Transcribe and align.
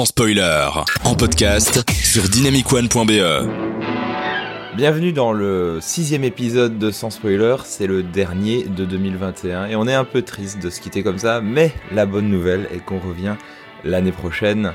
sans 0.00 0.06
spoiler, 0.06 0.66
en 1.04 1.14
podcast 1.14 1.84
sur 1.90 2.22
dynamicone.be. 2.22 3.46
Bienvenue 4.74 5.12
dans 5.12 5.30
le 5.30 5.78
sixième 5.82 6.24
épisode 6.24 6.78
de 6.78 6.90
Sans 6.90 7.10
Spoiler, 7.10 7.56
c'est 7.66 7.86
le 7.86 8.02
dernier 8.02 8.64
de 8.64 8.86
2021 8.86 9.66
et 9.66 9.76
on 9.76 9.86
est 9.86 9.92
un 9.92 10.04
peu 10.04 10.22
triste 10.22 10.58
de 10.58 10.70
se 10.70 10.80
quitter 10.80 11.02
comme 11.02 11.18
ça, 11.18 11.42
mais 11.42 11.74
la 11.92 12.06
bonne 12.06 12.30
nouvelle 12.30 12.66
est 12.72 12.78
qu'on 12.78 12.98
revient 12.98 13.34
l'année 13.84 14.10
prochaine 14.10 14.72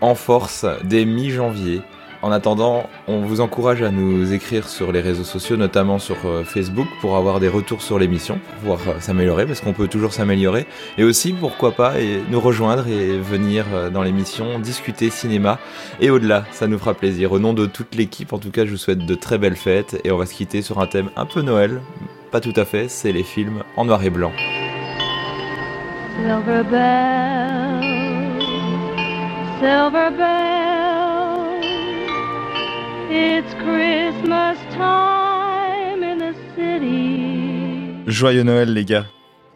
en 0.00 0.14
force 0.14 0.64
dès 0.84 1.06
mi-janvier 1.06 1.80
en 2.22 2.30
attendant, 2.30 2.88
on 3.08 3.20
vous 3.22 3.40
encourage 3.40 3.82
à 3.82 3.90
nous 3.90 4.32
écrire 4.32 4.68
sur 4.68 4.92
les 4.92 5.00
réseaux 5.00 5.24
sociaux, 5.24 5.56
notamment 5.56 5.98
sur 5.98 6.16
euh, 6.24 6.44
Facebook, 6.44 6.86
pour 7.00 7.16
avoir 7.16 7.40
des 7.40 7.48
retours 7.48 7.82
sur 7.82 7.98
l'émission, 7.98 8.38
pour 8.38 8.54
pouvoir 8.76 8.78
euh, 8.96 9.00
s'améliorer, 9.00 9.44
parce 9.44 9.60
qu'on 9.60 9.72
peut 9.72 9.88
toujours 9.88 10.12
s'améliorer. 10.12 10.66
Et 10.98 11.04
aussi, 11.04 11.32
pourquoi 11.32 11.72
pas, 11.72 11.94
nous 12.30 12.40
rejoindre 12.40 12.86
et 12.86 13.18
venir 13.18 13.66
euh, 13.74 13.90
dans 13.90 14.04
l'émission 14.04 14.60
discuter 14.60 15.10
cinéma 15.10 15.58
et 16.00 16.10
au-delà. 16.10 16.44
Ça 16.52 16.68
nous 16.68 16.78
fera 16.78 16.94
plaisir. 16.94 17.32
Au 17.32 17.40
nom 17.40 17.54
de 17.54 17.66
toute 17.66 17.96
l'équipe, 17.96 18.32
en 18.32 18.38
tout 18.38 18.52
cas, 18.52 18.64
je 18.64 18.70
vous 18.70 18.76
souhaite 18.76 19.04
de 19.04 19.14
très 19.16 19.38
belles 19.38 19.56
fêtes 19.56 20.00
et 20.04 20.12
on 20.12 20.16
va 20.16 20.26
se 20.26 20.34
quitter 20.34 20.62
sur 20.62 20.78
un 20.78 20.86
thème 20.86 21.10
un 21.16 21.26
peu 21.26 21.42
Noël. 21.42 21.80
Pas 22.30 22.40
tout 22.40 22.54
à 22.54 22.64
fait, 22.64 22.88
c'est 22.88 23.12
les 23.12 23.24
films 23.24 23.64
en 23.76 23.84
noir 23.84 24.02
et 24.04 24.10
blanc. 24.10 24.32
Silver 29.60 30.10
bell. 30.18 30.81
Joyeux 38.06 38.42
Noël, 38.42 38.72
les 38.72 38.84
gars. 38.84 39.06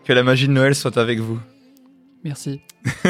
Que 0.04 0.12
la 0.12 0.22
magie 0.22 0.46
de 0.46 0.52
Noël 0.52 0.74
soit 0.74 0.98
avec 0.98 1.18
vous. 1.20 1.38
Merci. 2.24 2.60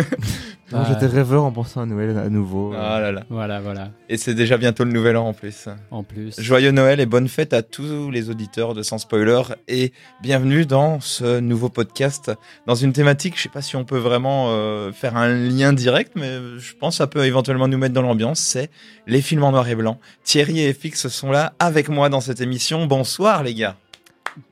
J'étais 0.89 1.07
rêveur 1.07 1.45
en 1.45 1.53
pensant 1.53 1.83
à 1.83 1.87
Noël 1.87 2.19
à 2.19 2.29
nouveau. 2.29 2.73
Ah 2.77 3.01
là 3.01 3.13
là. 3.13 3.23
Voilà, 3.31 3.61
voilà. 3.61 3.91
Et 4.09 4.17
c'est 4.17 4.35
déjà 4.35 4.57
bientôt 4.57 4.85
le 4.85 4.91
nouvel 4.91 5.17
an 5.17 5.29
en 5.29 5.33
plus. 5.33 5.69
En 5.91 6.03
plus. 6.03 6.39
Joyeux 6.41 6.73
Noël 6.73 6.99
et 6.99 7.07
bonne 7.07 7.29
fête 7.29 7.53
à 7.53 7.63
tous 7.63 8.11
les 8.11 8.31
auditeurs 8.31 8.75
de 8.75 8.83
Sans 8.83 8.99
Spoiler 8.99 9.43
et 9.69 9.93
bienvenue 10.23 10.67
dans 10.67 10.99
ce 11.01 11.39
nouveau 11.39 11.69
podcast 11.69 12.33
dans 12.67 12.75
une 12.75 12.93
thématique, 12.93 13.37
je 13.37 13.43
sais 13.43 13.49
pas 13.49 13.63
si 13.63 13.77
on 13.77 13.85
peut 13.85 13.99
vraiment 13.99 14.49
euh, 14.49 14.91
faire 14.93 15.17
un 15.17 15.29
lien 15.29 15.73
direct, 15.73 16.13
mais 16.17 16.59
je 16.59 16.75
pense 16.75 16.95
que 16.95 16.99
ça 16.99 17.07
peut 17.07 17.25
éventuellement 17.25 17.69
nous 17.69 17.79
mettre 17.79 17.95
dans 17.95 18.03
l'ambiance, 18.03 18.41
c'est 18.41 18.71
les 19.07 19.23
films 19.23 19.45
en 19.45 19.53
noir 19.53 19.69
et 19.69 19.77
blanc. 19.77 20.01
Thierry 20.25 20.61
et 20.61 20.73
FX 20.73 21.09
sont 21.09 21.31
là 21.31 21.55
avec 21.61 21.89
moi 21.89 22.09
dans 22.09 22.21
cette 22.21 22.41
émission. 22.41 22.87
Bonsoir 22.87 23.45
les 23.45 23.55
gars. 23.55 23.77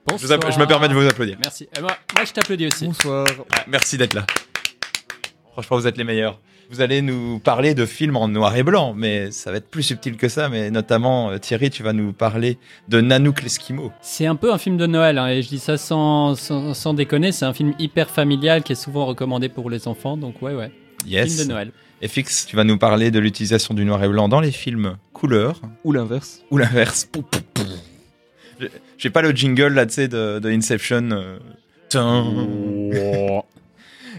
Bonsoir. 0.07 0.39
Je, 0.51 0.59
me 0.59 0.67
permets 0.67 0.89
de 0.89 0.95
vous 0.95 1.07
applaudir. 1.07 1.39
Merci. 1.43 1.69
moi, 1.81 1.97
moi, 2.15 2.25
je 2.25 2.33
t'applaudis 2.33 2.67
aussi. 2.67 2.87
Bonsoir. 2.87 3.27
merci 3.67 3.99
d'être 3.99 4.15
là. 4.15 4.25
Franchement, 5.55 5.77
vous 5.77 5.87
êtes 5.87 5.97
les 5.97 6.03
meilleurs. 6.03 6.41
Vous 6.69 6.81
allez 6.81 7.01
nous 7.01 7.39
parler 7.39 7.75
de 7.75 7.87
films 7.87 8.17
en 8.17 8.27
noir 8.27 8.57
et 8.57 8.65
blanc, 8.65 8.93
mais 8.93 9.31
ça 9.31 9.53
va 9.53 9.59
être 9.59 9.69
plus 9.69 9.85
subtil 9.85 10.17
que 10.17 10.29
ça. 10.29 10.49
Mais 10.49 10.73
notamment, 10.73 11.31
euh, 11.31 11.39
Thierry, 11.39 11.71
tu 11.71 11.85
vas 11.85 11.93
nous 11.93 12.13
parler 12.13 12.59
de 12.89 13.01
Nanook 13.01 13.41
l'Eskimo. 13.41 13.93
C'est 14.01 14.27
un 14.27 14.35
peu 14.35 14.53
un 14.53 14.59
film 14.59 14.77
de 14.77 14.87
Noël, 14.87 15.17
hein, 15.17 15.29
et 15.29 15.43
je 15.43 15.49
dis 15.49 15.61
ça 15.61 15.77
sans, 15.77 16.35
sans, 16.35 16.95
déconner. 16.95 17.31
C'est 17.31 17.45
un 17.45 17.53
film 17.53 17.73
hyper 17.79 18.11
familial 18.11 18.65
qui 18.65 18.73
est 18.73 18.75
souvent 18.75 19.07
recommandé 19.07 19.49
pour 19.49 19.71
les 19.71 19.87
enfants. 19.87 20.17
Donc, 20.17 20.43
ouais, 20.43 20.55
ouais. 20.55 20.73
Yes. 21.07 21.37
Film 21.37 21.47
de 21.47 21.53
Noël. 21.53 21.73
Et 22.03 22.09
Fix, 22.09 22.47
tu 22.47 22.57
vas 22.57 22.65
nous 22.65 22.79
parler 22.79 23.13
de 23.13 23.21
l'utilisation 23.21 23.75
du 23.75 23.85
noir 23.85 24.03
et 24.03 24.09
blanc 24.09 24.29
dans 24.29 24.41
les 24.41 24.51
films 24.51 24.97
couleur. 25.13 25.61
Ou 25.85 25.93
l'inverse. 25.93 26.43
Ou 26.51 26.59
l'inverse. 26.59 27.09
J'ai 28.99 29.11
pas 29.11 29.23
le 29.23 29.31
jingle 29.31 29.69
là, 29.69 29.87
tu 29.87 29.95
sais, 29.95 30.09
de, 30.09 30.41
Inception. 30.45 31.11
Euh... 31.13 31.39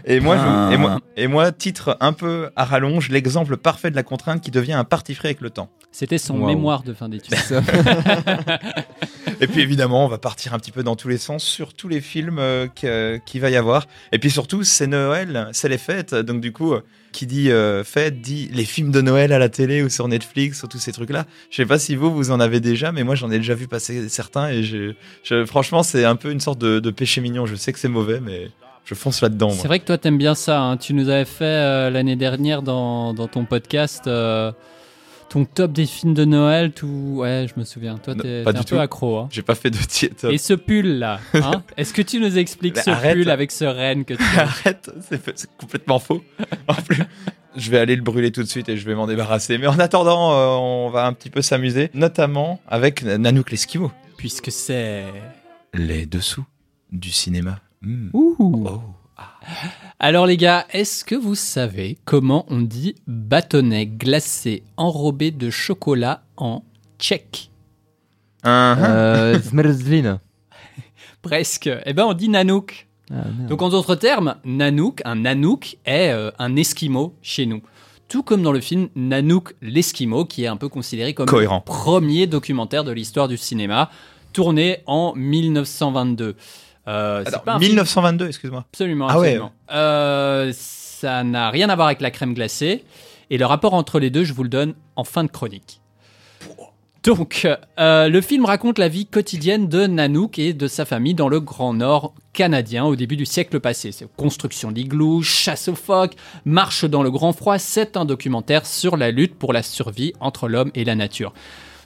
Et 0.08 0.20
moi, 0.20 0.36
je, 0.36 0.74
et, 0.74 0.76
moi, 0.76 1.00
et 1.16 1.26
moi, 1.26 1.50
titre 1.50 1.96
un 2.00 2.12
peu 2.12 2.50
à 2.54 2.64
rallonge, 2.64 3.08
l'exemple 3.08 3.56
parfait 3.56 3.90
de 3.90 3.96
la 3.96 4.04
contrainte 4.04 4.40
qui 4.40 4.52
devient 4.52 4.74
un 4.74 4.84
parti 4.84 5.16
frais 5.16 5.28
avec 5.28 5.40
le 5.40 5.50
temps. 5.50 5.68
C'était 5.90 6.18
son 6.18 6.46
mémoire 6.46 6.84
de 6.84 6.92
fin 6.92 7.08
d'études. 7.08 7.34
et 9.40 9.46
puis 9.48 9.62
évidemment, 9.62 10.04
on 10.04 10.08
va 10.08 10.18
partir 10.18 10.54
un 10.54 10.58
petit 10.58 10.70
peu 10.70 10.84
dans 10.84 10.94
tous 10.94 11.08
les 11.08 11.18
sens 11.18 11.42
sur 11.42 11.74
tous 11.74 11.88
les 11.88 12.00
films 12.00 12.38
euh, 12.38 12.68
qu'il 12.68 13.40
va 13.40 13.50
y 13.50 13.56
avoir. 13.56 13.86
Et 14.12 14.20
puis 14.20 14.30
surtout, 14.30 14.62
c'est 14.62 14.86
Noël, 14.86 15.48
c'est 15.52 15.68
les 15.68 15.78
fêtes. 15.78 16.14
Donc 16.14 16.40
du 16.40 16.52
coup, 16.52 16.74
qui 17.12 17.26
dit 17.26 17.50
euh, 17.50 17.82
fête 17.82 18.20
dit 18.20 18.48
les 18.52 18.66
films 18.66 18.92
de 18.92 19.00
Noël 19.00 19.32
à 19.32 19.38
la 19.38 19.48
télé 19.48 19.82
ou 19.82 19.88
sur 19.88 20.06
Netflix 20.06 20.62
ou 20.62 20.68
tous 20.68 20.78
ces 20.78 20.92
trucs-là. 20.92 21.24
Je 21.50 21.56
sais 21.56 21.66
pas 21.66 21.78
si 21.78 21.96
vous, 21.96 22.14
vous 22.14 22.30
en 22.30 22.38
avez 22.38 22.60
déjà, 22.60 22.92
mais 22.92 23.02
moi 23.02 23.14
j'en 23.14 23.30
ai 23.30 23.38
déjà 23.38 23.54
vu 23.54 23.66
passer 23.66 24.08
certains. 24.08 24.50
Et 24.50 24.62
je, 24.62 24.94
franchement, 25.46 25.82
c'est 25.82 26.04
un 26.04 26.16
peu 26.16 26.30
une 26.30 26.40
sorte 26.40 26.60
de, 26.60 26.78
de 26.78 26.90
péché 26.90 27.22
mignon. 27.22 27.46
Je 27.46 27.56
sais 27.56 27.72
que 27.72 27.78
c'est 27.78 27.88
mauvais, 27.88 28.20
mais 28.20 28.50
je 28.86 28.94
fonce 28.94 29.20
là-dedans. 29.20 29.50
C'est 29.50 29.66
vrai 29.66 29.80
que 29.80 29.84
toi, 29.84 29.98
t'aimes 29.98 30.16
bien 30.16 30.36
ça. 30.36 30.62
Hein. 30.62 30.76
Tu 30.76 30.94
nous 30.94 31.08
avais 31.08 31.24
fait 31.24 31.44
euh, 31.44 31.90
l'année 31.90 32.14
dernière 32.14 32.62
dans, 32.62 33.12
dans, 33.12 33.26
ton 33.26 33.44
podcast 33.44 34.06
euh, 34.06 34.52
ton 35.28 35.44
top 35.44 35.72
des 35.72 35.86
films 35.86 36.14
de 36.14 36.24
Noël. 36.24 36.70
Tout... 36.70 37.16
Ouais, 37.16 37.46
je 37.52 37.58
me 37.58 37.64
souviens. 37.64 37.98
Toi, 37.98 38.14
t'es 38.14 38.44
un 38.46 38.62
peu 38.62 38.78
accro. 38.78 39.18
Hein. 39.18 39.28
J'ai 39.32 39.42
pas 39.42 39.56
fait 39.56 39.70
de 39.70 39.78
top. 40.20 40.32
Et 40.32 40.38
ce 40.38 40.54
pull-là, 40.54 41.18
hein 41.34 41.64
est-ce 41.76 41.92
que 41.92 42.02
tu 42.02 42.20
nous 42.20 42.38
expliques 42.38 42.78
ce 42.78 42.90
pull 43.12 43.28
avec 43.28 43.50
ce 43.50 43.64
renne 43.64 44.04
que 44.04 44.14
tu 44.14 44.22
as 44.22 44.42
Arrête, 44.42 44.88
c'est 45.00 45.50
complètement 45.58 45.98
faux. 45.98 46.22
en 46.68 46.74
plus, 46.74 47.02
je 47.56 47.70
vais 47.72 47.78
aller 47.78 47.96
le 47.96 48.02
brûler 48.02 48.30
tout 48.30 48.44
de 48.44 48.48
suite 48.48 48.68
et 48.68 48.76
je 48.76 48.86
vais 48.86 48.94
m'en 48.94 49.08
débarrasser. 49.08 49.58
Mais 49.58 49.66
en 49.66 49.80
attendant, 49.80 50.32
euh, 50.32 50.46
on 50.60 50.90
va 50.90 51.06
un 51.06 51.12
petit 51.12 51.30
peu 51.30 51.42
s'amuser, 51.42 51.90
notamment 51.92 52.60
avec 52.68 53.02
Nanook 53.02 53.50
l'Eskimo. 53.50 53.90
Puisque 54.16 54.52
c'est... 54.52 55.04
Les 55.74 56.06
dessous 56.06 56.44
du 56.92 57.10
cinéma. 57.10 57.58
Hmm. 57.86 58.10
Oh. 58.14 58.80
Alors 60.00 60.26
les 60.26 60.36
gars, 60.36 60.66
est-ce 60.70 61.04
que 61.04 61.14
vous 61.14 61.36
savez 61.36 61.98
comment 62.04 62.44
on 62.48 62.60
dit 62.60 62.96
bâtonnet 63.06 63.86
glacé 63.86 64.64
enrobé 64.76 65.30
de 65.30 65.50
chocolat 65.50 66.24
en 66.36 66.64
tchèque? 66.98 67.52
Uh 68.44 69.38
Presque. 71.22 71.70
Eh 71.86 71.92
ben 71.92 72.06
on 72.06 72.12
dit 72.12 72.28
nanook. 72.28 72.88
Ah, 73.12 73.22
Donc 73.48 73.62
en 73.62 73.68
d'autres 73.68 73.94
termes, 73.94 74.34
nanook, 74.44 75.00
un 75.04 75.14
nanook 75.14 75.76
est 75.84 76.10
euh, 76.10 76.32
un 76.40 76.56
esquimau 76.56 77.14
chez 77.22 77.46
nous. 77.46 77.62
Tout 78.08 78.24
comme 78.24 78.42
dans 78.42 78.52
le 78.52 78.60
film 78.60 78.88
Nanook 78.94 79.54
l'Esquimau, 79.62 80.24
qui 80.24 80.44
est 80.44 80.46
un 80.46 80.56
peu 80.56 80.68
considéré 80.68 81.12
comme 81.12 81.26
le 81.28 81.64
premier 81.64 82.28
documentaire 82.28 82.84
de 82.84 82.92
l'histoire 82.92 83.26
du 83.26 83.36
cinéma, 83.36 83.90
tourné 84.32 84.78
en 84.86 85.12
1922. 85.16 86.36
Euh, 86.88 87.24
1922, 87.58 88.28
excuse-moi. 88.28 88.64
Absolument, 88.68 89.08
ah 89.08 89.18
Ouais. 89.18 89.40
Euh, 89.72 90.52
ça 90.54 91.24
n'a 91.24 91.50
rien 91.50 91.68
à 91.68 91.74
voir 91.74 91.88
avec 91.88 92.00
la 92.00 92.10
crème 92.10 92.34
glacée. 92.34 92.84
Et 93.30 93.38
le 93.38 93.46
rapport 93.46 93.74
entre 93.74 93.98
les 93.98 94.10
deux, 94.10 94.24
je 94.24 94.32
vous 94.32 94.44
le 94.44 94.48
donne 94.48 94.74
en 94.94 95.04
fin 95.04 95.24
de 95.24 95.30
chronique. 95.30 95.80
Donc, 97.02 97.46
euh, 97.78 98.08
le 98.08 98.20
film 98.20 98.44
raconte 98.44 98.78
la 98.78 98.88
vie 98.88 99.06
quotidienne 99.06 99.68
de 99.68 99.86
Nanook 99.86 100.40
et 100.40 100.52
de 100.52 100.66
sa 100.66 100.84
famille 100.84 101.14
dans 101.14 101.28
le 101.28 101.38
Grand 101.38 101.72
Nord 101.72 102.14
canadien 102.32 102.84
au 102.84 102.96
début 102.96 103.16
du 103.16 103.26
siècle 103.26 103.60
passé. 103.60 103.92
C'est 103.92 104.08
construction 104.16 104.72
d'igloo, 104.72 105.22
chasse 105.22 105.68
aux 105.68 105.76
phoques, 105.76 106.16
marche 106.44 106.84
dans 106.84 107.04
le 107.04 107.10
grand 107.10 107.32
froid. 107.32 107.58
C'est 107.58 107.96
un 107.96 108.04
documentaire 108.04 108.66
sur 108.66 108.96
la 108.96 109.12
lutte 109.12 109.36
pour 109.36 109.52
la 109.52 109.62
survie 109.62 110.14
entre 110.18 110.48
l'homme 110.48 110.72
et 110.74 110.84
la 110.84 110.96
nature. 110.96 111.32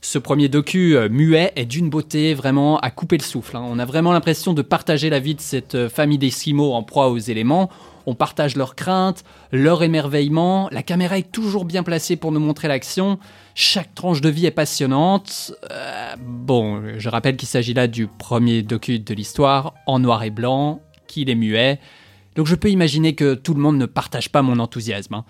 Ce 0.02 0.18
premier 0.18 0.48
docu 0.48 0.96
euh, 0.96 1.10
muet 1.10 1.52
est 1.56 1.66
d'une 1.66 1.90
beauté 1.90 2.32
vraiment 2.32 2.78
à 2.78 2.90
couper 2.90 3.18
le 3.18 3.22
souffle. 3.22 3.56
Hein. 3.56 3.64
On 3.66 3.78
a 3.78 3.84
vraiment 3.84 4.12
l'impression 4.12 4.54
de 4.54 4.62
partager 4.62 5.10
la 5.10 5.18
vie 5.18 5.34
de 5.34 5.42
cette 5.42 5.74
euh, 5.74 5.88
famille 5.90 6.16
d'Esquimaux 6.16 6.72
en 6.72 6.82
proie 6.82 7.10
aux 7.10 7.18
éléments. 7.18 7.68
On 8.06 8.14
partage 8.14 8.56
leurs 8.56 8.76
craintes, 8.76 9.24
leur 9.52 9.82
émerveillement. 9.82 10.70
La 10.72 10.82
caméra 10.82 11.18
est 11.18 11.30
toujours 11.30 11.66
bien 11.66 11.82
placée 11.82 12.16
pour 12.16 12.32
nous 12.32 12.40
montrer 12.40 12.66
l'action. 12.66 13.18
Chaque 13.54 13.94
tranche 13.94 14.22
de 14.22 14.30
vie 14.30 14.46
est 14.46 14.50
passionnante. 14.50 15.52
Euh, 15.70 16.14
bon, 16.18 16.82
je 16.96 17.08
rappelle 17.10 17.36
qu'il 17.36 17.48
s'agit 17.48 17.74
là 17.74 17.86
du 17.86 18.06
premier 18.06 18.62
docu 18.62 19.00
de 19.00 19.14
l'histoire, 19.14 19.74
en 19.86 19.98
noir 19.98 20.22
et 20.22 20.30
blanc, 20.30 20.80
qu'il 21.08 21.28
est 21.28 21.34
muet. 21.34 21.78
Donc 22.36 22.46
je 22.46 22.54
peux 22.54 22.70
imaginer 22.70 23.14
que 23.14 23.34
tout 23.34 23.52
le 23.52 23.60
monde 23.60 23.76
ne 23.76 23.86
partage 23.86 24.30
pas 24.30 24.40
mon 24.40 24.60
enthousiasme. 24.60 25.14
Hein. 25.14 25.24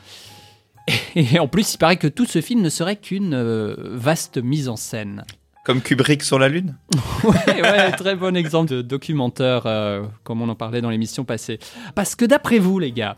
Et 1.15 1.39
en 1.39 1.49
plus, 1.49 1.75
il 1.75 1.79
paraît 1.79 1.97
que 1.97 2.09
tout 2.09 2.27
ce 2.27 2.41
film 2.41 2.63
ne 2.63 2.69
serait 2.69 2.97
qu'une 2.97 3.35
euh, 3.35 3.75
vaste 3.79 4.39
mise 4.39 4.69
en 4.69 4.77
scène. 4.77 5.25
Comme 5.65 5.83
Kubrick 5.83 6.23
sur 6.23 6.39
la 6.39 6.49
Lune 6.49 6.77
ouais, 7.25 7.63
ouais, 7.63 7.93
très 7.93 8.17
bon 8.17 8.35
exemple 8.35 8.71
de 8.71 8.83
documentaire, 8.83 9.63
euh, 9.67 10.05
comme 10.25 10.41
on 10.41 10.49
en 10.49 10.55
parlait 10.55 10.81
dans 10.81 10.91
l'émission 10.91 11.25
passée. 11.25 11.59
Parce 11.95 12.15
que 12.15 12.25
d'après 12.25 12.59
vous, 12.59 12.79
les 12.79 12.93
gars, 12.93 13.17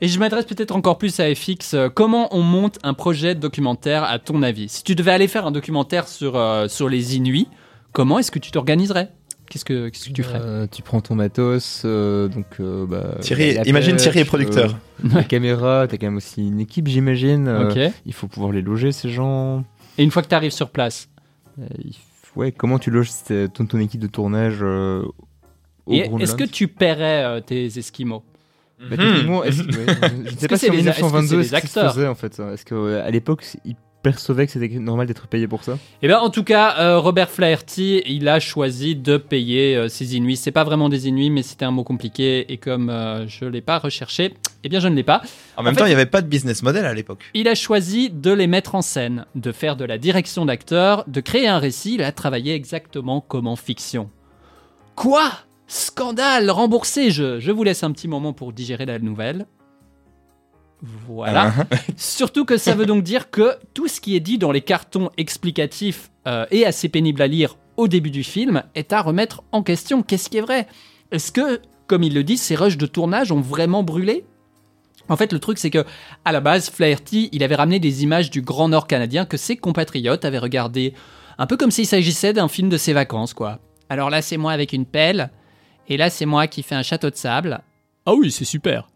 et 0.00 0.08
je 0.08 0.18
m'adresse 0.18 0.44
peut-être 0.44 0.74
encore 0.74 0.98
plus 0.98 1.20
à 1.20 1.34
FX, 1.34 1.74
euh, 1.74 1.88
comment 1.88 2.34
on 2.34 2.42
monte 2.42 2.78
un 2.82 2.92
projet 2.92 3.34
de 3.34 3.40
documentaire 3.40 4.04
à 4.04 4.18
ton 4.18 4.42
avis? 4.42 4.68
Si 4.68 4.82
tu 4.82 4.94
devais 4.94 5.12
aller 5.12 5.28
faire 5.28 5.46
un 5.46 5.52
documentaire 5.52 6.08
sur, 6.08 6.38
sur 6.68 6.88
les 6.88 7.16
Inuits, 7.16 7.48
comment 7.92 8.18
est-ce 8.18 8.30
que 8.30 8.40
tu 8.40 8.50
t'organiserais? 8.50 9.10
Qu'est-ce 9.52 9.66
que, 9.66 9.90
qu'est-ce 9.90 10.08
que 10.08 10.14
tu 10.14 10.22
ferais 10.22 10.40
euh, 10.40 10.66
Tu 10.66 10.80
prends 10.80 11.02
ton 11.02 11.14
matos, 11.14 11.82
euh, 11.84 12.26
donc 12.26 12.46
euh, 12.58 12.86
bah, 12.86 13.16
Thierry, 13.20 13.58
imagine 13.66 13.96
Thierry 13.96 14.20
est 14.20 14.24
producteur. 14.24 14.78
la 15.04 15.24
caméra, 15.24 15.86
t'as 15.86 15.98
quand 15.98 16.06
même 16.06 16.16
aussi 16.16 16.48
une 16.48 16.58
équipe, 16.58 16.88
j'imagine. 16.88 17.46
Ok. 17.50 17.78
il 18.06 18.14
faut 18.14 18.28
pouvoir 18.28 18.52
les 18.52 18.62
loger 18.62 18.92
ces 18.92 19.10
gens. 19.10 19.62
Et 19.98 20.04
une 20.04 20.10
fois 20.10 20.22
que 20.22 20.28
tu 20.28 20.34
arrives 20.34 20.52
sur 20.52 20.70
place, 20.70 21.10
ouais, 22.34 22.50
comment 22.50 22.78
tu 22.78 22.90
loges 22.90 23.10
ton, 23.52 23.78
équipe 23.78 24.00
de 24.00 24.06
tournage 24.06 24.64
Est-ce 25.86 26.34
que 26.34 26.44
tu 26.44 26.68
paierais 26.68 27.42
tes 27.42 27.66
esquimaux 27.78 28.22
Bah, 28.88 28.96
est-ce 28.96 29.26
ouais, 29.26 29.52
je 29.52 29.64
ne 29.64 30.38
sais 30.38 30.48
pas 30.48 30.56
si 30.56 30.70
en 30.70 30.72
les- 30.72 30.78
est-ce 30.88 30.98
que 30.98 31.04
1922, 31.04 31.28
c'est 31.28 31.36
les 31.36 31.42
est-ce 31.42 31.62
que 31.62 31.68
ça 31.68 31.74
se 31.74 31.78
acteurs 31.78 31.94
faisait 31.94 32.08
en 32.08 32.14
fait 32.14 32.32
ça 32.32 32.52
Est-ce 32.54 32.64
qu'à 32.64 33.10
l'époque, 33.10 33.44
ils 33.66 33.76
percevaient 34.02 34.46
que 34.46 34.52
c'était 34.52 34.68
normal 34.78 35.06
d'être 35.06 35.28
payé 35.28 35.46
pour 35.46 35.64
ça 35.64 35.78
Eh 36.02 36.08
bien, 36.08 36.18
en 36.18 36.30
tout 36.30 36.44
cas, 36.44 36.76
euh, 36.78 36.98
Robert 36.98 37.30
Flaherty, 37.30 38.02
il 38.06 38.28
a 38.28 38.40
choisi 38.40 38.96
de 38.96 39.16
payer 39.16 39.76
euh, 39.76 39.88
ses 39.88 40.16
Inuits. 40.16 40.36
C'est 40.36 40.50
pas 40.50 40.64
vraiment 40.64 40.88
des 40.88 41.08
Inuits, 41.08 41.30
mais 41.30 41.42
c'était 41.42 41.64
un 41.64 41.70
mot 41.70 41.84
compliqué. 41.84 42.52
Et 42.52 42.58
comme 42.58 42.90
euh, 42.90 43.26
je 43.28 43.44
l'ai 43.44 43.60
pas 43.60 43.78
recherché, 43.78 44.34
eh 44.64 44.68
bien, 44.68 44.80
je 44.80 44.88
ne 44.88 44.94
l'ai 44.94 45.02
pas. 45.02 45.22
En 45.56 45.62
même 45.62 45.74
En 45.74 45.76
temps, 45.76 45.84
il 45.86 45.88
n'y 45.88 45.94
avait 45.94 46.06
pas 46.06 46.22
de 46.22 46.26
business 46.28 46.62
model 46.62 46.84
à 46.84 46.94
l'époque. 46.94 47.24
Il 47.34 47.48
a 47.48 47.54
choisi 47.54 48.10
de 48.10 48.32
les 48.32 48.46
mettre 48.46 48.74
en 48.74 48.82
scène, 48.82 49.26
de 49.34 49.52
faire 49.52 49.76
de 49.76 49.84
la 49.84 49.98
direction 49.98 50.44
d'acteur, 50.44 51.04
de 51.06 51.20
créer 51.20 51.48
un 51.48 51.58
récit. 51.58 51.94
Il 51.94 52.02
a 52.02 52.12
travaillé 52.12 52.54
exactement 52.54 53.20
comme 53.20 53.46
en 53.46 53.56
fiction. 53.56 54.10
Quoi? 54.96 55.30
Scandale 55.68 56.50
Remboursé 56.50 57.10
je, 57.10 57.40
je 57.40 57.50
vous 57.50 57.64
laisse 57.64 57.82
un 57.82 57.92
petit 57.92 58.06
moment 58.08 58.34
pour 58.34 58.52
digérer 58.52 58.84
la 58.84 58.98
nouvelle. 58.98 59.46
Voilà. 60.82 61.54
Surtout 61.96 62.44
que 62.44 62.56
ça 62.56 62.74
veut 62.74 62.86
donc 62.86 63.04
dire 63.04 63.30
que 63.30 63.56
tout 63.72 63.86
ce 63.86 64.00
qui 64.00 64.16
est 64.16 64.20
dit 64.20 64.38
dans 64.38 64.50
les 64.50 64.60
cartons 64.60 65.10
explicatifs 65.16 66.10
euh, 66.26 66.44
et 66.50 66.66
assez 66.66 66.88
pénible 66.88 67.22
à 67.22 67.28
lire 67.28 67.56
au 67.76 67.88
début 67.88 68.10
du 68.10 68.24
film 68.24 68.64
est 68.74 68.92
à 68.92 69.00
remettre 69.00 69.44
en 69.52 69.62
question. 69.62 70.02
Qu'est-ce 70.02 70.28
qui 70.28 70.38
est 70.38 70.42
vrai? 70.42 70.66
Est-ce 71.12 71.30
que, 71.30 71.60
comme 71.86 72.02
il 72.02 72.14
le 72.14 72.24
dit, 72.24 72.36
ces 72.36 72.56
rushs 72.56 72.78
de 72.78 72.86
tournage 72.86 73.30
ont 73.30 73.40
vraiment 73.40 73.82
brûlé? 73.82 74.24
En 75.08 75.16
fait, 75.16 75.32
le 75.32 75.38
truc, 75.38 75.58
c'est 75.58 75.70
que 75.70 75.84
à 76.24 76.32
la 76.32 76.40
base, 76.40 76.70
Flaherty, 76.70 77.28
il 77.32 77.42
avait 77.42 77.54
ramené 77.54 77.78
des 77.78 78.02
images 78.02 78.30
du 78.30 78.42
Grand 78.42 78.68
Nord 78.68 78.86
canadien 78.86 79.24
que 79.24 79.36
ses 79.36 79.56
compatriotes 79.56 80.24
avaient 80.24 80.38
regardé 80.38 80.94
un 81.38 81.46
peu 81.46 81.56
comme 81.56 81.70
s'il 81.70 81.86
s'agissait 81.86 82.32
d'un 82.32 82.48
film 82.48 82.68
de 82.68 82.76
ses 82.76 82.92
vacances, 82.92 83.34
quoi. 83.34 83.58
Alors 83.88 84.10
là, 84.10 84.22
c'est 84.22 84.36
moi 84.36 84.52
avec 84.52 84.72
une 84.72 84.86
pelle, 84.86 85.30
et 85.88 85.96
là, 85.96 86.08
c'est 86.08 86.26
moi 86.26 86.46
qui 86.46 86.62
fais 86.62 86.74
un 86.74 86.82
château 86.82 87.10
de 87.10 87.16
sable. 87.16 87.62
Ah 88.06 88.14
oui, 88.14 88.30
c'est 88.30 88.44
super. 88.44 88.88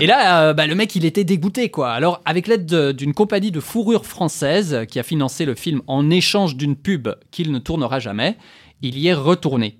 Et 0.00 0.06
là, 0.06 0.42
euh, 0.48 0.52
bah, 0.54 0.66
le 0.66 0.74
mec, 0.74 0.94
il 0.96 1.04
était 1.04 1.24
dégoûté, 1.24 1.68
quoi. 1.70 1.90
Alors, 1.92 2.20
avec 2.24 2.46
l'aide 2.46 2.66
de- 2.66 2.92
d'une 2.92 3.14
compagnie 3.14 3.50
de 3.50 3.60
fourrure 3.60 4.06
française 4.06 4.86
qui 4.88 4.98
a 4.98 5.02
financé 5.02 5.44
le 5.44 5.54
film 5.54 5.82
en 5.86 6.10
échange 6.10 6.56
d'une 6.56 6.76
pub 6.76 7.08
qu'il 7.30 7.52
ne 7.52 7.58
tournera 7.58 7.98
jamais, 7.98 8.36
il 8.82 8.98
y 8.98 9.08
est 9.08 9.14
retourné. 9.14 9.78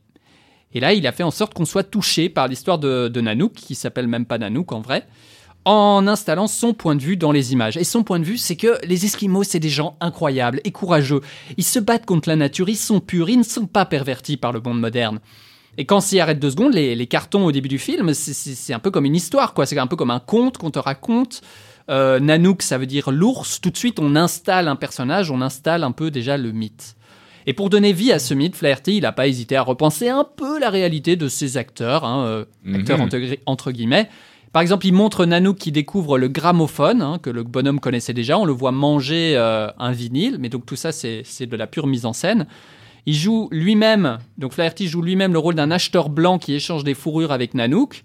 Et 0.75 0.81
là, 0.81 0.93
il 0.95 1.07
a 1.07 1.13
fait 1.13 1.23
en 1.23 1.31
sorte 1.31 1.55
qu'on 1.55 1.65
soit 1.65 1.85
touché 1.85 2.29
par 2.29 2.49
l'histoire 2.49 2.79
de, 2.79 3.09
de 3.09 3.21
Nanook, 3.21 3.53
qui 3.53 3.75
s'appelle 3.75 4.09
même 4.09 4.25
pas 4.25 4.39
Nanook 4.39 4.73
en 4.73 4.81
vrai, 4.81 5.07
en 5.65 6.07
installant 6.09 6.47
son 6.47 6.73
point 6.75 6.97
de 6.97 7.03
vue 7.03 7.17
dans 7.17 7.31
les 7.31 7.53
images. 7.53 7.77
Et 7.77 7.85
son 7.85 8.03
point 8.03 8.19
de 8.19 8.25
vue, 8.25 8.39
c'est 8.39 8.57
que 8.57 8.79
les 8.85 9.05
Esquimaux, 9.05 9.45
c'est 9.45 9.61
des 9.61 9.69
gens 9.69 9.97
incroyables 10.01 10.61
et 10.65 10.73
courageux. 10.73 11.21
Ils 11.57 11.65
se 11.65 11.79
battent 11.79 12.07
contre 12.07 12.29
la 12.29 12.37
nature, 12.37 12.69
ils 12.69 12.77
sont 12.77 13.01
purs, 13.01 13.29
ils 13.29 13.39
ne 13.39 13.45
sont 13.45 13.67
pas 13.67 13.85
pervertis 13.85 14.37
par 14.37 14.53
le 14.53 14.61
monde 14.61 14.81
moderne. 14.81 15.21
Et 15.79 15.85
quand 15.87 16.01
s'y 16.01 16.21
arrête 16.21 16.39
deux 16.39 16.51
secondes, 16.51 16.75
les, 16.75 16.95
les 16.95 17.07
cartons 17.07 17.45
au 17.47 17.53
début 17.53 17.69
du 17.69 17.79
film, 17.79 18.13
c'est- 18.15 18.73
un 18.75 18.79
peu 18.79 18.91
comme 18.91 19.05
une 19.07 19.17
histoire, 19.17 19.55
quoi. 19.55 19.65
C'est 19.67 19.79
un 19.79 19.87
peu 19.87 19.97
comme 19.97 20.11
un 20.11 20.21
conte 20.21 20.59
qu'on 20.59 20.71
te 20.71 20.79
raconte. 20.79 21.41
Euh, 21.91 22.21
Nanook, 22.21 22.63
ça 22.63 22.79
veut 22.79 22.87
dire 22.87 23.11
l'ours. 23.11 23.61
Tout 23.61 23.71
de 23.71 23.77
suite, 23.77 23.99
on 23.99 24.15
installe 24.15 24.69
un 24.69 24.77
personnage, 24.77 25.31
on 25.31 25.41
installe 25.41 25.83
un 25.83 25.93
peu 25.93 26.11
déjà 26.11 26.37
le 26.37 26.53
mythe. 26.53 26.95
Et 27.47 27.55
pour 27.55 27.71
donner 27.71 27.93
vie 27.93 28.13
à 28.13 28.19
ce 28.21 28.35
mythe, 28.35 28.55
Flaherty, 28.55 28.99
il 28.99 29.03
n'a 29.03 29.11
pas 29.13 29.27
hésité 29.27 29.57
à 29.57 29.63
repenser 29.63 30.09
un 30.09 30.25
peu 30.25 30.61
la 30.61 30.71
réalité 30.71 31.17
de 31.17 31.27
ses 31.29 31.57
acteurs, 31.57 32.05
hein, 32.05 32.25
euh, 32.27 32.45
acteurs 32.75 32.99
Mhm. 32.99 33.05
entre, 33.05 33.19
entre 33.47 33.73
guillemets. 33.73 34.09
Par 34.53 34.61
exemple, 34.63 34.87
il 34.87 34.93
montre 34.93 35.25
Nanook 35.25 35.57
qui 35.57 35.73
découvre 35.73 36.19
le 36.19 36.29
gramophone, 36.29 37.01
hein, 37.03 37.19
que 37.21 37.31
le 37.31 37.43
bonhomme 37.43 37.81
connaissait 37.81 38.13
déjà. 38.13 38.39
On 38.39 38.45
le 38.45 38.53
voit 38.53 38.71
manger 38.71 39.33
euh, 39.37 39.69
un 39.79 39.91
vinyle, 39.93 40.37
mais 40.39 40.51
donc 40.51 40.67
tout 40.67 40.77
ça, 40.77 40.93
c'est 40.93 41.25
de 41.47 41.57
la 41.57 41.67
pure 41.67 41.87
mise 41.87 42.05
en 42.07 42.13
scène. 42.13 42.47
Il 43.07 43.15
joue 43.15 43.49
lui-même, 43.51 44.19
donc 44.39 44.53
Flaherty 44.53 44.87
joue 44.87 45.03
lui-même 45.03 45.33
le 45.33 45.39
rôle 45.39 45.55
d'un 45.57 45.71
acheteur 45.71 46.09
blanc 46.09 46.39
qui 46.39 46.55
échange 46.55 46.85
des 46.85 46.95
fourrures 46.95 47.33
avec 47.33 47.55
Nanook. 47.55 48.05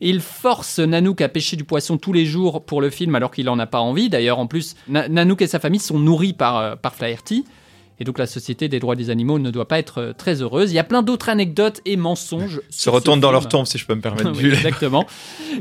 Il 0.00 0.20
force 0.20 0.80
Nanook 0.80 1.20
à 1.20 1.28
pêcher 1.28 1.56
du 1.56 1.62
poisson 1.62 1.96
tous 1.96 2.12
les 2.12 2.26
jours 2.26 2.64
pour 2.64 2.80
le 2.80 2.90
film 2.90 3.14
alors 3.14 3.30
qu'il 3.30 3.44
n'en 3.46 3.58
a 3.60 3.66
pas 3.66 3.78
envie. 3.78 4.08
D'ailleurs, 4.08 4.40
en 4.40 4.48
plus, 4.48 4.74
Na- 4.88 5.08
Nanook 5.08 5.42
et 5.42 5.46
sa 5.46 5.60
famille 5.60 5.78
sont 5.78 6.00
nourris 6.00 6.32
par, 6.32 6.56
euh, 6.58 6.74
par 6.74 6.94
Flaherty. 6.96 7.44
Et 8.00 8.04
donc 8.04 8.18
la 8.18 8.26
Société 8.26 8.68
des 8.68 8.80
droits 8.80 8.96
des 8.96 9.10
animaux 9.10 9.38
ne 9.38 9.50
doit 9.50 9.68
pas 9.68 9.78
être 9.78 9.98
euh, 9.98 10.12
très 10.12 10.42
heureuse. 10.42 10.72
Il 10.72 10.74
y 10.74 10.78
a 10.78 10.84
plein 10.84 11.02
d'autres 11.02 11.28
anecdotes 11.28 11.80
et 11.84 11.96
mensonges. 11.96 12.60
Se 12.70 12.90
retournent 12.90 13.20
dans 13.20 13.30
leur 13.30 13.48
tombe, 13.48 13.66
si 13.66 13.78
je 13.78 13.86
peux 13.86 13.94
me 13.94 14.00
permettre. 14.00 14.32
Oui, 14.36 14.46
exactement. 14.46 15.06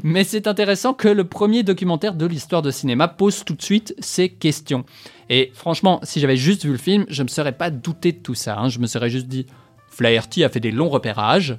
Mais 0.03 0.23
c'est 0.23 0.47
intéressant 0.47 0.93
que 0.93 1.07
le 1.07 1.23
premier 1.25 1.63
documentaire 1.63 2.13
de 2.15 2.25
l'histoire 2.25 2.61
de 2.61 2.71
cinéma 2.71 3.07
pose 3.07 3.43
tout 3.45 3.53
de 3.53 3.61
suite 3.61 3.93
ces 3.99 4.29
questions. 4.29 4.85
Et 5.29 5.51
franchement, 5.53 5.99
si 6.03 6.19
j'avais 6.19 6.37
juste 6.37 6.65
vu 6.65 6.71
le 6.71 6.77
film, 6.77 7.05
je 7.09 7.21
ne 7.21 7.25
me 7.25 7.29
serais 7.29 7.51
pas 7.51 7.69
douté 7.69 8.11
de 8.11 8.17
tout 8.19 8.33
ça. 8.35 8.57
hein. 8.57 8.69
Je 8.69 8.79
me 8.79 8.87
serais 8.87 9.09
juste 9.09 9.27
dit, 9.27 9.45
Flaherty 9.89 10.43
a 10.43 10.49
fait 10.49 10.59
des 10.59 10.71
longs 10.71 10.89
repérages. 10.89 11.57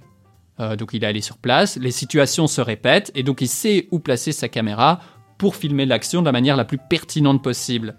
Euh, 0.60 0.76
donc 0.76 0.90
il 0.92 1.02
est 1.02 1.06
allé 1.06 1.22
sur 1.22 1.38
place, 1.38 1.78
les 1.80 1.90
situations 1.90 2.46
se 2.46 2.60
répètent, 2.60 3.10
et 3.14 3.22
donc 3.22 3.40
il 3.40 3.48
sait 3.48 3.88
où 3.90 3.98
placer 4.00 4.32
sa 4.32 4.48
caméra 4.48 5.00
pour 5.38 5.56
filmer 5.56 5.86
l'action 5.86 6.20
de 6.20 6.26
la 6.26 6.32
manière 6.32 6.56
la 6.56 6.66
plus 6.66 6.76
pertinente 6.78 7.42
possible. 7.42 7.96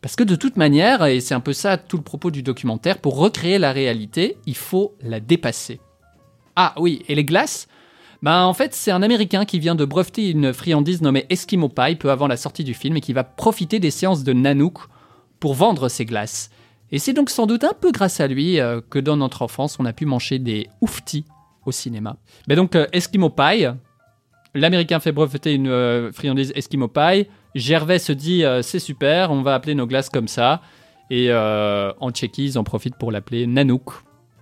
Parce 0.00 0.14
que 0.14 0.24
de 0.24 0.36
toute 0.36 0.56
manière, 0.56 1.04
et 1.06 1.20
c'est 1.20 1.34
un 1.34 1.40
peu 1.40 1.52
ça 1.52 1.76
tout 1.76 1.96
le 1.96 2.02
propos 2.02 2.30
du 2.30 2.42
documentaire, 2.42 2.98
pour 2.98 3.16
recréer 3.16 3.58
la 3.58 3.72
réalité, 3.72 4.36
il 4.46 4.56
faut 4.56 4.94
la 5.02 5.20
dépasser. 5.20 5.80
Ah 6.54 6.74
oui, 6.78 7.02
et 7.08 7.14
les 7.14 7.24
glaces? 7.24 7.68
Ben, 8.22 8.42
en 8.42 8.54
fait, 8.54 8.74
c'est 8.74 8.90
un 8.90 9.02
Américain 9.02 9.44
qui 9.44 9.60
vient 9.60 9.76
de 9.76 9.84
breveter 9.84 10.30
une 10.30 10.52
friandise 10.52 11.02
nommée 11.02 11.26
Eskimo 11.30 11.68
Pie 11.68 11.94
peu 11.94 12.10
avant 12.10 12.26
la 12.26 12.36
sortie 12.36 12.64
du 12.64 12.74
film 12.74 12.96
et 12.96 13.00
qui 13.00 13.12
va 13.12 13.22
profiter 13.22 13.78
des 13.78 13.92
séances 13.92 14.24
de 14.24 14.32
Nanook 14.32 14.78
pour 15.38 15.54
vendre 15.54 15.88
ses 15.88 16.04
glaces. 16.04 16.50
Et 16.90 16.98
c'est 16.98 17.12
donc 17.12 17.30
sans 17.30 17.46
doute 17.46 17.64
un 17.64 17.74
peu 17.78 17.92
grâce 17.92 18.18
à 18.20 18.26
lui 18.26 18.58
euh, 18.58 18.80
que 18.88 18.98
dans 18.98 19.16
notre 19.16 19.42
enfance, 19.42 19.78
on 19.78 19.84
a 19.84 19.92
pu 19.92 20.04
manger 20.04 20.38
des 20.38 20.68
ouftis 20.80 21.24
au 21.64 21.70
cinéma. 21.70 22.16
Mais 22.48 22.56
donc, 22.56 22.74
euh, 22.74 22.86
Eskimo 22.92 23.30
Pie, 23.30 23.66
l'Américain 24.54 24.98
fait 24.98 25.12
breveter 25.12 25.54
une 25.54 25.68
euh, 25.68 26.10
friandise 26.12 26.52
Eskimo 26.56 26.88
Pie. 26.88 27.28
Gervais 27.54 27.98
se 27.98 28.12
dit 28.12 28.44
euh, 28.44 28.62
c'est 28.62 28.78
super, 28.78 29.30
on 29.30 29.42
va 29.42 29.54
appeler 29.54 29.74
nos 29.74 29.86
glaces 29.86 30.10
comme 30.10 30.28
ça. 30.28 30.60
Et 31.10 31.28
euh, 31.30 31.92
en 32.00 32.10
Tchéquie, 32.10 32.44
ils 32.44 32.58
en 32.58 32.64
profitent 32.64 32.96
pour 32.98 33.10
l'appeler 33.12 33.46
Nanook. 33.46 33.84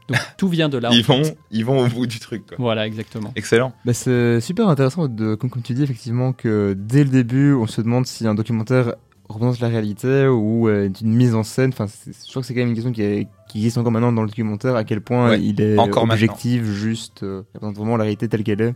Donc 0.09 0.19
tout 0.37 0.49
vient 0.49 0.69
de 0.69 0.79
là. 0.79 0.91
Ils 0.93 1.05
fait. 1.05 1.13
vont, 1.23 1.35
ils 1.51 1.65
vont 1.65 1.85
au 1.85 1.89
bout 1.89 2.07
du 2.07 2.19
truc. 2.21 2.47
Quoi. 2.47 2.57
Voilà, 2.59 2.87
exactement. 2.87 3.33
Excellent. 3.37 3.73
Bah, 3.85 3.93
c'est 3.93 4.41
super 4.41 4.69
intéressant, 4.69 5.07
de, 5.09 5.35
comme, 5.35 5.51
comme 5.51 5.63
tu 5.63 5.75
dis, 5.75 5.83
effectivement, 5.83 6.33
que 6.33 6.75
dès 6.79 7.05
le 7.05 7.11
début, 7.11 7.55
on 7.55 7.67
se 7.67 7.81
demande 7.81 8.07
si 8.07 8.27
un 8.27 8.35
documentaire 8.35 8.95
représente 9.29 9.59
la 9.61 9.67
réalité 9.69 10.27
ou 10.29 10.69
euh, 10.69 10.89
une 11.03 11.13
mise 11.15 11.35
en 11.35 11.43
scène. 11.43 11.71
Enfin, 11.73 11.87
je 12.07 12.31
crois 12.31 12.43
que 12.43 12.47
c'est 12.47 12.55
quand 12.55 12.61
même 12.61 12.69
une 12.69 12.75
question 12.75 12.93
qui, 12.93 13.03
est- 13.03 13.27
qui 13.49 13.59
existe 13.59 13.79
encore 13.79 13.91
maintenant 13.93 14.13
dans 14.13 14.23
le 14.23 14.29
documentaire, 14.29 14.77
à 14.77 14.85
quel 14.85 15.01
point 15.01 15.31
Ouais, 15.31 15.41
il 15.43 15.61
est 15.61 15.77
encore 15.79 16.05
objectif, 16.05 16.63
juste, 16.65 17.23
euh, 17.25 17.43
il 17.53 17.59
représente 17.59 17.77
vraiment 17.77 17.97
la 17.97 18.05
réalité 18.05 18.29
telle 18.29 18.45
qu'elle 18.45 18.61
est. 18.61 18.75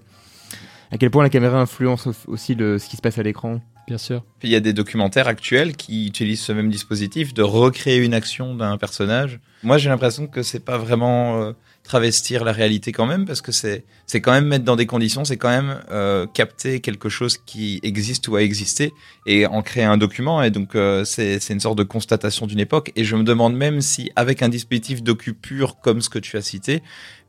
À 0.93 0.99
quel 0.99 1.11
point 1.11 1.23
la 1.23 1.31
caméra 1.31 1.61
influence 1.61 2.07
au- 2.07 2.15
aussi 2.33 2.55
le, 2.55 2.79
ce 2.79 2.89
qui 2.89 2.97
se 2.97 3.03
passe 3.03 3.19
à 3.19 3.23
l'écran. 3.23 3.61
Bien 3.87 3.99
sûr. 3.99 4.23
Il 4.43 4.51
y 4.51 4.55
a 4.57 4.61
des 4.61 4.73
documentaires 4.73 5.27
actuels 5.29 5.75
qui 5.77 6.07
utilisent 6.07 6.41
ce 6.43 6.53
même 6.53 6.71
dispositif 6.71 7.35
de 7.35 7.43
recréer 7.43 7.99
une 7.99 8.15
action 8.15 8.55
d'un 8.55 8.77
personnage. 8.79 9.41
Moi, 9.63 9.79
j'ai 9.79 9.89
l'impression 9.89 10.27
que 10.27 10.43
c'est 10.43 10.65
pas 10.65 10.79
vraiment 10.79 11.41
euh, 11.43 11.53
travestir 11.91 12.45
la 12.45 12.53
réalité 12.53 12.93
quand 12.93 13.05
même, 13.05 13.25
parce 13.25 13.41
que 13.41 13.51
c'est 13.51 13.83
quand 14.21 14.31
même 14.31 14.47
mettre 14.47 14.65
dans 14.65 14.77
des 14.77 14.87
conditions, 14.87 15.25
c'est 15.25 15.37
quand 15.37 15.49
même 15.49 15.83
euh, 15.91 16.25
capter 16.33 16.79
quelque 16.79 17.09
chose 17.09 17.37
qui 17.37 17.81
existe 17.83 18.29
ou 18.29 18.37
a 18.37 18.43
existé 18.43 18.93
et 19.27 19.45
en 19.47 19.61
créer 19.63 19.83
un 19.83 19.97
document. 19.97 20.41
Et 20.41 20.53
donc 20.53 20.77
euh, 20.77 21.05
c'est 21.05 21.41
une 21.51 21.59
sorte 21.59 21.77
de 21.79 21.83
constatation 21.83 22.47
d'une 22.47 22.61
époque. 22.61 22.93
Et 22.95 23.03
je 23.03 23.17
me 23.17 23.25
demande 23.25 23.57
même 23.57 23.81
si 23.81 24.13
avec 24.15 24.41
un 24.41 24.49
dispositif 24.49 25.03
docu 25.03 25.35
pur 25.35 25.81
comme 25.81 26.01
ce 26.01 26.09
que 26.09 26.21
tu 26.21 26.37
as 26.37 26.43
cité, 26.43 26.81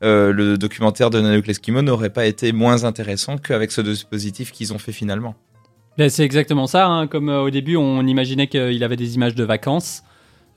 euh, 0.04 0.32
le 0.32 0.56
documentaire 0.56 1.10
de 1.10 1.20
Nanook 1.20 1.48
l'Eskimo 1.48 1.82
n'aurait 1.82 2.10
pas 2.10 2.26
été 2.26 2.52
moins 2.52 2.84
intéressant 2.84 3.38
qu'avec 3.38 3.72
ce 3.72 3.80
dispositif 3.80 4.52
qu'ils 4.52 4.72
ont 4.72 4.78
fait 4.78 4.92
finalement. 4.92 5.34
Ben, 5.98 6.08
c'est 6.08 6.24
exactement 6.24 6.68
ça. 6.68 6.86
hein. 6.86 7.08
Comme 7.08 7.30
au 7.30 7.50
début, 7.50 7.74
on 7.74 8.06
imaginait 8.06 8.46
qu'il 8.46 8.84
avait 8.84 8.96
des 8.96 9.16
images 9.16 9.34
de 9.34 9.42
vacances. 9.42 10.04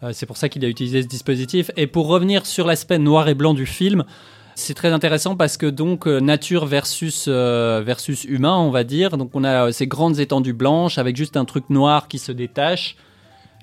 Euh, 0.04 0.12
c'est 0.14 0.26
pour 0.26 0.38
ça 0.38 0.50
qu'il 0.50 0.64
a 0.66 0.68
utilisé 0.68 1.02
ce 1.02 1.08
dispositif. 1.08 1.72
Et 1.78 1.88
pour 1.88 2.08
revenir 2.08 2.46
sur 2.46 2.68
l'aspect 2.68 3.00
noir 3.00 3.28
et 3.28 3.34
blanc 3.34 3.54
du 3.54 3.66
film, 3.66 4.04
c'est 4.56 4.74
très 4.74 4.92
intéressant 4.92 5.36
parce 5.36 5.58
que 5.58 5.66
donc 5.66 6.08
euh, 6.08 6.20
nature 6.20 6.66
versus 6.66 7.26
euh, 7.28 7.82
versus 7.86 8.24
humain, 8.26 8.56
on 8.58 8.72
va 8.72 8.84
dire. 8.84 9.18
Donc 9.18 9.32
on 9.34 9.44
a 9.44 9.72
ces 9.72 9.88
grandes 9.88 10.20
étendues 10.20 10.54
blanches 10.54 10.98
avec 10.98 11.16
juste 11.16 11.38
un 11.38 11.46
truc 11.46 11.70
noir 11.70 12.08
qui 12.08 12.20
se 12.20 12.32
détache. 12.32 12.96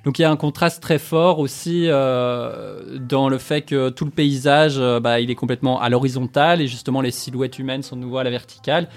Donc 0.05 0.19
il 0.19 0.23
y 0.23 0.25
a 0.25 0.31
un 0.31 0.37
contraste 0.37 0.83
très 0.83 0.99
fort 0.99 1.39
aussi 1.39 1.87
dans 1.87 3.29
le 3.29 3.39
fait 3.39 3.63
que 3.63 3.89
tout 3.89 4.05
le 4.05 4.11
paysage, 4.11 4.81
bah, 5.01 5.21
il 5.21 5.31
est 5.31 5.37
complètement 5.37 5.81
à 5.81 5.89
l'horizontale 5.91 6.61
et 6.61 6.67
justement 6.67 7.01
les 7.01 7.13
silhouettes 7.13 7.61
humaines 7.61 7.85
sont 7.85 7.95
de 7.95 8.01
nouveau 8.01 8.19
à 8.19 8.25
la 8.25 8.31
verticale. 8.31 8.89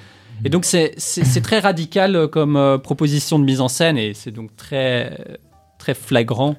Et 0.43 0.49
donc 0.49 0.65
c'est 0.65 0.95
très 1.43 1.59
radical 1.59 2.27
comme 2.29 2.79
proposition 2.83 3.37
de 3.37 3.43
mise 3.43 3.61
en 3.61 3.67
scène 3.67 3.99
et 3.99 4.15
c'est 4.15 4.31
donc 4.31 4.55
très 4.55 5.37
très 5.77 5.93
flagrant 5.93 6.55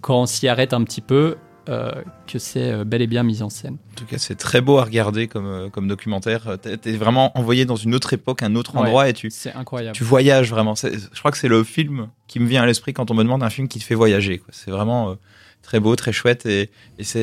quand 0.00 0.22
on 0.22 0.26
s'y 0.26 0.48
arrête 0.48 0.72
un 0.72 0.82
petit 0.84 1.00
peu 1.00 1.36
euh, 1.68 1.90
que 2.28 2.38
c'est 2.38 2.70
euh, 2.72 2.84
bel 2.84 3.02
et 3.02 3.06
bien 3.08 3.24
mis 3.24 3.42
en 3.42 3.50
scène. 3.50 3.76
En 3.92 3.94
tout 3.96 4.04
cas, 4.06 4.18
c'est 4.18 4.36
très 4.36 4.60
beau 4.60 4.78
à 4.78 4.84
regarder 4.84 5.26
comme, 5.26 5.46
euh, 5.46 5.68
comme 5.68 5.88
documentaire. 5.88 6.58
T'es 6.62 6.76
t'es 6.76 6.92
vraiment 6.92 7.36
envoyé 7.36 7.64
dans 7.64 7.74
une 7.76 7.92
autre 7.94 8.12
époque, 8.12 8.42
un 8.44 8.54
autre 8.54 8.74
Ouais. 8.76 8.82
endroit, 8.82 9.08
et 9.08 9.12
tu, 9.12 9.30
C'est 9.30 9.52
incroyable. 9.52 9.96
tu 9.96 10.04
voyages 10.04 10.48
vraiment. 10.50 10.74
Je 10.76 11.18
crois 11.18 11.32
que 11.32 11.38
c'est 11.38 11.48
le 11.48 11.64
film 11.64 12.08
qui 12.28 12.38
me 12.38 12.46
vient 12.46 12.62
à 12.62 12.66
l'esprit 12.66 12.92
quand 12.92 13.10
on 13.10 13.14
me 13.14 13.22
demande 13.24 13.42
un 13.42 13.50
film 13.50 13.66
qui 13.66 13.80
te 13.80 13.84
fait 13.84 13.96
voyager. 13.96 14.38
quoi. 14.38 14.48
C'est 14.52 14.70
vraiment 14.70 15.10
euh, 15.10 15.14
très 15.62 15.80
beau, 15.80 15.96
très 15.96 16.12
chouette, 16.12 16.46
et, 16.46 16.70
et 17.00 17.04
c'est 17.04 17.20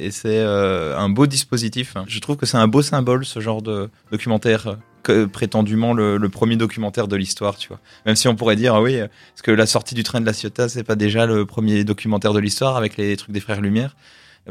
et 0.00 0.10
c'est, 0.10 0.38
euh, 0.38 0.96
un 0.98 1.10
beau 1.10 1.26
dispositif. 1.26 1.94
Je 2.06 2.18
trouve 2.20 2.36
que 2.36 2.46
c'est 2.46 2.56
un 2.56 2.68
beau 2.68 2.80
symbole, 2.80 3.26
ce 3.26 3.40
genre 3.40 3.60
de 3.60 3.90
documentaire 4.10 4.66
euh, 4.68 4.74
que- 5.04 5.26
prétendument 5.26 5.92
le, 5.94 6.16
le 6.16 6.28
premier 6.28 6.56
documentaire 6.56 7.06
de 7.06 7.14
l'histoire, 7.16 7.56
tu 7.56 7.68
vois. 7.68 7.78
Même 8.06 8.16
si 8.16 8.26
on 8.26 8.34
pourrait 8.34 8.56
dire, 8.56 8.74
ah 8.74 8.82
oui, 8.82 8.94
est-ce 8.94 9.42
que 9.44 9.52
la 9.52 9.66
sortie 9.66 9.94
du 9.94 10.02
train 10.02 10.20
de 10.20 10.26
la 10.26 10.32
Ciotat, 10.32 10.68
c'est 10.68 10.82
pas 10.82 10.96
déjà 10.96 11.26
le 11.26 11.46
premier 11.46 11.84
documentaire 11.84 12.32
de 12.32 12.40
l'histoire 12.40 12.76
avec 12.76 12.96
les 12.96 13.16
trucs 13.16 13.30
des 13.32 13.40
frères 13.40 13.60
Lumière 13.60 13.94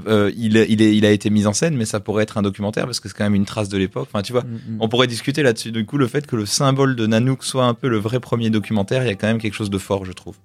Euh, 0.07 0.31
il, 0.35 0.57
est- 0.57 0.65
il, 0.69 0.81
est, 0.81 0.95
il 0.97 1.05
a 1.05 1.11
été 1.11 1.29
mis 1.29 1.45
en 1.45 1.53
scène, 1.53 1.75
mais 1.77 1.85
ça 1.85 1.99
pourrait 1.99 2.23
être 2.23 2.39
un 2.39 2.41
documentaire 2.41 2.85
parce 2.85 2.99
que 2.99 3.07
c'est 3.09 3.15
quand 3.15 3.25
même 3.25 3.35
une 3.35 3.45
trace 3.45 3.69
de 3.69 3.77
l'époque. 3.77 4.07
Enfin, 4.11 4.23
tu 4.23 4.31
vois, 4.33 4.41
Mm, 4.41 4.73
mm. 4.77 4.77
on 4.79 4.89
pourrait 4.89 5.05
discuter 5.05 5.43
là-dessus. 5.43 5.71
Du 5.71 5.85
coup, 5.85 5.99
le 5.99 6.07
fait 6.07 6.25
que 6.25 6.35
le 6.35 6.47
symbole 6.47 6.95
de 6.95 7.05
Nanook 7.05 7.43
soit 7.43 7.65
un 7.65 7.75
peu 7.75 7.89
le 7.89 7.97
vrai 7.99 8.19
premier 8.19 8.49
documentaire, 8.49 9.03
il 9.03 9.07
y 9.07 9.11
a 9.11 9.15
quand 9.15 9.27
même 9.27 9.37
quelque 9.37 9.53
chose 9.53 9.69
de 9.69 9.77
fort, 9.77 10.03
je 10.05 10.11
trouve. 10.13 10.35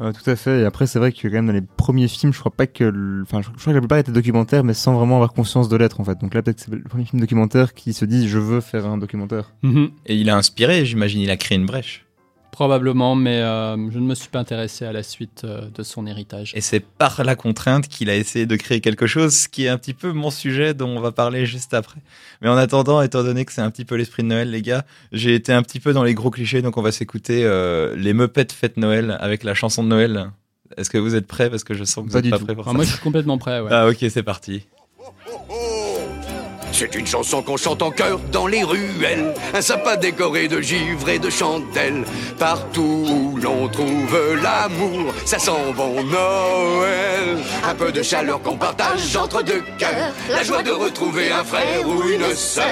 Euh, 0.00 0.12
tout 0.12 0.28
à 0.30 0.36
fait. 0.36 0.60
Et 0.60 0.64
après, 0.64 0.86
c'est 0.86 0.98
vrai 0.98 1.10
que 1.12 1.22
quand 1.26 1.32
même 1.34 1.46
dans 1.46 1.52
les 1.52 1.62
premiers 1.62 2.08
films, 2.08 2.32
je 2.32 2.38
crois 2.38 2.52
pas 2.52 2.66
que, 2.66 2.84
le- 2.84 3.22
enfin, 3.22 3.40
je 3.42 3.48
crois 3.48 3.56
que 3.64 3.70
la 3.70 3.80
plupart 3.80 3.98
étaient 3.98 4.12
documentaires, 4.12 4.62
mais 4.64 4.74
sans 4.74 4.94
vraiment 4.94 5.16
avoir 5.16 5.32
conscience 5.32 5.68
de 5.68 5.76
l'être 5.76 6.00
en 6.00 6.04
fait. 6.04 6.18
Donc 6.20 6.34
là, 6.34 6.42
peut-être 6.42 6.56
que 6.58 6.62
c'est 6.62 6.70
le 6.74 6.82
premier 6.82 7.04
film 7.04 7.20
documentaire 7.20 7.72
qui 7.74 7.92
se 7.92 8.04
dit 8.04 8.28
je 8.28 8.38
veux 8.38 8.60
faire 8.60 8.86
un 8.86 8.98
documentaire. 8.98 9.52
Mhm. 9.62 9.90
Et 10.06 10.16
il 10.16 10.28
a 10.30 10.36
inspiré, 10.36 10.84
j'imagine, 10.84 11.20
il 11.20 11.30
a 11.30 11.36
créé 11.36 11.56
une 11.58 11.66
brèche. 11.66 12.05
Probablement, 12.56 13.14
mais 13.14 13.42
euh, 13.42 13.76
je 13.90 13.98
ne 13.98 14.06
me 14.06 14.14
suis 14.14 14.30
pas 14.30 14.38
intéressé 14.38 14.86
à 14.86 14.92
la 14.92 15.02
suite 15.02 15.42
euh, 15.44 15.68
de 15.74 15.82
son 15.82 16.06
héritage. 16.06 16.52
Et 16.54 16.62
c'est 16.62 16.80
par 16.80 17.22
la 17.22 17.36
contrainte 17.36 17.86
qu'il 17.86 18.08
a 18.08 18.16
essayé 18.16 18.46
de 18.46 18.56
créer 18.56 18.80
quelque 18.80 19.06
chose, 19.06 19.34
ce 19.34 19.46
qui 19.50 19.66
est 19.66 19.68
un 19.68 19.76
petit 19.76 19.92
peu 19.92 20.12
mon 20.12 20.30
sujet 20.30 20.72
dont 20.72 20.88
on 20.88 21.00
va 21.00 21.12
parler 21.12 21.44
juste 21.44 21.74
après. 21.74 22.00
Mais 22.40 22.48
en 22.48 22.56
attendant, 22.56 23.02
étant 23.02 23.22
donné 23.22 23.44
que 23.44 23.52
c'est 23.52 23.60
un 23.60 23.70
petit 23.70 23.84
peu 23.84 23.94
l'esprit 23.96 24.22
de 24.22 24.28
Noël, 24.28 24.50
les 24.50 24.62
gars, 24.62 24.86
j'ai 25.12 25.34
été 25.34 25.52
un 25.52 25.62
petit 25.62 25.80
peu 25.80 25.92
dans 25.92 26.02
les 26.02 26.14
gros 26.14 26.30
clichés, 26.30 26.62
donc 26.62 26.78
on 26.78 26.82
va 26.82 26.92
s'écouter 26.92 27.42
euh, 27.44 27.94
les 27.94 28.14
Muppets 28.14 28.46
Fête 28.54 28.78
Noël 28.78 29.18
avec 29.20 29.44
la 29.44 29.52
chanson 29.52 29.82
de 29.84 29.88
Noël. 29.88 30.30
Est-ce 30.78 30.88
que 30.88 30.96
vous 30.96 31.14
êtes 31.14 31.26
prêts? 31.26 31.50
Parce 31.50 31.62
que 31.62 31.74
je 31.74 31.84
sens 31.84 31.96
que 32.06 32.08
vous 32.08 32.12
Pas 32.14 32.18
êtes 32.20 32.24
du 32.24 32.30
pas 32.30 32.38
prêts 32.38 32.54
pour 32.54 32.62
Enfin, 32.62 32.70
ça. 32.70 32.76
moi, 32.76 32.84
je 32.86 32.90
suis 32.92 33.00
complètement 33.00 33.36
prêt. 33.36 33.60
Ouais. 33.60 33.68
Ah 33.70 33.86
ok, 33.86 33.98
c'est 34.08 34.22
parti. 34.22 34.66
C'est 36.78 36.94
une 36.94 37.06
chanson 37.06 37.40
qu'on 37.40 37.56
chante 37.56 37.80
en 37.80 37.90
chœur 37.90 38.18
dans 38.30 38.46
les 38.46 38.62
ruelles. 38.62 39.32
Un 39.54 39.62
sapin 39.62 39.96
décoré 39.96 40.46
de 40.46 40.60
givre 40.60 41.08
et 41.08 41.18
de 41.18 41.30
chandelles. 41.30 42.04
Partout 42.38 43.06
où 43.08 43.38
l'on 43.38 43.66
trouve 43.68 44.36
l'amour, 44.42 45.14
ça 45.24 45.38
sent 45.38 45.72
bon 45.74 46.04
Noël. 46.04 47.38
Un 47.66 47.74
peu 47.74 47.90
de 47.90 48.02
chaleur 48.02 48.42
qu'on 48.42 48.58
partage 48.58 49.16
entre 49.16 49.42
deux 49.42 49.62
cœurs. 49.78 50.12
La 50.28 50.42
joie 50.42 50.62
de 50.62 50.70
retrouver 50.70 51.32
un 51.32 51.44
frère 51.44 51.88
ou 51.88 52.06
une 52.10 52.34
sœur. 52.34 52.66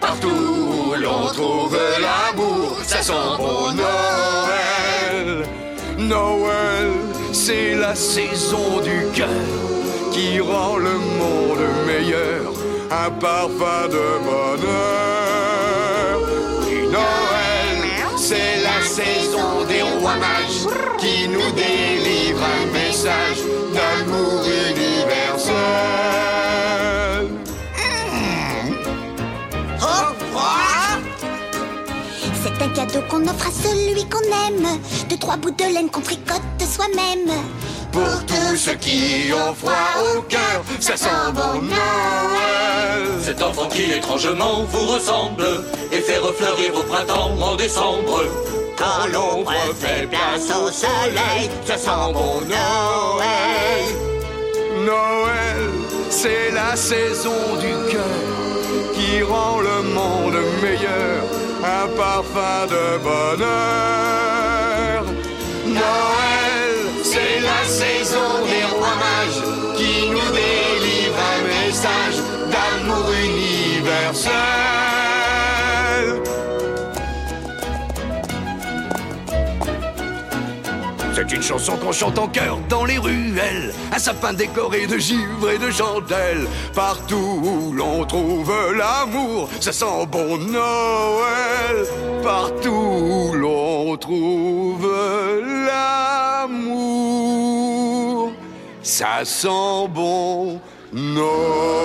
Partout 0.00 0.26
où 0.28 0.94
l'on 0.96 1.26
trouve 1.28 1.78
l'amour, 2.00 2.76
ça 2.82 3.02
sent 3.02 3.12
bon 3.38 3.70
Noël. 3.70 5.46
Noël, 5.96 6.90
c'est 7.32 7.76
la 7.76 7.94
saison 7.94 8.80
du 8.80 9.06
cœur 9.14 9.28
qui 10.10 10.40
rend 10.40 10.76
le 10.76 10.94
monde 10.94 11.66
meilleur, 11.86 12.52
un 12.94 13.10
parfum 13.10 13.88
de 13.88 14.06
bonheur. 14.28 16.14
Oui, 16.60 16.76
Noël, 16.96 17.78
c'est 18.16 18.56
la 18.62 18.78
saison 18.82 19.64
des 19.66 19.82
rois 19.82 20.16
mages 20.16 20.66
qui 20.98 21.28
nous 21.28 21.50
délivre 21.52 22.42
un 22.42 22.66
message 22.72 23.40
d'amour 23.74 24.42
universel. 24.44 25.54
C'est 32.42 32.58
un 32.62 32.68
cadeau 32.68 33.02
qu'on 33.10 33.22
offre 33.26 33.48
à 33.48 33.50
celui 33.50 34.04
qu'on 34.08 34.26
aime. 34.46 34.68
De 35.08 35.16
trois 35.16 35.36
bouts 35.36 35.50
de 35.50 35.64
laine 35.64 35.90
qu'on 35.90 36.00
tricote 36.00 36.42
soi-même. 36.74 37.30
Pour 37.94 38.26
tous 38.26 38.56
ceux 38.56 38.74
qui 38.74 39.32
ont 39.32 39.54
froid 39.54 39.72
au 40.16 40.22
cœur, 40.22 40.64
ça 40.80 40.96
sent 40.96 41.30
bon 41.32 41.62
Noël. 41.62 43.06
Cet 43.22 43.40
enfant 43.40 43.68
qui 43.68 43.82
étrangement 43.92 44.64
vous 44.64 44.92
ressemble 44.94 45.46
et 45.92 46.00
fait 46.00 46.18
refleurir 46.18 46.72
vos 46.72 46.82
printemps 46.82 47.30
en 47.40 47.54
décembre. 47.54 48.24
Quand 48.76 49.06
l'ombre 49.12 49.52
fait 49.78 50.08
place 50.08 50.50
au 50.50 50.72
soleil, 50.72 51.48
ça 51.64 51.78
sent 51.78 52.12
bon 52.12 52.40
Noël. 52.40 53.84
Noël, 54.84 55.70
c'est 56.10 56.50
la 56.50 56.74
saison 56.74 57.54
du 57.60 57.92
cœur 57.92 58.94
qui 58.94 59.22
rend 59.22 59.60
le 59.60 59.82
monde 59.94 60.42
meilleur, 60.60 61.22
un 61.62 61.86
parfum 61.96 62.66
de 62.66 62.98
bonheur. 63.04 64.33
Saison 67.80 68.30
des 68.46 68.64
rois 68.72 68.96
mages 69.04 69.42
qui 69.76 70.08
nous 70.08 70.30
délivre 70.40 71.18
un 71.34 71.40
message 71.54 72.18
d'amour 72.52 73.06
universel. 73.10 74.34
C'est 81.16 81.32
une 81.32 81.42
chanson 81.42 81.76
qu'on 81.76 81.92
chante 81.92 82.18
en 82.18 82.28
chœur 82.28 82.58
dans 82.68 82.84
les 82.84 82.98
ruelles. 82.98 83.72
Un 83.92 83.98
sapin 83.98 84.32
décoré 84.32 84.86
de 84.86 84.98
givre 84.98 85.50
et 85.50 85.58
de 85.58 85.70
chandelles. 85.70 86.46
Partout 86.74 87.40
où 87.42 87.72
l'on 87.72 88.04
trouve 88.04 88.52
l'amour, 88.76 89.48
ça 89.60 89.72
sent 89.72 90.06
bon 90.10 90.36
Noël. 90.38 91.86
Partout 92.22 92.70
où 92.70 93.32
l'on 93.34 93.96
trouve 93.96 94.90
l'amour, 95.66 97.53
ça 98.84 99.24
sent 99.24 99.88
bon 99.88 100.60
Noël. 100.92 101.83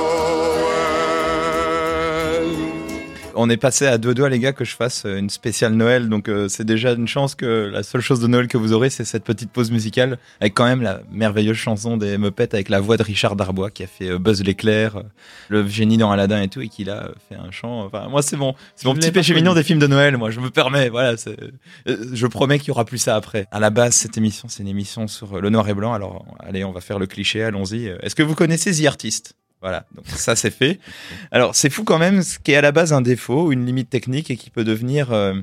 On 3.41 3.49
est 3.49 3.55
passé 3.55 3.85
à 3.87 3.97
deux 3.97 4.13
doigts, 4.13 4.27
les 4.27 4.37
gars, 4.39 4.51
que 4.51 4.65
je 4.65 4.75
fasse 4.75 5.05
euh, 5.05 5.17
une 5.17 5.29
spéciale 5.29 5.71
Noël. 5.73 6.09
Donc, 6.09 6.27
euh, 6.27 6.49
c'est 6.49 6.65
déjà 6.65 6.91
une 6.91 7.07
chance 7.07 7.35
que 7.35 7.69
la 7.71 7.83
seule 7.83 8.01
chose 8.01 8.19
de 8.19 8.27
Noël 8.27 8.49
que 8.49 8.57
vous 8.57 8.73
aurez, 8.73 8.89
c'est 8.89 9.05
cette 9.05 9.23
petite 9.23 9.49
pause 9.49 9.71
musicale 9.71 10.17
avec 10.41 10.53
quand 10.53 10.65
même 10.65 10.81
la 10.81 10.99
merveilleuse 11.09 11.55
chanson 11.55 11.95
des 11.95 12.17
Muppets 12.17 12.53
avec 12.53 12.67
la 12.67 12.81
voix 12.81 12.97
de 12.97 13.03
Richard 13.03 13.37
Darbois 13.37 13.71
qui 13.71 13.83
a 13.83 13.87
fait 13.87 14.09
euh, 14.09 14.19
Buzz 14.19 14.43
l'éclair, 14.43 14.97
euh, 14.97 15.03
le 15.47 15.65
génie 15.65 15.95
dans 15.95 16.11
Aladdin 16.11 16.41
et 16.41 16.49
tout, 16.49 16.59
et 16.59 16.67
qui 16.67 16.83
là 16.83 17.11
fait 17.29 17.35
un 17.35 17.49
chant. 17.49 17.85
Enfin, 17.85 18.09
moi, 18.09 18.21
c'est 18.21 18.35
bon. 18.35 18.55
C'est 18.75 18.87
mon 18.89 18.93
petit 18.93 19.11
péché 19.13 19.33
mignon 19.33 19.53
des 19.53 19.63
films 19.63 19.79
de 19.79 19.87
Noël. 19.87 20.17
Moi, 20.17 20.31
je 20.31 20.41
me 20.41 20.49
permets. 20.49 20.89
Voilà, 20.89 21.15
c'est- 21.15 21.37
je 21.85 22.27
promets 22.27 22.59
qu'il 22.59 22.67
y 22.67 22.71
aura 22.71 22.83
plus 22.83 22.97
ça 22.97 23.15
après. 23.15 23.47
À 23.51 23.61
la 23.61 23.69
base, 23.69 23.93
cette 23.93 24.17
émission, 24.17 24.49
c'est 24.49 24.63
une 24.63 24.69
émission 24.69 25.07
sur 25.07 25.39
le 25.39 25.49
noir 25.49 25.69
et 25.69 25.73
blanc. 25.73 25.93
Alors, 25.93 26.25
allez, 26.39 26.65
on 26.65 26.73
va 26.73 26.81
faire 26.81 26.99
le 26.99 27.07
cliché. 27.07 27.41
Allons-y. 27.41 27.85
Est-ce 28.01 28.15
que 28.15 28.23
vous 28.23 28.35
connaissez 28.35 28.73
The 28.73 28.85
Artist? 28.87 29.33
Voilà, 29.61 29.85
donc 29.93 30.07
ça 30.07 30.35
c'est 30.35 30.51
fait. 30.51 30.79
Alors 31.31 31.55
c'est 31.55 31.69
fou 31.69 31.83
quand 31.83 31.99
même, 31.99 32.21
ce 32.21 32.39
qui 32.39 32.51
est 32.53 32.55
à 32.55 32.61
la 32.61 32.71
base 32.71 32.93
un 32.93 33.01
défaut, 33.01 33.51
une 33.51 33.65
limite 33.65 33.89
technique 33.89 34.31
et 34.31 34.37
qui 34.37 34.49
peut 34.49 34.63
devenir 34.63 35.11
euh, 35.11 35.33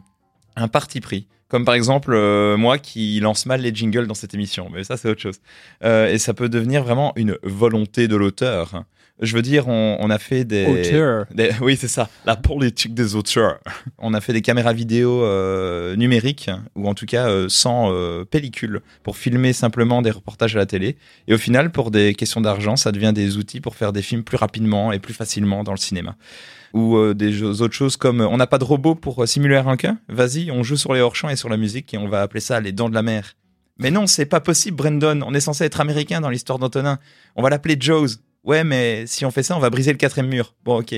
un 0.57 0.69
parti 0.69 1.01
pris. 1.01 1.27
Comme 1.49 1.65
par 1.65 1.75
exemple 1.75 2.13
euh, 2.15 2.57
moi 2.57 2.79
qui 2.79 3.21
lance 3.21 3.47
mal 3.47 3.61
les 3.61 3.75
jingles 3.75 4.07
dans 4.07 4.15
cette 4.15 4.35
émission, 4.35 4.69
mais 4.73 4.85
ça 4.85 4.97
c'est 4.97 5.09
autre 5.09 5.21
chose. 5.21 5.41
Euh, 5.85 6.09
et 6.09 6.19
ça 6.19 6.35
peut 6.35 6.49
devenir 6.49 6.83
vraiment 6.83 7.13
une 7.17 7.39
volonté 7.43 8.09
de 8.09 8.17
l'auteur. 8.17 8.85
Je 9.21 9.35
veux 9.35 9.43
dire, 9.43 9.67
on, 9.69 9.97
on 10.01 10.11
a 10.11 10.19
fait 10.19 10.45
des... 10.45 10.67
Auteur. 10.67 11.25
des- 11.35 11.51
oui, 11.63 11.77
c'est 11.77 11.89
ça, 11.89 12.11
la 12.27 12.37
politique 12.37 12.95
des 12.95 13.15
auteurs. 13.15 13.59
On 13.99 14.13
a 14.13 14.21
fait 14.21 14.33
des 14.35 14.43
caméras 14.43 14.73
vidéo 14.75 15.23
euh, 15.25 15.97
numériques, 15.97 16.51
ou 16.75 16.87
en 16.89 16.95
tout 16.95 17.07
cas 17.07 17.29
euh, 17.29 17.47
sans 17.49 17.91
euh, 17.93 18.25
pellicule, 18.25 18.83
pour 19.03 19.17
filmer 19.17 19.53
simplement 19.55 20.03
des 20.03 20.11
reportages 20.11 20.55
à 20.55 20.59
la 20.59 20.67
télé. 20.67 20.97
Et 21.29 21.35
au 21.35 21.39
final, 21.39 21.73
pour 21.73 21.91
des 21.91 22.15
questions 22.15 22.41
d'argent, 22.43 22.77
ça 22.77 22.93
devient 22.93 23.13
des 23.15 23.39
outils 23.39 23.61
pour 23.61 23.75
faire 23.75 23.93
des 23.93 24.03
films 24.03 24.23
plus 24.23 24.37
rapidement 24.37 24.93
et 24.93 24.99
plus 24.99 25.15
facilement 25.15 25.65
dans 25.65 25.73
le 25.73 25.79
cinéma. 25.79 26.17
Ou 26.75 26.97
euh, 26.97 27.15
des 27.15 27.43
autres 27.43 27.73
choses 27.75 27.97
comme 27.97 28.21
euh, 28.21 28.29
on 28.29 28.37
n'a 28.37 28.47
pas 28.47 28.59
de 28.59 28.65
robot 28.65 28.95
pour 28.97 29.23
euh, 29.23 29.27
simuler 29.27 29.57
un 29.57 29.63
requin 29.63 29.99
Vas-y, 30.09 30.51
on 30.51 30.63
joue 30.63 30.77
sur 30.77 30.93
les 30.93 31.01
hors-champs 31.01 31.31
et 31.31 31.37
sur 31.37 31.49
la 31.49 31.57
musique 31.57 31.95
et 31.95 31.97
on 31.97 32.09
va 32.09 32.21
appeler 32.21 32.41
ça 32.41 32.61
les 32.61 32.73
dents 32.73 32.91
de 32.91 32.95
la 32.95 33.03
mer. 33.03 33.33
Mais 33.79 33.91
non, 33.91 34.07
c'est 34.07 34.27
pas 34.27 34.41
possible, 34.41 34.77
Brandon. 34.77 35.21
On 35.27 35.33
est 35.35 35.41
censé 35.41 35.65
être 35.65 35.81
américain 35.81 36.21
dans 36.21 36.29
l'histoire 36.31 36.59
d'Antonin. 36.59 36.99
On 37.35 37.43
va 37.43 37.51
l'appeler 37.51 37.77
Jaws. 37.79 38.09
Ouais, 38.47 38.63
mais 38.63 39.07
si 39.07 39.25
on 39.25 39.31
fait 39.33 39.43
ça, 39.43 39.57
on 39.57 39.61
va 39.61 39.71
briser 39.71 39.91
le 39.91 39.99
quatrième 39.99 40.31
mur. 40.31 40.55
Bon, 40.65 40.79
ok. 40.79 40.95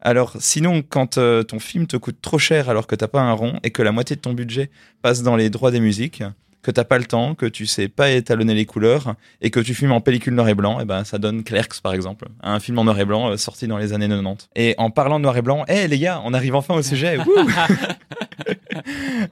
Alors, 0.00 0.36
sinon, 0.38 0.82
quand 0.86 1.18
euh, 1.18 1.42
ton 1.42 1.58
film 1.58 1.86
te 1.86 1.96
coûte 1.96 2.18
trop 2.22 2.38
cher 2.38 2.68
alors 2.68 2.86
que 2.86 2.94
t'as 2.94 3.08
pas 3.08 3.22
un 3.22 3.32
rond 3.32 3.58
et 3.64 3.70
que 3.70 3.82
la 3.82 3.90
moitié 3.90 4.14
de 4.14 4.20
ton 4.20 4.34
budget 4.34 4.70
passe 5.02 5.22
dans 5.22 5.34
les 5.34 5.50
droits 5.50 5.70
des 5.70 5.80
musiques, 5.80 6.22
que 6.62 6.70
t'as 6.70 6.84
pas 6.84 6.98
le 6.98 7.04
temps, 7.06 7.34
que 7.34 7.46
tu 7.46 7.66
sais 7.66 7.88
pas 7.88 8.10
étalonner 8.10 8.54
les 8.54 8.66
couleurs 8.66 9.14
et 9.40 9.50
que 9.50 9.60
tu 9.60 9.74
filmes 9.74 9.92
en 9.92 10.00
pellicule 10.00 10.34
noir 10.34 10.48
et 10.48 10.54
blanc, 10.54 10.80
et 10.80 10.84
ben 10.84 11.04
ça 11.04 11.18
donne 11.18 11.42
Clerks 11.42 11.80
par 11.82 11.94
exemple, 11.94 12.28
un 12.42 12.60
film 12.60 12.78
en 12.78 12.84
noir 12.84 13.00
et 13.00 13.04
blanc 13.04 13.30
euh, 13.30 13.36
sorti 13.36 13.66
dans 13.66 13.78
les 13.78 13.92
années 13.92 14.08
90. 14.08 14.50
Et 14.54 14.74
en 14.76 14.90
parlant 14.90 15.18
de 15.18 15.22
noir 15.22 15.36
et 15.36 15.42
blanc, 15.42 15.64
hé 15.66 15.88
les 15.88 15.98
gars, 15.98 16.20
on 16.24 16.34
arrive 16.34 16.54
enfin 16.54 16.74
au 16.74 16.82
sujet. 16.82 17.18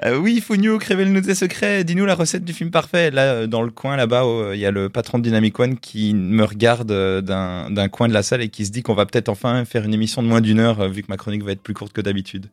Euh, 0.04 0.18
oui, 0.18 0.40
Funio, 0.40 0.78
révèle 0.78 1.12
nous 1.12 1.20
tes 1.20 1.34
secrets. 1.34 1.84
Dis-nous 1.84 2.04
la 2.04 2.14
recette 2.14 2.44
du 2.44 2.52
film 2.52 2.70
parfait. 2.70 3.10
Là, 3.10 3.22
euh, 3.22 3.46
dans 3.46 3.62
le 3.62 3.70
coin, 3.70 3.96
là-bas, 3.96 4.25
euh, 4.25 4.52
il 4.54 4.60
y 4.60 4.66
a 4.66 4.70
le 4.70 4.88
patron 4.88 5.18
de 5.18 5.22
Dynamic 5.22 5.58
One 5.58 5.78
qui 5.78 6.14
me 6.14 6.44
regarde 6.44 6.92
d'un 7.22 7.88
coin 7.88 8.08
de 8.08 8.12
la 8.12 8.22
salle 8.22 8.42
et 8.42 8.48
qui 8.48 8.66
se 8.66 8.72
dit 8.72 8.82
qu'on 8.82 8.94
va 8.94 9.06
peut-être 9.06 9.28
enfin 9.28 9.64
faire 9.64 9.84
une 9.84 9.94
émission 9.94 10.22
de 10.22 10.28
moins 10.28 10.40
d'une 10.40 10.60
heure, 10.60 10.88
vu 10.88 11.02
que 11.02 11.08
ma 11.08 11.16
chronique 11.16 11.44
va 11.44 11.52
être 11.52 11.62
plus 11.62 11.75
courte 11.75 11.92
que 11.92 12.00
d'habitude. 12.00 12.46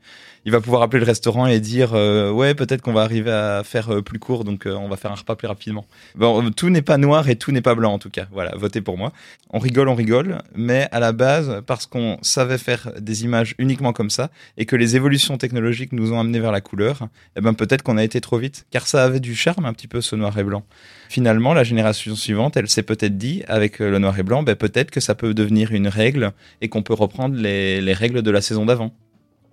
Il 0.45 0.51
va 0.51 0.59
pouvoir 0.59 0.81
appeler 0.81 0.99
le 0.99 1.05
restaurant 1.05 1.47
et 1.47 1.59
dire 1.59 1.93
ouais, 1.93 2.53
peut-être 2.53 2.81
qu'on 2.81 2.93
va 2.93 3.01
arriver 3.01 3.31
à 3.31 3.63
faire 3.63 4.03
plus 4.03 4.19
court, 4.19 4.43
donc 4.43 4.63
on 4.65 4.89
va 4.89 4.97
faire 4.97 5.11
un 5.11 5.15
repas 5.15 5.35
plus 5.35 5.47
rapidement. 5.47 5.85
Bon, 6.15 6.51
tout 6.51 6.69
n'est 6.69 6.81
pas 6.81 6.97
noir 6.97 7.29
et 7.29 7.35
tout 7.35 7.51
n'est 7.51 7.61
pas 7.61 7.75
blanc 7.75 7.93
en 7.93 7.99
tout 7.99 8.09
cas. 8.09 8.27
Voilà, 8.31 8.53
votez 8.57 8.81
pour 8.81 8.97
moi. 8.97 9.13
On 9.51 9.59
rigole, 9.59 9.87
on 9.87 9.95
rigole, 9.95 10.39
mais 10.55 10.87
à 10.91 10.99
la 10.99 11.11
base, 11.11 11.61
parce 11.65 11.85
qu'on 11.85 12.17
savait 12.21 12.57
faire 12.57 12.91
des 12.99 13.23
images 13.23 13.55
uniquement 13.57 13.93
comme 13.93 14.09
ça 14.09 14.31
et 14.57 14.65
que 14.65 14.75
les 14.75 14.95
évolutions 14.95 15.37
technologiques 15.37 15.93
nous 15.93 16.11
ont 16.11 16.19
amené 16.19 16.39
vers 16.39 16.51
la 16.51 16.61
couleur, 16.61 16.92
eh 17.35 17.41
ben 17.41 17.53
peut-être 17.53 17.81
qu'on 17.83 17.97
a 17.97 18.03
été 18.03 18.21
trop 18.21 18.37
vite, 18.37 18.65
car 18.71 18.87
ça 18.87 19.03
avait 19.03 19.19
du 19.19 19.35
charme 19.35 19.65
un 19.65 19.73
petit 19.73 19.87
peu 19.87 20.01
ce 20.01 20.15
noir 20.15 20.37
et 20.37 20.43
blanc. 20.43 20.63
Finalement, 21.09 21.53
la 21.53 21.63
génération 21.63 22.15
suivante, 22.15 22.57
elle 22.57 22.69
s'est 22.69 22.83
peut-être 22.83 23.17
dit, 23.17 23.43
avec 23.47 23.81
euh, 23.81 23.89
le 23.89 23.99
noir 23.99 24.17
et 24.17 24.23
blanc, 24.23 24.43
ben 24.43 24.55
peut-être 24.55 24.91
que 24.91 24.99
ça 24.99 25.15
peut 25.15 25.33
devenir 25.33 25.71
une 25.71 25.87
règle 25.87 26.31
et 26.61 26.69
qu'on 26.69 26.83
peut 26.83 26.93
reprendre 26.93 27.35
les, 27.35 27.81
les 27.81 27.93
règles 27.93 28.21
de 28.21 28.31
la 28.31 28.41
saison 28.41 28.65
d'avant, 28.65 28.93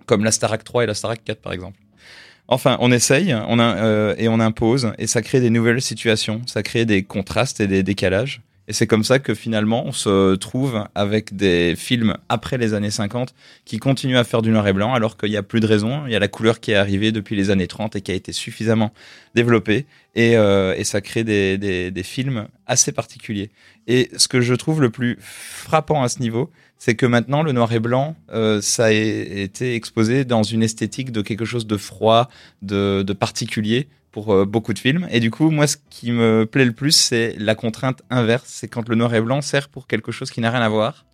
comme 0.05 0.23
la 0.23 0.31
Starac 0.31 0.63
3 0.63 0.83
et 0.83 0.87
la 0.87 0.93
Starac 0.93 1.23
4 1.23 1.41
par 1.41 1.53
exemple. 1.53 1.79
Enfin, 2.47 2.75
on 2.81 2.91
essaye, 2.91 3.33
on 3.47 3.59
a, 3.59 3.77
euh, 3.77 4.15
et 4.17 4.27
on 4.27 4.41
impose, 4.41 4.91
et 4.97 5.07
ça 5.07 5.21
crée 5.21 5.39
des 5.39 5.49
nouvelles 5.49 5.81
situations, 5.81 6.41
ça 6.47 6.63
crée 6.63 6.83
des 6.83 7.03
contrastes 7.03 7.61
et 7.61 7.67
des 7.67 7.81
décalages. 7.81 8.41
Et 8.71 8.73
c'est 8.73 8.87
comme 8.87 9.03
ça 9.03 9.19
que 9.19 9.33
finalement, 9.33 9.85
on 9.85 9.91
se 9.91 10.35
trouve 10.35 10.85
avec 10.95 11.35
des 11.35 11.75
films 11.75 12.15
après 12.29 12.57
les 12.57 12.73
années 12.73 12.89
50 12.89 13.35
qui 13.65 13.79
continuent 13.79 14.15
à 14.15 14.23
faire 14.23 14.41
du 14.41 14.49
noir 14.49 14.65
et 14.65 14.71
blanc, 14.71 14.93
alors 14.93 15.17
qu'il 15.17 15.29
n'y 15.29 15.35
a 15.35 15.43
plus 15.43 15.59
de 15.59 15.67
raison. 15.67 16.03
Il 16.05 16.13
y 16.13 16.15
a 16.15 16.19
la 16.19 16.29
couleur 16.29 16.61
qui 16.61 16.71
est 16.71 16.75
arrivée 16.75 17.11
depuis 17.11 17.35
les 17.35 17.49
années 17.49 17.67
30 17.67 17.97
et 17.97 18.01
qui 18.01 18.11
a 18.11 18.13
été 18.13 18.31
suffisamment 18.31 18.93
développée. 19.35 19.87
Et, 20.15 20.37
euh, 20.37 20.81
ça 20.85 21.01
crée 21.01 21.25
des, 21.25 21.91
films 22.01 22.47
assez 22.65 22.93
particuliers. 22.93 23.51
Et 23.87 24.09
ce 24.15 24.29
que 24.29 24.39
je 24.39 24.53
trouve 24.53 24.79
le 24.79 24.89
plus 24.89 25.17
frappant 25.19 26.01
à 26.01 26.07
ce 26.07 26.19
niveau, 26.19 26.49
c'est 26.77 26.95
que 26.95 27.05
maintenant, 27.05 27.43
le 27.43 27.51
noir 27.51 27.73
et 27.73 27.81
blanc, 27.81 28.15
euh, 28.31 28.61
ça 28.61 28.85
a 28.85 28.91
été 28.91 29.75
exposé 29.75 30.23
dans 30.23 30.43
une 30.43 30.63
esthétique 30.63 31.11
de 31.11 31.21
quelque 31.21 31.43
chose 31.43 31.67
de 31.67 31.75
froid, 31.75 32.29
de 32.61 33.03
particulier 33.11 33.89
pour 34.11 34.33
euh, 34.33 34.45
beaucoup 34.45 34.73
de 34.73 34.79
films. 34.79 35.07
Et 35.11 35.19
du 35.19 35.31
coup, 35.31 35.49
moi, 35.49 35.67
ce 35.67 35.77
qui 35.89 36.11
me 36.11 36.45
plaît 36.45 36.65
le 36.65 36.73
plus, 36.73 36.91
c'est 36.91 37.35
la 37.37 37.55
contrainte 37.55 38.01
inverse. 38.09 38.45
C'est 38.47 38.67
quand 38.67 38.87
le 38.89 38.95
noir 38.95 39.13
et 39.15 39.21
blanc 39.21 39.41
sert 39.41 39.69
pour 39.69 39.87
quelque 39.87 40.11
chose 40.11 40.31
qui 40.31 40.41
n'a 40.41 40.51
rien 40.51 40.61
à 40.61 40.69
voir. 40.69 41.05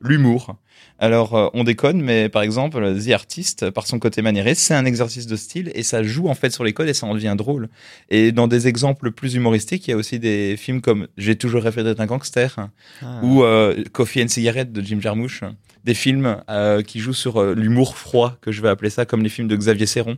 L'humour. 0.00 0.56
Alors, 0.98 1.34
euh, 1.34 1.48
on 1.54 1.64
déconne, 1.64 2.02
mais 2.02 2.28
par 2.28 2.42
exemple, 2.42 2.78
The 3.00 3.10
Artist, 3.12 3.70
par 3.70 3.86
son 3.86 3.98
côté 3.98 4.22
maniéré, 4.22 4.54
c'est 4.54 4.74
un 4.74 4.84
exercice 4.84 5.26
de 5.26 5.36
style 5.36 5.70
et 5.74 5.82
ça 5.82 6.02
joue 6.02 6.28
en 6.28 6.34
fait 6.34 6.50
sur 6.50 6.62
les 6.62 6.72
codes 6.72 6.88
et 6.88 6.94
ça 6.94 7.06
en 7.06 7.14
devient 7.14 7.34
drôle. 7.38 7.68
Et 8.10 8.30
dans 8.32 8.46
des 8.46 8.68
exemples 8.68 9.10
plus 9.10 9.34
humoristiques, 9.34 9.86
il 9.88 9.92
y 9.92 9.94
a 9.94 9.96
aussi 9.96 10.18
des 10.18 10.56
films 10.58 10.82
comme 10.82 11.08
J'ai 11.16 11.36
toujours 11.36 11.62
rêvé 11.62 11.82
d'être 11.82 12.00
un 12.00 12.06
gangster 12.06 12.68
Ah. 13.02 13.20
ou 13.22 13.42
euh, 13.44 13.82
Coffee 13.92 14.22
and 14.22 14.28
Cigarette 14.28 14.72
de 14.72 14.82
Jim 14.82 14.98
Jarmusch. 15.00 15.42
Des 15.84 15.94
films 15.94 16.38
euh, 16.48 16.82
qui 16.82 16.98
jouent 17.00 17.12
sur 17.12 17.40
euh, 17.40 17.54
l'humour 17.54 17.96
froid, 17.96 18.36
que 18.40 18.52
je 18.52 18.62
vais 18.62 18.68
appeler 18.68 18.90
ça, 18.90 19.04
comme 19.06 19.22
les 19.22 19.28
films 19.28 19.48
de 19.48 19.56
Xavier 19.56 19.86
Serron. 19.86 20.16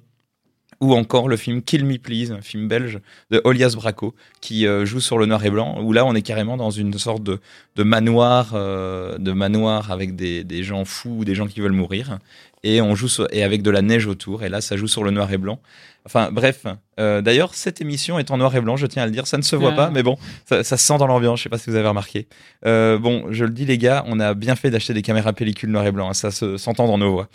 Ou 0.83 0.95
encore 0.95 1.29
le 1.29 1.39
film 1.39 1.63
Kill 1.63 1.87
Me 1.87 1.97
Please, 1.97 2.33
un 2.33 2.43
film 2.43 2.69
belge 2.69 3.01
de 3.31 3.41
Olias 3.45 3.73
Braco, 3.77 4.15
qui 4.43 4.67
euh, 4.67 4.85
joue 4.85 5.01
sur 5.01 5.17
le 5.19 5.25
noir 5.25 5.43
et 5.45 5.51
blanc, 5.51 5.81
où 5.83 5.93
là 5.95 6.05
on 6.05 6.15
est 6.15 6.21
carrément 6.23 6.59
dans 6.59 6.71
une 6.71 6.93
sorte 6.99 7.23
de, 7.23 7.41
de 7.77 7.83
manoir, 7.83 8.51
euh, 8.53 9.17
de 9.17 9.33
manoir 9.33 9.91
avec 9.91 10.17
des, 10.17 10.45
des 10.45 10.63
gens 10.63 10.85
fous, 10.85 11.25
des 11.25 11.35
gens 11.35 11.47
qui 11.47 11.61
veulent 11.61 11.73
mourir, 11.73 12.19
et 12.63 12.83
on 12.83 12.95
joue 12.95 13.09
sur- 13.09 13.27
et 13.33 13.43
avec 13.43 13.63
de 13.63 13.71
la 13.71 13.81
neige 13.81 14.07
autour, 14.07 14.43
et 14.45 14.51
là 14.51 14.61
ça 14.61 14.77
joue 14.77 14.87
sur 14.89 15.03
le 15.03 15.11
noir 15.13 15.33
et 15.33 15.39
blanc. 15.39 15.61
Enfin 16.05 16.29
bref, 16.31 16.67
euh, 17.01 17.23
d'ailleurs 17.23 17.55
cette 17.55 17.81
émission 17.81 18.19
est 18.19 18.31
en 18.31 18.37
noir 18.37 18.55
et 18.55 18.61
blanc, 18.61 18.77
je 18.77 18.87
tiens 18.87 19.03
à 19.03 19.07
le 19.07 19.13
dire, 19.13 19.27
ça 19.27 19.39
ne 19.39 19.43
se 19.43 19.57
voit 19.57 19.73
Ah. 19.73 19.77
pas, 19.77 19.91
mais 19.91 20.03
bon, 20.03 20.19
ça, 20.45 20.63
se 20.63 20.77
sent 20.77 20.99
dans 20.99 21.07
l'ambiance, 21.07 21.39
je 21.39 21.45
sais 21.45 21.49
pas 21.49 21.59
si 21.59 21.71
vous 21.71 21.77
avez 21.77 21.89
remarqué. 21.89 22.27
Bon, 22.65 23.25
je 23.31 23.45
le 23.45 23.51
dis 23.51 23.65
les 23.65 23.79
gars, 23.79 24.05
on 24.07 24.21
a 24.21 24.35
bien 24.35 24.57
fait 24.57 24.71
d'acheter 24.71 24.93
des 24.93 25.03
caméras 25.03 25.33
pellicules 25.33 25.71
noir 25.71 25.87
et 25.87 25.93
blanc, 25.93 26.11
hein, 26.11 26.15
ça 26.15 26.31
se- 26.31 26.59
s'entend 26.59 26.87
dans 26.87 26.99
nos 26.99 27.13
voix. 27.13 27.29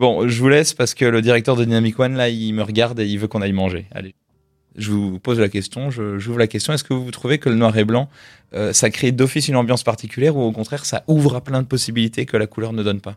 Bon, 0.00 0.26
je 0.26 0.40
vous 0.40 0.48
laisse 0.48 0.72
parce 0.74 0.94
que 0.94 1.04
le 1.04 1.20
directeur 1.22 1.54
de 1.56 1.64
Dynamic 1.64 1.98
One, 2.00 2.14
là, 2.14 2.28
il 2.30 2.52
me 2.54 2.62
regarde 2.62 2.98
et 3.00 3.06
il 3.06 3.18
veut 3.18 3.28
qu'on 3.28 3.42
aille 3.42 3.52
manger. 3.52 3.86
Allez. 3.92 4.14
Je 4.76 4.90
vous 4.92 5.18
pose 5.18 5.38
la 5.38 5.48
question, 5.48 5.90
je- 5.90 6.18
j'ouvre 6.18 6.38
la 6.38 6.46
question. 6.46 6.72
Est-ce 6.72 6.84
que 6.84 6.94
vous 6.94 7.10
trouvez 7.10 7.38
que 7.38 7.48
le 7.50 7.56
noir 7.56 7.76
et 7.76 7.84
blanc, 7.84 8.08
euh, 8.54 8.72
ça 8.72 8.88
crée 8.88 9.12
d'office 9.12 9.48
une 9.48 9.56
ambiance 9.56 9.82
particulière 9.84 10.36
ou 10.36 10.42
au 10.42 10.52
contraire, 10.52 10.86
ça 10.86 11.04
ouvre 11.06 11.36
à 11.36 11.40
plein 11.42 11.60
de 11.60 11.66
possibilités 11.66 12.24
que 12.24 12.36
la 12.38 12.46
couleur 12.46 12.72
ne 12.72 12.82
donne 12.82 13.00
pas? 13.00 13.16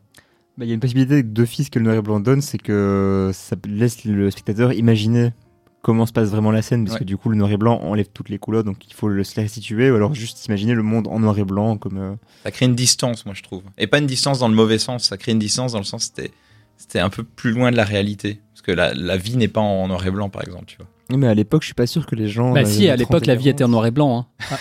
Bah, 0.57 0.65
Il 0.65 0.67
y 0.67 0.71
a 0.71 0.73
une 0.73 0.79
possibilité 0.81 1.23
d'office 1.23 1.69
que 1.69 1.79
le 1.79 1.85
noir 1.85 1.95
et 1.95 2.01
blanc 2.01 2.19
donne, 2.19 2.41
c'est 2.41 2.57
que 2.57 3.31
ça 3.33 3.55
laisse 3.67 4.03
le 4.03 4.29
spectateur 4.29 4.73
imaginer 4.73 5.31
comment 5.83 6.05
se 6.05 6.11
passe 6.13 6.29
vraiment 6.29 6.51
la 6.51 6.61
scène, 6.61 6.83
parce 6.85 6.95
Ouais. 6.95 6.99
que 6.99 7.03
du 7.05 7.17
coup 7.17 7.29
le 7.29 7.35
noir 7.37 7.51
et 7.51 7.57
blanc 7.57 7.79
enlève 7.81 8.07
toutes 8.13 8.29
les 8.29 8.39
couleurs, 8.39 8.63
donc 8.63 8.77
il 8.87 8.93
faut 8.93 9.07
le, 9.09 9.23
se 9.23 9.35
restituer, 9.39 9.91
ou 9.91 9.95
alors 9.95 10.13
juste 10.15 10.45
imaginer 10.47 10.73
le 10.73 10.83
monde 10.83 11.07
en 11.07 11.19
noir 11.19 11.37
et 11.37 11.43
blanc 11.43 11.77
comme... 11.77 11.97
euh, 11.97 12.15
Ça 12.43 12.51
crée 12.51 12.65
une 12.65 12.75
distance, 12.75 13.25
moi, 13.25 13.35
je 13.35 13.41
trouve. 13.43 13.63
Et 13.77 13.87
pas 13.87 13.99
une 13.99 14.05
distance 14.07 14.39
dans 14.39 14.47
le 14.47 14.55
mauvais 14.55 14.79
sens, 14.79 15.05
ça 15.05 15.17
crée 15.17 15.31
une 15.33 15.39
distance 15.39 15.73
dans 15.73 15.79
le 15.79 15.83
sens 15.85 16.11
c'était 16.15 16.31
c'était 16.83 16.99
un 16.99 17.09
peu 17.09 17.23
plus 17.23 17.51
loin 17.51 17.71
de 17.71 17.77
la 17.77 17.85
réalité. 17.85 18.41
Parce 18.53 18.61
que 18.61 18.71
la, 18.73 18.93
la 18.93 19.15
vie 19.15 19.37
n'est 19.37 19.47
pas 19.47 19.61
en 19.61 19.87
noir 19.87 20.05
et 20.05 20.11
blanc, 20.11 20.29
par 20.29 20.43
exemple, 20.43 20.65
tu 20.67 20.75
vois. 20.77 20.87
Oui, 21.09 21.17
Mais 21.17 21.27
à 21.27 21.33
l'époque, 21.33 21.61
je 21.61 21.67
suis 21.67 21.73
pas 21.73 21.87
sûr 21.87 22.05
que 22.05 22.13
les 22.15 22.27
gens... 22.27 22.51
Bah 22.51 22.63
dans 22.63 22.69
si, 22.69 22.89
à 22.89 22.97
l'époque, 22.97 23.21
30 23.21 23.23
et 23.23 23.27
la 23.27 23.35
vie 23.35 23.47
était 23.49 23.63
en 23.63 23.67
40, 23.67 23.71
noir 23.71 23.85
et 23.85 23.91
blanc. 23.91 24.27
hein. 24.51 24.57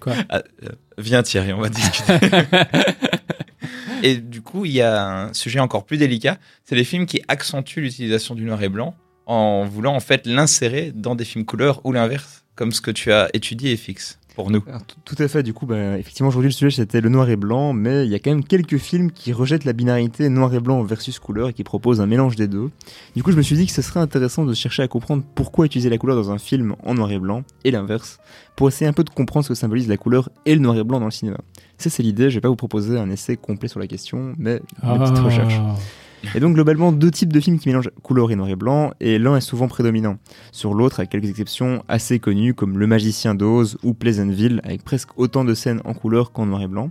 Ah, 0.28 0.42
euh, 0.64 0.68
viens 0.98 1.22
Thierry, 1.22 1.52
on 1.52 1.60
va 1.60 1.68
discuter. 1.68 2.14
et 4.02 4.16
du 4.16 4.40
coup, 4.40 4.64
il 4.64 4.72
y 4.72 4.82
a 4.82 5.24
un 5.26 5.32
sujet 5.34 5.60
encore 5.60 5.84
plus 5.84 5.96
délicat, 5.98 6.38
c'est 6.64 6.74
les 6.74 6.84
films 6.84 7.06
qui 7.06 7.22
accentuent 7.28 7.80
l'utilisation 7.82 8.34
du 8.34 8.44
noir 8.44 8.62
et 8.62 8.68
blanc 8.68 8.94
en 9.26 9.64
voulant 9.64 9.94
en 9.94 10.00
fait 10.00 10.26
l'insérer 10.26 10.92
dans 10.94 11.14
des 11.14 11.24
films 11.24 11.44
couleurs 11.44 11.80
ou 11.84 11.92
l'inverse, 11.92 12.44
comme 12.54 12.72
ce 12.72 12.80
que 12.80 12.90
tu 12.90 13.12
as 13.12 13.28
étudié 13.34 13.72
et 13.72 13.76
fixe 13.76 14.18
pour 14.34 14.50
nous. 14.50 14.62
Alors, 14.66 14.82
tout- 15.04 15.22
à 15.22 15.28
fait, 15.28 15.42
du 15.42 15.52
coup, 15.52 15.66
bah, 15.66 15.98
effectivement, 15.98 16.28
aujourd'hui, 16.28 16.48
le 16.48 16.54
sujet 16.54 16.70
c'était 16.70 17.00
le 17.00 17.08
noir 17.08 17.28
et 17.28 17.36
blanc, 17.36 17.72
mais 17.72 18.04
il 18.06 18.10
y 18.10 18.14
a 18.14 18.18
quand 18.18 18.30
même 18.30 18.44
quelques 18.44 18.78
films 18.78 19.10
qui 19.10 19.32
rejettent 19.32 19.64
la 19.64 19.72
binarité 19.72 20.28
noir 20.28 20.54
et 20.54 20.60
blanc 20.60 20.82
versus 20.82 21.18
couleur 21.18 21.48
et 21.48 21.52
qui 21.52 21.64
proposent 21.64 22.00
un 22.00 22.06
mélange 22.06 22.36
des 22.36 22.48
deux. 22.48 22.70
Du 23.16 23.22
coup, 23.22 23.32
je 23.32 23.36
me 23.36 23.42
suis 23.42 23.56
dit 23.56 23.66
que 23.66 23.72
ce 23.72 23.82
serait 23.82 24.00
intéressant 24.00 24.44
de 24.44 24.54
chercher 24.54 24.82
à 24.82 24.88
comprendre 24.88 25.22
pourquoi 25.34 25.66
utiliser 25.66 25.90
la 25.90 25.98
couleur 25.98 26.16
dans 26.16 26.30
un 26.30 26.38
film 26.38 26.74
en 26.84 26.94
noir 26.94 27.10
et 27.12 27.18
blanc 27.18 27.42
et 27.64 27.70
l'inverse, 27.70 28.18
pour 28.56 28.68
essayer 28.68 28.88
un 28.88 28.92
peu 28.92 29.04
de 29.04 29.10
comprendre 29.10 29.44
ce 29.44 29.50
que 29.50 29.54
symbolise 29.54 29.88
la 29.88 29.96
couleur 29.96 30.30
et 30.46 30.54
le 30.54 30.60
noir 30.60 30.76
et 30.76 30.84
blanc 30.84 31.00
dans 31.00 31.06
le 31.06 31.10
cinéma. 31.10 31.38
Ça, 31.78 31.90
c'est 31.90 32.02
l'idée, 32.02 32.30
je 32.30 32.36
vais 32.36 32.40
pas 32.40 32.48
vous 32.48 32.56
proposer 32.56 32.98
un 32.98 33.10
essai 33.10 33.36
complet 33.36 33.68
sur 33.68 33.80
la 33.80 33.86
question, 33.86 34.34
mais 34.38 34.60
une 34.82 34.98
petite 34.98 35.16
Ah. 35.18 35.22
recherche. 35.22 35.54
Et 36.34 36.40
donc 36.40 36.54
globalement 36.54 36.92
deux 36.92 37.10
types 37.10 37.32
de 37.32 37.40
films 37.40 37.58
qui 37.58 37.68
mélangent 37.68 37.90
couleur 38.02 38.30
et 38.30 38.36
noir 38.36 38.48
et 38.48 38.56
blanc, 38.56 38.92
et 39.00 39.18
l'un 39.18 39.36
est 39.36 39.40
souvent 39.40 39.68
prédominant. 39.68 40.18
Sur 40.52 40.74
l'autre, 40.74 41.00
avec 41.00 41.10
quelques 41.10 41.28
exceptions 41.28 41.82
assez 41.88 42.18
connues 42.18 42.54
comme 42.54 42.78
Le 42.78 42.86
Magicien 42.86 43.34
d'Oz 43.34 43.78
ou 43.82 43.94
Pleasantville, 43.94 44.60
avec 44.64 44.84
presque 44.84 45.18
autant 45.18 45.44
de 45.44 45.54
scènes 45.54 45.80
en 45.84 45.94
couleur 45.94 46.32
qu'en 46.32 46.46
noir 46.46 46.62
et 46.62 46.68
blanc. 46.68 46.90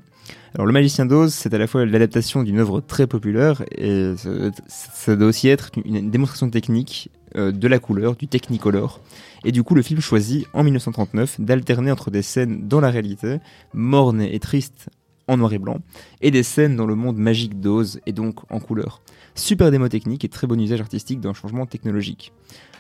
Alors 0.55 0.65
Le 0.65 0.73
Magicien 0.73 1.05
d'Oz, 1.05 1.33
c'est 1.33 1.53
à 1.53 1.57
la 1.57 1.67
fois 1.67 1.85
l'adaptation 1.85 2.43
d'une 2.43 2.59
œuvre 2.59 2.81
très 2.81 3.07
populaire, 3.07 3.63
et 3.77 4.13
ça, 4.67 5.15
doit 5.15 5.27
aussi 5.27 5.47
être 5.47 5.69
une, 5.85 5.95
une 5.95 6.11
démonstration 6.11 6.49
technique 6.49 7.09
euh, 7.35 7.51
de 7.51 7.67
la 7.67 7.77
couleur, 7.77 8.15
du 8.15 8.27
Technicolor. 8.27 9.01
Et 9.45 9.51
du 9.51 9.61
coup, 9.61 9.75
le 9.75 9.83
film 9.83 10.01
choisit 10.01 10.47
en 10.53 10.63
1939 10.63 11.39
d'alterner 11.39 11.91
entre 11.91 12.09
des 12.09 12.23
scènes 12.23 12.67
dans 12.67 12.81
la 12.81 12.89
réalité, 12.89 13.37
mornes 13.73 14.21
et 14.21 14.39
tristes 14.39 14.89
en 15.29 15.37
noir 15.37 15.53
et 15.53 15.59
blanc, 15.59 15.77
et 16.21 16.31
des 16.31 16.43
scènes 16.43 16.75
dans 16.75 16.85
le 16.85 16.95
monde 16.95 17.17
magique 17.17 17.61
d'Oz, 17.61 18.01
et 18.05 18.11
donc 18.11 18.39
en 18.51 18.59
couleur. 18.59 19.01
Super 19.35 19.71
démo 19.71 19.87
technique 19.87 20.25
et 20.25 20.29
très 20.29 20.47
bon 20.47 20.59
usage 20.59 20.81
artistique 20.81 21.21
d'un 21.21 21.33
changement 21.33 21.65
technologique. 21.65 22.33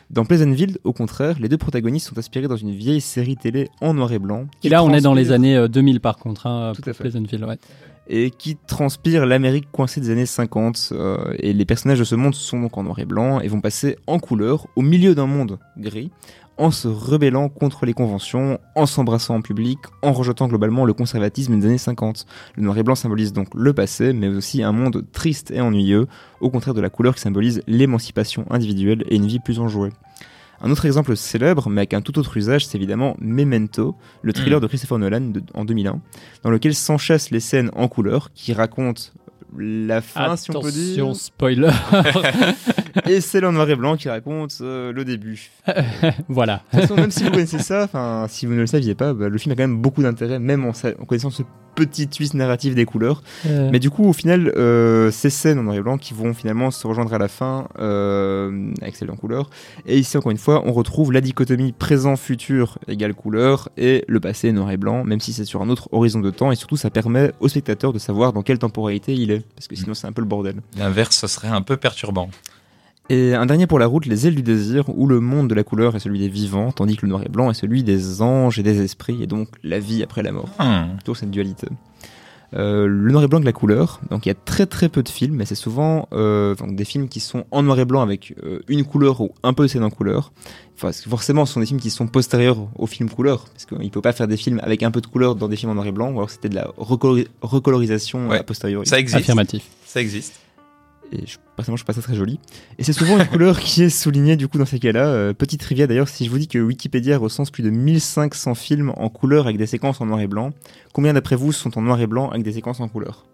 Dans 0.09 0.25
Pleasantville, 0.25 0.79
au 0.83 0.91
contraire, 0.91 1.37
les 1.39 1.47
deux 1.49 1.57
protagonistes 1.59 2.07
sont 2.09 2.17
inspirés 2.17 2.47
dans 2.47 2.55
une 2.55 2.71
vieille 2.71 2.99
série 3.01 3.37
télé 3.37 3.69
en 3.79 3.93
noir 3.93 4.11
et 4.11 4.17
blanc. 4.17 4.47
Et 4.63 4.69
là, 4.69 4.83
on 4.83 4.91
est 4.91 5.01
dans 5.01 5.13
les 5.13 5.31
années 5.31 5.55
euh, 5.55 5.67
2000 5.67 5.99
par 6.01 6.17
contre, 6.17 6.47
hein, 6.47 6.73
Tout 6.75 6.89
à 6.89 6.93
fait. 6.93 7.03
Pleasantville, 7.03 7.45
ouais. 7.45 7.59
et 8.07 8.31
qui 8.31 8.57
transpire 8.67 9.27
l'Amérique 9.27 9.67
coincée 9.71 10.01
des 10.01 10.09
années 10.09 10.25
50. 10.25 10.89
euh, 10.93 11.17
et 11.37 11.53
les 11.53 11.65
personnages 11.65 11.99
de 11.99 12.03
ce 12.03 12.15
monde 12.15 12.33
sont 12.33 12.59
donc 12.59 12.75
en 12.79 12.83
noir 12.83 12.97
et 12.97 13.05
blanc 13.05 13.39
et 13.39 13.47
vont 13.47 13.61
passer 13.61 13.97
en 14.07 14.17
couleur 14.17 14.65
au 14.75 14.81
milieu 14.81 15.13
d'un 15.13 15.27
monde 15.27 15.59
gris 15.77 16.09
en 16.59 16.71
se 16.71 16.87
rebellant 16.87 17.49
contre 17.49 17.85
les 17.85 17.93
conventions, 17.93 18.59
en 18.75 18.85
s'embrassant 18.85 19.35
en 19.35 19.41
public, 19.41 19.79
en 20.03 20.11
rejetant 20.11 20.47
globalement 20.47 20.85
le 20.85 20.93
conservatisme 20.93 21.57
des 21.57 21.65
années 21.65 21.77
50. 21.77 22.25
Le 22.55 22.63
noir 22.63 22.77
et 22.77 22.83
blanc 22.83 22.95
symbolise 22.95 23.33
donc 23.33 23.47
le 23.55 23.73
passé, 23.73 24.13
mais 24.13 24.27
aussi 24.27 24.61
un 24.61 24.73
monde 24.73 25.05
triste 25.11 25.51
et 25.51 25.61
ennuyeux, 25.61 26.07
au 26.41 26.49
contraire 26.49 26.73
de 26.75 26.81
la 26.81 26.89
couleur 26.89 27.15
qui 27.15 27.21
symbolise 27.21 27.63
l'émancipation 27.65 28.45
individuelle 28.51 29.03
et 29.07 29.15
une 29.15 29.25
vie 29.25 29.39
plus 29.39 29.59
enjouée. 29.59 29.91
Un 30.61 30.71
autre 30.71 30.85
exemple 30.85 31.15
célèbre, 31.15 31.69
mais 31.69 31.79
avec 31.79 31.93
un 31.93 32.01
tout 32.01 32.19
autre 32.19 32.35
usage, 32.35 32.65
c'est 32.67 32.77
évidemment 32.77 33.15
Memento, 33.21 33.95
le 34.21 34.33
thriller 34.33 34.59
Mm. 34.59 34.61
de 34.63 34.67
Christopher 34.67 34.99
Nolan 34.99 35.21
de- 35.21 35.41
en 35.53 35.63
2001, 35.63 36.01
dans 36.43 36.49
lequel 36.49 36.75
s'enchassent 36.75 37.31
les 37.31 37.39
scènes 37.39 37.71
en 37.77 37.87
couleur 37.87 38.31
qui 38.33 38.51
racontent 38.51 39.03
la 39.57 40.01
fin, 40.01 40.35
si 40.35 40.51
on 40.51 40.61
peut 40.61 40.71
dire, 40.71 41.03
Attention, 41.05 41.13
spoiler. 41.13 41.69
et 43.09 43.21
celle 43.21 43.45
en 43.45 43.51
noir 43.51 43.69
et 43.69 43.75
blanc 43.75 43.97
qui 43.97 44.09
raconte 44.09 44.57
euh, 44.61 44.91
le 44.91 45.05
début. 45.05 45.49
voilà. 46.27 46.63
De 46.73 46.79
toute 46.79 46.87
façon, 46.89 46.95
même 46.95 47.11
si 47.11 47.23
vous 47.23 47.31
connaissez 47.31 47.59
ça, 47.59 47.83
enfin, 47.83 48.25
si 48.29 48.45
vous 48.45 48.53
ne 48.53 48.59
le 48.61 48.67
saviez 48.67 48.95
pas, 48.95 49.13
bah, 49.13 49.29
le 49.29 49.37
film 49.37 49.53
a 49.53 49.55
quand 49.55 49.63
même 49.63 49.77
beaucoup 49.81 50.01
d'intérêt, 50.03 50.39
même 50.39 50.65
en, 50.65 50.73
sa- 50.73 50.89
en 50.99 51.05
connaissant 51.05 51.29
ce 51.29 51.43
petite 51.75 52.11
twist 52.11 52.33
narrative 52.33 52.75
des 52.75 52.83
couleurs. 52.83 53.23
Euh, 53.45 53.69
Mais 53.71 53.79
du 53.79 53.89
coup, 53.89 54.03
au 54.03 54.11
final, 54.11 54.51
euh, 54.57 55.11
ces 55.11 55.29
scènes 55.29 55.59
en 55.59 55.63
noir 55.63 55.75
et 55.77 55.81
blanc 55.81 55.97
qui 55.97 56.13
vont 56.13 56.33
finalement 56.33 56.71
se 56.71 56.85
rejoindre 56.85 57.13
à 57.13 57.17
la 57.17 57.29
fin 57.29 57.67
avec 58.81 58.95
celles 58.97 59.11
en 59.11 59.15
couleur. 59.15 59.49
Et 59.85 59.97
ici, 59.97 60.17
encore 60.17 60.31
une 60.31 60.37
fois, 60.37 60.61
on 60.65 60.73
retrouve 60.73 61.13
la 61.13 61.21
dichotomie 61.21 61.71
présent-futur 61.71 62.79
égale 62.89 63.13
couleur 63.13 63.69
et 63.77 64.03
le 64.07 64.19
passé 64.19 64.51
noir 64.51 64.71
et 64.71 64.77
blanc, 64.77 65.05
même 65.05 65.21
si 65.21 65.31
c'est 65.31 65.45
sur 65.45 65.61
un 65.61 65.69
autre 65.69 65.87
horizon 65.93 66.19
de 66.19 66.31
temps. 66.31 66.51
Et 66.51 66.55
surtout, 66.55 66.75
ça 66.75 66.89
permet 66.89 67.31
au 67.39 67.47
spectateur 67.47 67.93
de 67.93 67.99
savoir 67.99 68.33
dans 68.33 68.41
quelle 68.41 68.59
temporalité 68.59 69.13
il 69.13 69.31
est, 69.31 69.38
parce 69.55 69.67
que 69.67 69.75
sinon, 69.75 69.93
c'est 69.93 70.07
un 70.07 70.11
peu 70.11 70.21
le 70.21 70.27
bordel. 70.27 70.55
L'inverse, 70.77 71.17
ce 71.17 71.27
serait 71.27 71.47
un 71.47 71.61
peu 71.61 71.77
perturbant. 71.77 72.29
Et 73.09 73.33
un 73.33 73.47
dernier 73.47 73.65
pour 73.65 73.79
la 73.79 73.87
route, 73.87 74.05
les 74.05 74.27
ailes 74.27 74.35
du 74.35 74.43
désir, 74.43 74.87
où 74.89 75.07
le 75.07 75.19
monde 75.19 75.49
de 75.49 75.55
la 75.55 75.63
couleur 75.63 75.95
est 75.95 75.99
celui 75.99 76.19
des 76.19 76.29
vivants, 76.29 76.71
tandis 76.71 76.95
que 76.95 77.07
le 77.07 77.09
noir 77.09 77.23
et 77.25 77.29
blanc 77.29 77.49
est 77.49 77.55
celui 77.55 77.83
des 77.83 78.21
anges 78.21 78.59
et 78.59 78.63
des 78.63 78.81
esprits, 78.81 79.23
et 79.23 79.27
donc 79.27 79.49
la 79.63 79.79
vie 79.79 80.03
après 80.03 80.21
la 80.21 80.31
mort. 80.31 80.49
Hmm. 80.59 80.97
Toujours 81.03 81.17
cette 81.17 81.31
dualité. 81.31 81.67
Euh, 82.55 82.87
le 82.87 83.11
noir 83.11 83.23
et 83.23 83.27
blanc 83.27 83.39
de 83.39 83.45
la 83.45 83.53
couleur, 83.53 83.99
donc 84.09 84.25
il 84.25 84.29
y 84.29 84.31
a 84.31 84.35
très 84.35 84.65
très 84.65 84.89
peu 84.89 85.03
de 85.03 85.09
films, 85.09 85.35
mais 85.35 85.45
c'est 85.45 85.53
souvent 85.53 86.07
euh, 86.13 86.55
donc 86.55 86.75
des 86.75 86.83
films 86.83 87.07
qui 87.07 87.19
sont 87.19 87.45
en 87.51 87.61
noir 87.61 87.77
et 87.79 87.85
blanc 87.85 88.01
avec 88.01 88.33
euh, 88.43 88.59
une 88.67 88.83
couleur 88.85 89.21
ou 89.21 89.29
un 89.43 89.53
peu 89.53 89.63
de 89.63 89.67
scène 89.67 89.83
en 89.83 89.91
couleur. 89.91 90.31
Enfin, 90.75 90.87
parce 90.87 91.01
que 91.01 91.09
forcément, 91.09 91.45
ce 91.45 91.53
sont 91.53 91.59
des 91.59 91.67
films 91.67 91.79
qui 91.79 91.91
sont 91.91 92.07
postérieurs 92.07 92.57
aux 92.75 92.87
films 92.87 93.09
couleur, 93.11 93.45
parce 93.53 93.65
qu'il 93.65 93.77
ne 93.77 93.89
peut 93.89 94.01
pas 94.01 94.13
faire 94.13 94.27
des 94.27 94.37
films 94.37 94.59
avec 94.63 94.81
un 94.81 94.89
peu 94.89 94.99
de 95.01 95.05
couleur 95.07 95.35
dans 95.35 95.47
des 95.47 95.57
films 95.57 95.71
en 95.71 95.75
noir 95.75 95.85
et 95.85 95.91
blanc, 95.91 96.09
ou 96.11 96.17
alors 96.17 96.31
c'était 96.31 96.49
de 96.49 96.55
la 96.55 96.69
recolori- 96.79 97.27
recolorisation 97.41 98.29
Ouais. 98.29 98.39
a 98.39 98.43
posteriori. 98.43 98.87
Ça 98.87 98.97
existe. 98.99 99.19
Affirmatif. 99.19 99.63
Ça 99.85 100.01
existe. 100.01 100.39
Et 101.11 101.25
je, 101.25 101.37
personnellement, 101.55 101.77
je 101.77 101.83
trouve 101.83 101.85
pas 101.85 101.93
ça 101.93 102.01
très 102.01 102.15
joli. 102.15 102.39
Et 102.77 102.83
c'est 102.83 102.93
souvent 102.93 103.17
une 103.17 103.25
couleur 103.31 103.59
qui 103.59 103.83
est 103.83 103.89
soulignée 103.89 104.35
du 104.35 104.47
coup 104.47 104.57
dans 104.57 104.65
ces 104.65 104.79
cas-là. 104.79 105.07
Euh, 105.07 105.33
petite 105.33 105.61
trivia 105.61 105.87
d'ailleurs, 105.87 106.07
si 106.07 106.25
je 106.25 106.29
vous 106.29 106.37
dis 106.37 106.47
que 106.47 106.59
Wikipédia 106.59 107.17
recense 107.17 107.49
plus 107.51 107.63
de 107.63 107.69
1500 107.69 108.53
films 108.55 108.93
en 108.95 109.09
couleur 109.09 109.45
avec 109.45 109.57
des 109.57 109.65
séquences 109.67 110.01
en 110.01 110.05
noir 110.05 110.19
et 110.19 110.27
blanc, 110.27 110.51
combien 110.93 111.13
d'après 111.13 111.35
vous 111.35 111.51
sont 111.51 111.77
en 111.77 111.81
noir 111.81 111.99
et 111.99 112.07
blanc 112.07 112.29
avec 112.29 112.43
des 112.43 112.53
séquences 112.53 112.79
en 112.79 112.87
couleur? 112.87 113.25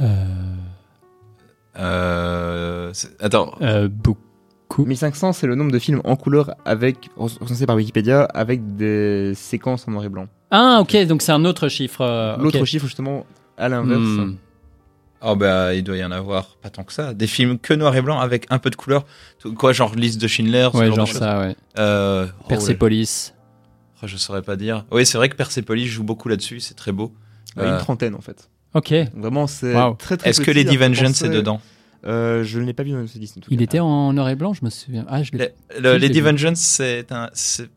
Euh, 0.00 0.56
Euh, 1.76 2.92
attends, 3.20 3.54
euh, 3.62 3.88
beaucoup. 3.88 4.18
1500, 4.86 5.32
c'est 5.34 5.46
le 5.46 5.54
nombre 5.54 5.70
de 5.70 5.78
films 5.78 6.00
en 6.04 6.16
couleur 6.16 6.54
avec 6.64 7.10
recensés 7.16 7.66
par 7.66 7.76
Wikipédia 7.76 8.22
avec 8.24 8.76
des 8.76 9.32
séquences 9.34 9.86
en 9.86 9.90
noir 9.92 10.04
et 10.04 10.08
blanc. 10.08 10.28
Ah, 10.50 10.78
ok, 10.80 10.96
donc 11.06 11.20
c'est 11.22 11.32
un 11.32 11.44
autre 11.44 11.68
chiffre. 11.68 12.00
euh. 12.00 12.36
L'autre 12.38 12.64
chiffre 12.64 12.86
justement 12.86 13.26
à 13.58 13.68
l'inverse. 13.68 14.00
Hmm. 14.00 14.36
Oh 15.22 15.36
bah 15.36 15.74
il 15.74 15.82
doit 15.84 15.96
y 15.96 16.04
en 16.04 16.10
avoir 16.10 16.56
pas 16.56 16.70
tant 16.70 16.84
que 16.84 16.92
ça. 16.92 17.14
Des 17.14 17.26
films 17.26 17.58
que 17.58 17.74
noir 17.74 17.94
et 17.96 18.02
blanc 18.02 18.18
avec 18.20 18.46
un 18.50 18.58
peu 18.58 18.70
de 18.70 18.76
couleur. 18.76 19.04
Quoi, 19.56 19.72
genre 19.72 19.94
liste 19.94 20.20
de 20.20 20.26
Schindler, 20.28 20.68
ce 20.72 20.78
Ouais, 20.78 20.86
genre, 20.88 20.96
genre 21.06 21.08
ça, 21.08 21.40
ouais. 21.40 21.56
Euh, 21.78 22.26
oh, 22.40 22.48
Persepolis. 22.48 23.32
oh, 24.02 24.06
je 24.06 24.16
saurais 24.16 24.42
pas 24.42 24.56
dire. 24.56 24.84
Oui, 24.90 25.04
c'est 25.06 25.18
vrai 25.18 25.28
que 25.28 25.36
Persepolis 25.36 25.86
joue 25.86 26.04
beaucoup 26.04 26.28
là-dessus, 26.28 26.60
c'est 26.60 26.74
très 26.74 26.92
beau. 26.92 27.12
Euh, 27.58 27.62
Euh, 27.64 27.72
Une 27.74 27.78
trentaine 27.78 28.14
en 28.14 28.20
fait. 28.20 28.48
Ok. 28.74 28.94
Vraiment, 29.14 29.46
c'est 29.46 29.74
Waouh. 29.74 29.94
très 29.96 30.16
très 30.16 30.30
Est-ce 30.30 30.40
que 30.40 30.50
qu'on 30.50 30.78
Vengeance 30.78 31.22
est 31.22 31.28
dedans 31.28 31.60
euh, 32.06 32.42
Je 32.44 32.58
ne 32.58 32.64
l'ai 32.64 32.72
pas 32.72 32.82
vu 32.82 32.92
dans 32.92 33.06
ce 33.06 33.18
tout 33.38 33.48
Il 33.50 33.58
cas. 33.58 33.64
était 33.64 33.80
en 33.80 34.12
noir 34.14 34.28
et 34.30 34.34
blanc, 34.36 34.54
je 34.54 34.64
me 34.64 34.70
souviens. 34.70 35.04
Ah, 35.08 35.22
je 35.22 35.32
l'ai. 35.32 35.52
Le, 35.78 35.80
le 35.80 35.92
je 35.94 35.96
Lady. 35.98 36.20
Vengeance, 36.20 36.58
c'est 36.60 37.12
un, 37.12 37.28
c'est 37.34 37.68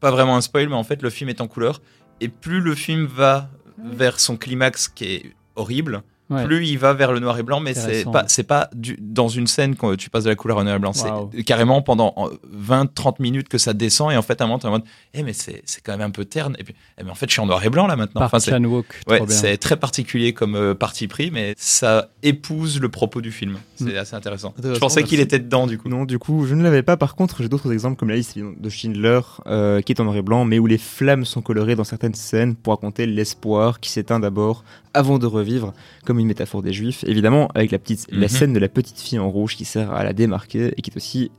pas 0.00 0.10
vraiment 0.10 0.36
un 0.36 0.40
spoil, 0.40 0.68
mais 0.68 0.74
en 0.76 0.84
fait, 0.84 1.02
le 1.02 1.10
film 1.10 1.28
est 1.30 1.40
en 1.40 1.48
couleur. 1.48 1.80
Et 2.20 2.28
plus 2.28 2.60
le 2.60 2.74
film 2.74 3.06
va 3.06 3.50
vers 3.84 4.20
son 4.20 4.36
climax 4.36 4.88
qui 4.88 5.04
est 5.04 5.32
horrible, 5.56 6.02
Ouais. 6.28 6.44
plus 6.44 6.66
il 6.66 6.76
va 6.78 6.92
vers 6.92 7.12
le 7.12 7.20
noir 7.20 7.38
et 7.38 7.42
blanc. 7.42 7.60
Mais 7.60 7.72
c'est 7.74 8.04
pas, 8.10 8.24
c'est 8.26 8.42
pas 8.42 8.68
du- 8.74 8.98
dans 9.00 9.28
une 9.28 9.46
scène 9.46 9.76
quand 9.76 9.94
tu 9.96 10.10
passes 10.10 10.24
de 10.24 10.30
la 10.30 10.34
couleur 10.36 10.56
au 10.58 10.64
noir 10.64 10.76
et 10.76 10.78
blanc. 10.78 10.92
C'est 10.92 11.42
carrément 11.44 11.82
pendant 11.82 12.14
20-30 12.52 13.20
minutes 13.20 13.48
que 13.48 13.58
ça 13.58 13.72
descend. 13.74 14.12
Et 14.12 14.16
en 14.16 14.22
fait, 14.22 14.40
à 14.40 14.44
un 14.44 14.46
moment, 14.46 14.58
t'es 14.58 14.66
en 14.68 14.72
mode, 14.72 14.84
eh, 15.14 15.22
mais 15.22 15.32
c'est 15.32 15.62
c'est 15.64 15.82
quand 15.82 15.92
même 15.92 16.00
un 16.02 16.10
peu 16.10 16.24
terne. 16.24 16.56
Et 16.58 16.64
puis, 16.64 16.74
eh, 16.98 17.04
mais 17.04 17.10
en 17.10 17.14
fait, 17.14 17.26
je 17.28 17.32
suis 17.32 17.40
en 17.40 17.46
noir 17.46 17.64
et 17.64 17.70
blanc 17.70 17.86
là 17.86 17.96
maintenant. 17.96 18.22
Enfin, 18.22 18.38
c'est-. 18.40 18.52
Ouais, 18.56 19.20
c'est 19.28 19.56
très 19.58 19.76
particulier 19.76 20.32
comme 20.32 20.54
euh, 20.56 20.74
parti 20.74 21.06
pris, 21.08 21.30
mais 21.30 21.54
ça 21.56 22.08
épouse 22.22 22.80
le 22.80 22.88
propos 22.88 23.20
du 23.20 23.30
film. 23.32 23.58
C'est 23.76 23.84
Mm. 23.94 23.96
assez 23.98 24.14
intéressant. 24.16 24.54
Intéressant, 24.58 24.74
Je 24.74 24.80
pensais 24.80 25.02
qu'il 25.02 25.18
merci. 25.18 25.34
était 25.34 25.38
dedans 25.38 25.66
du 25.66 25.78
coup. 25.78 25.88
Non, 25.88 26.04
du 26.04 26.18
coup, 26.18 26.46
je 26.46 26.54
ne 26.54 26.62
l'avais 26.62 26.82
pas. 26.82 26.96
Par 26.96 27.14
contre, 27.14 27.42
j'ai 27.42 27.48
d'autres 27.48 27.72
exemples 27.72 27.96
comme 27.96 28.08
la 28.08 28.16
liste 28.16 28.36
de 28.38 28.68
Schindler, 28.68 29.20
euh, 29.46 29.80
qui 29.80 29.92
est 29.92 30.00
en 30.00 30.04
noir 30.04 30.16
et 30.16 30.22
blanc, 30.22 30.44
mais 30.44 30.58
où 30.58 30.66
les 30.66 30.78
flammes 30.78 31.24
sont 31.24 31.42
colorées 31.42 31.76
dans 31.76 31.84
certaines 31.84 32.14
scènes 32.14 32.54
pour 32.56 32.72
raconter 32.72 33.06
l'espoir 33.06 33.80
qui 33.80 33.90
s'éteint 33.90 34.20
d'abord 34.20 34.64
avant 34.94 35.18
de 35.18 35.26
revivre, 35.26 35.74
comme 36.06 36.15
une 36.18 36.26
métaphore 36.26 36.62
des 36.62 36.72
Juifs. 36.72 37.04
Évidemment, 37.06 37.48
avec 37.54 37.70
la 37.70 37.78
petite, 37.78 38.06
la 38.10 38.20
Mhm. 38.20 38.28
scène 38.28 38.52
de 38.52 38.58
la 38.58 38.68
petite 38.68 38.98
fille 39.00 39.18
en 39.18 39.30
rouge 39.30 39.56
qui 39.56 39.64
sert 39.64 39.92
à 39.92 40.04
la 40.04 40.12
démarquer 40.12 40.72
et 40.76 40.82
qui 40.82 40.90
est 40.90 40.96
aussi, 40.96 41.30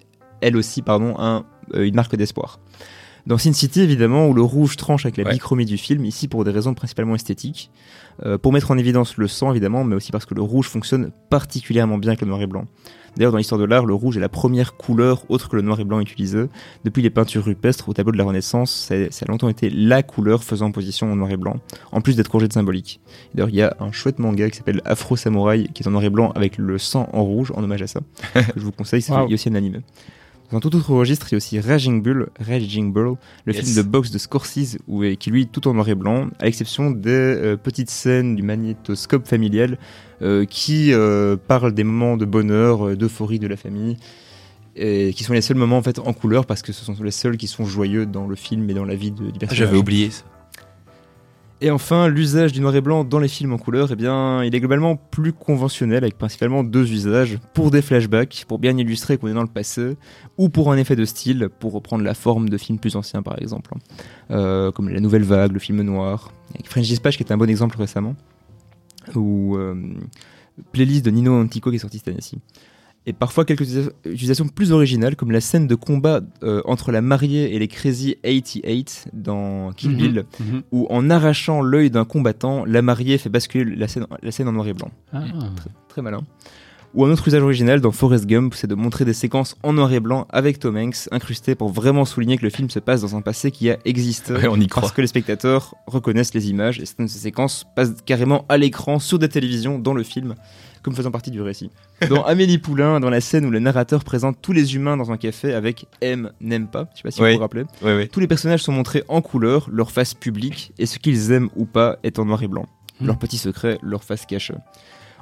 elle 0.42 0.56
aussi, 0.58 0.82
pardon, 0.82 1.16
un, 1.20 1.46
euh, 1.74 1.84
une 1.86 1.96
marque 1.96 2.16
d'espoir. 2.16 2.60
Dans 3.28 3.38
Sin 3.38 3.52
City, 3.52 3.82
évidemment, 3.82 4.28
où 4.30 4.34
le 4.34 4.42
rouge 4.42 4.78
tranche 4.78 5.06
avec 5.06 5.18
la 5.18 5.26
Ouais. 5.26 5.34
bichromie 5.34 5.66
du 5.66 5.78
film, 5.78 6.06
ici 6.06 6.30
pour 6.30 6.46
des 6.46 6.52
raisons 6.52 6.74
principalement 6.74 7.13
esthétiques, 7.13 7.70
euh, 8.26 8.38
pour 8.38 8.54
mettre 8.54 8.72
en 8.72 8.78
évidence 8.78 9.18
le 9.18 9.28
sang, 9.28 9.52
évidemment, 9.52 9.84
mais 9.84 9.96
aussi 9.98 10.12
parce 10.13 10.26
que 10.26 10.34
le 10.34 10.42
rouge 10.42 10.68
fonctionne 10.70 11.12
particulièrement 11.30 11.98
bien 11.98 12.12
avec 12.12 12.22
le 12.22 12.28
noir 12.28 12.42
et 12.42 12.48
blanc. 12.48 12.63
D'ailleurs, 13.18 13.32
dans 13.34 13.38
l'histoire 13.38 13.60
de 13.60 13.66
l'art, 13.66 13.86
le 13.86 13.94
rouge 13.96 14.16
est 14.16 14.22
la 14.22 14.30
première 14.30 14.78
couleur 14.78 15.24
autre 15.30 15.50
que 15.50 15.58
le 15.58 15.62
noir 15.62 15.78
et 15.80 15.84
blanc 15.84 16.00
utilisée. 16.00 16.46
Depuis 16.86 17.02
les 17.02 17.10
peintures 17.10 17.44
rupestres 17.44 17.90
au 17.90 17.94
tableau 17.94 18.13
de 18.13 18.18
la 18.18 18.24
Renaissance, 18.24 18.72
ça, 18.72 18.96
ça 19.12 19.26
a 19.28 19.32
longtemps 19.32 19.50
été 19.50 19.70
la 19.70 20.04
couleur 20.04 20.44
faisant 20.44 20.72
position 20.72 21.12
en 21.12 21.16
noir 21.18 21.30
et 21.32 21.38
blanc, 21.38 21.58
en 21.92 22.00
plus 22.00 22.16
d'être 22.16 22.30
courgée 22.30 22.48
de 22.48 22.54
symbolique. 22.54 23.02
D'ailleurs, 23.34 23.50
il 23.50 23.56
y 23.56 23.62
a 23.62 23.76
un 23.82 23.92
chouette 23.92 24.20
manga 24.20 24.50
qui 24.50 24.58
s'appelle 24.58 24.82
Afro 24.86 25.18
Samurai, 25.18 25.68
qui 25.74 25.84
est 25.84 25.88
en 25.88 25.92
noir 25.92 26.04
et 26.06 26.10
blanc 26.10 26.32
avec 26.34 26.58
le 26.58 26.78
sang 26.78 27.10
en 27.12 27.24
rouge, 27.24 27.52
en 27.56 27.63
hommage 27.63 27.82
à 27.82 27.88
ça, 27.88 28.00
que 28.34 28.40
je 28.56 28.62
vous 28.62 28.72
conseille, 28.72 29.02
c'est 29.02 29.12
Wow. 29.12 29.28
aussi 29.34 29.50
un 29.50 29.56
anime. 29.56 29.82
Dans 30.51 30.62
tout 30.62 30.73
autre 30.75 30.91
registre, 30.93 31.27
il 31.29 31.33
y 31.33 31.36
a 31.36 31.38
aussi 31.38 31.60
Raging 31.60 32.01
Bull, 32.01 32.29
Raging 32.39 32.93
Bull, 32.93 33.15
le 33.45 33.53
Yes. 33.53 33.65
film 33.65 33.75
de 33.75 33.81
boxe 33.81 34.12
de 34.12 34.17
Scorsese, 34.17 34.77
où, 34.88 35.03
qui 35.19 35.29
lui 35.29 35.41
est 35.41 35.51
tout 35.51 35.67
en 35.67 35.73
noir 35.73 35.89
et 35.89 35.95
blanc, 35.95 36.27
à 36.39 36.45
l'exception 36.45 36.89
des 36.89 37.10
euh, 37.10 37.57
petites 37.57 37.89
scènes 37.89 38.36
du 38.38 38.43
magnétoscope 38.43 39.27
familial 39.27 39.77
euh, 40.21 40.45
qui 40.45 40.93
euh, 40.93 41.36
parlent 41.36 41.73
des 41.73 41.83
moments 41.83 42.15
de 42.15 42.23
bonheur, 42.23 42.88
euh, 42.88 42.95
d'euphorie 42.95 43.39
de 43.39 43.47
la 43.47 43.57
famille, 43.57 43.97
et 44.77 45.12
qui 45.13 45.23
sont 45.25 45.33
les 45.33 45.41
seuls 45.41 45.57
moments 45.57 45.79
en 45.79 45.83
fait 45.83 45.99
en 45.99 46.13
couleur 46.13 46.45
parce 46.45 46.62
que 46.62 46.71
ce 46.71 46.86
sont 46.86 46.95
les 47.03 47.12
seuls 47.12 47.36
qui 47.36 47.47
sont 47.47 47.65
joyeux 47.65 48.05
dans 48.05 48.25
le 48.27 48.36
film 48.36 48.69
et 48.69 48.73
dans 48.73 48.86
la 48.86 48.95
vie 48.95 49.12
de, 49.12 49.31
du 49.31 49.39
personnage. 49.39 49.57
J'avais 49.57 49.77
oublié 49.77 50.12
ça. 50.12 50.23
Et 51.60 51.72
enfin, 51.72 52.08
l'usage 52.08 52.54
du 52.54 52.62
noir 52.62 52.76
et 52.76 52.82
blanc 52.82 53.04
dans 53.04 53.17
les 53.17 53.28
films 53.28 53.52
en 53.52 53.58
couleur, 53.58 53.91
eh 53.91 53.96
bien, 53.96 54.43
il 54.43 54.54
est 54.54 54.60
globalement 54.60 54.96
plus 54.96 55.34
conventionnel 55.34 56.04
avec 56.04 56.15
principalement 56.15 56.63
deux 56.63 56.91
usages. 56.91 57.39
Pour 57.56 57.72
des 57.72 57.82
flashbacks, 57.82 58.46
pour 58.48 58.60
bien 58.60 58.78
illustrer 58.78 59.17
qu'on 59.17 59.28
est 59.28 59.34
dans 59.34 59.41
le 59.41 59.48
passé, 59.48 59.98
ou 60.38 60.50
pour 60.50 60.72
un 60.72 60.78
effet 60.78 60.96
de 60.96 61.04
style, 61.04 61.50
pour 61.60 61.74
reprendre 61.74 62.04
la 62.04 62.13
forme 62.13 62.50
de 62.50 62.58
films 62.60 62.78
plus 62.78 62.96
anciens 62.96 63.24
par 63.24 63.41
exemple, 63.41 63.72
Euh, 64.30 64.72
comme 64.72 64.89
La 64.89 65.00
Nouvelle 65.00 65.24
Vague, 65.24 65.52
le 65.52 65.60
film 65.60 65.82
noir, 65.82 66.32
avec 66.54 66.67
French 66.67 66.86
Dispatch 66.86 67.17
qui 67.17 67.24
est 67.24 67.32
un 67.32 67.38
bon 67.38 67.50
exemple 67.50 67.78
récemment, 67.78 68.15
ou 69.15 69.56
euh, 69.58 69.74
playlist 70.72 71.04
de 71.06 71.12
Nino 71.12 71.41
Antico 71.41 71.72
qui 71.72 71.78
est 71.78 71.80
sorti 71.80 71.98
cette 71.98 72.10
année-ci. 72.10 72.38
Et 73.10 73.13
parfois 73.13 73.46
quelques 73.46 73.88
utilisations 74.06 74.50
plus 74.50 74.74
originales, 74.74 75.15
comme 75.15 75.32
la 75.32 75.39
scène 75.39 75.65
de 75.65 75.76
combat 75.76 76.20
euh, 76.43 76.62
entre 76.65 76.91
la 76.91 77.02
mariée 77.02 77.56
et 77.56 77.58
les 77.60 77.70
Crazy 77.70 78.17
88 78.24 79.06
dans 79.13 79.72
Kill 79.72 79.91
Mhm. 79.91 79.98
Bill, 79.98 80.26
Mhm. 80.41 80.62
où 80.74 80.88
en 80.89 81.10
arrachant 81.10 81.62
l'œil 81.62 81.89
d'un 81.89 82.04
combattant, 82.04 82.65
la 82.65 82.82
mariée 82.82 83.17
fait 83.17 83.30
basculer 83.30 83.76
la 83.78 83.88
scène, 83.88 84.06
la 84.22 84.32
scène 84.32 84.50
en 84.50 84.52
noir 84.52 84.67
et 84.67 84.74
blanc. 84.74 84.91
Ah. 85.13 85.24
Très 85.88 86.02
malin. 86.02 86.22
Ou 86.93 87.06
un 87.06 87.12
autre 87.12 87.28
usage 87.28 87.43
original 87.43 87.80
dans 87.80 87.91
Forrest 87.91 88.26
Gump, 88.26 88.54
c'est 88.56 88.65
de 88.67 88.74
montrer 88.74 89.06
des 89.06 89.13
séquences 89.13 89.56
en 89.62 89.74
noir 89.74 89.91
et 89.93 90.00
blanc 90.00 90.26
avec 90.30 90.58
Tom 90.60 90.76
Hanks 90.78 91.08
incrustées 91.12 91.54
pour 91.54 91.70
vraiment 91.70 92.06
souligner 92.06 92.38
que 92.38 92.43
le 92.43 92.50
film 92.50 92.70
se 92.70 92.80
passe 92.80 93.02
dans 93.02 93.15
un 93.15 93.22
passé 93.22 93.52
qui 93.52 93.70
a 93.70 93.78
existé. 93.86 94.34
Ouais, 94.34 94.48
on 94.48 94.56
y 94.60 94.67
croit. 94.67 94.82
Parce 94.82 94.93
que 94.93 95.02
les 95.02 95.08
spectateurs 95.08 95.76
reconnaissent 95.86 96.34
les 96.34 96.50
images 96.50 96.80
et 96.80 96.86
certaines 96.86 97.06
de 97.06 97.12
ces 97.12 97.20
séquences 97.20 97.65
passent 97.76 97.93
carrément 98.06 98.46
à 98.50 98.58
l'écran 98.58 99.00
sur 99.00 99.20
des 99.20 99.30
télévisions 99.30 99.80
dans 99.80 99.93
le 99.93 100.02
film, 100.04 100.36
comme 100.88 100.95
faisant 100.95 101.12
partie 101.12 101.32
du 101.32 101.41
récit. 101.41 101.69
Dans 102.08 102.23
Amélie 102.26 102.60
Poulain, 102.60 103.02
dans 103.02 103.10
la 103.10 103.19
scène 103.19 103.45
où 103.45 103.52
le 103.52 103.60
narrateur 103.60 104.06
présente 104.06 104.38
tous 104.41 104.54
les 104.54 104.73
humains 104.76 104.95
dans 104.95 105.12
un 105.12 105.17
café 105.17 105.54
avec 105.54 105.86
aime, 106.00 106.32
n'aime 106.39 106.69
pas, 106.69 106.88
je 106.93 107.00
sais 107.00 107.04
pas 107.04 107.12
si 107.12 107.21
Oui. 107.21 107.32
vous 107.32 107.36
vous 107.36 107.41
rappelez. 107.41 107.63
Oui, 107.82 107.91
oui. 107.91 108.08
Tous 108.08 108.21
les 108.21 108.28
personnages 108.28 108.63
sont 108.63 108.71
montrés 108.71 109.04
en 109.10 109.19
couleur, 109.21 109.67
leur 109.69 109.91
face 109.91 110.13
publique, 110.13 110.71
et 110.80 110.86
ce 110.86 110.97
qu'ils 110.97 111.34
aiment 111.34 111.50
ou 111.58 111.65
pas 111.65 111.97
est 112.04 112.19
en 112.19 112.26
noir 112.26 112.41
et 112.41 112.47
blanc. 112.47 112.67
Hmm. 113.02 113.08
Leur 113.08 113.17
petit 113.19 113.38
secret, 113.38 113.80
leur 113.84 114.06
face 114.06 114.26
cachée. 114.26 114.54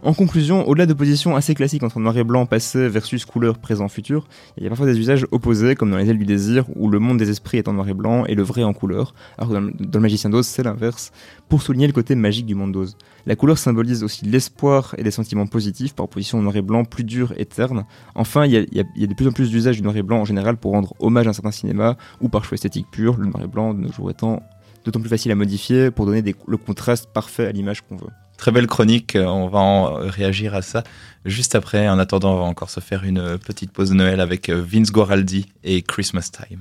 En 0.03 0.13
conclusion, 0.13 0.67
au-delà 0.67 0.86
de 0.86 0.93
positions 0.93 1.36
assez 1.36 1.55
classiques 1.55 1.81
entre 1.81 1.99
noir 1.99 2.17
et 2.17 2.23
blanc 2.23 2.45
passé 2.45 2.89
versus 2.89 3.25
couleur 3.25 3.58
présent 3.58 3.88
futur, 3.88 4.27
il 4.58 4.63
y 4.63 4.65
a 4.65 4.69
parfois 4.69 4.86
des 4.86 4.99
usages 4.99 5.25
opposés, 5.31 5.75
comme 5.75 5.89
dans 5.89 5.97
Les 5.97 6.10
ailes 6.10 6.17
du 6.17 6.25
désir, 6.25 6.65
où 6.75 6.89
le 6.89 6.99
monde 6.99 7.17
des 7.17 7.29
esprits 7.29 7.58
est 7.58 7.67
en 7.67 7.73
noir 7.73 7.88
et 7.88 7.93
blanc 7.93 8.25
et 8.25 8.36
le 8.36 8.43
vrai 8.43 8.63
en 8.63 8.73
couleur, 8.73 9.15
alors 9.38 9.49
que 9.49 9.53
dans 9.55 9.99
le, 9.99 9.99
magicien 9.99 10.29
d'Oz, 10.29 10.45
c'est 10.45 10.63
l'inverse, 10.63 11.12
pour 11.49 11.62
souligner 11.62 11.88
le 11.88 11.93
côté 11.93 12.13
magique 12.15 12.45
du 12.45 12.55
monde 12.55 12.73
d'Oz. 12.73 12.97
La 13.25 13.36
couleur 13.36 13.58
symbolise 13.58 14.03
aussi 14.03 14.25
l'espoir 14.25 14.93
et 14.97 15.03
des 15.03 15.12
sentiments 15.12 15.47
positifs, 15.47 15.95
par 15.95 16.05
opposition 16.05 16.39
au 16.39 16.41
noir 16.41 16.55
et 16.58 16.62
blanc 16.62 16.84
plus 16.84 17.03
dur 17.03 17.34
et 17.38 17.45
terne. 17.45 17.86
Enfin, 18.15 18.45
il 18.45 18.53
y 18.53 18.79
a, 18.79 19.08
de 19.08 19.13
plus 19.13 19.27
en 19.27 19.31
plus 19.31 19.49
d'usages 19.49 19.77
du 19.77 19.81
noir 19.81 19.95
et 19.95 20.03
blanc 20.03 20.19
en 20.19 20.25
général 20.25 20.58
pour 20.58 20.73
rendre 20.73 20.93
hommage 20.99 21.25
à 21.27 21.29
un 21.29 21.34
certain 21.34 21.51
cinéma, 21.51 21.97
ou 22.21 22.29
par 22.29 22.43
choix 22.43 22.55
esthétique 22.55 22.88
pur, 22.91 23.17
le 23.17 23.27
noir 23.27 23.43
et 23.43 23.47
blanc 23.47 23.73
de 23.73 23.79
nos 23.79 23.91
jours 23.91 24.12
étant 24.12 24.43
d'autant 24.84 24.99
plus 24.99 25.10
facile 25.10 25.31
à 25.31 25.36
modifier 25.36 25.89
pour 25.89 26.05
donner 26.05 26.21
le 26.47 26.58
contraste 26.58 27.08
parfait 27.12 27.47
à 27.47 27.51
l'image 27.51 27.81
qu'on 27.81 27.95
veut. 27.95 28.12
Très 28.38 28.52
belle 28.52 28.67
chronique, 28.67 29.15
euh, 29.15 29.26
on 29.26 29.48
va 29.48 29.60
en 29.60 29.93
réagir 29.95 30.56
à 30.56 30.62
ça 30.62 30.84
juste 31.26 31.56
après. 31.56 31.88
En 31.88 32.00
attendant, 32.00 32.36
on 32.36 32.38
va 32.38 32.43
encore 32.43 32.69
se 32.69 32.80
faire 32.80 33.04
une 33.04 33.38
petite 33.38 33.71
pause 33.71 33.89
de 33.89 33.95
Noël 33.95 34.19
avec 34.19 34.50
euh, 34.50 34.62
Vince 34.62 34.91
Guaraldi 34.91 35.48
et 35.63 35.82
Christmas 35.82 36.30
Time. 36.32 36.60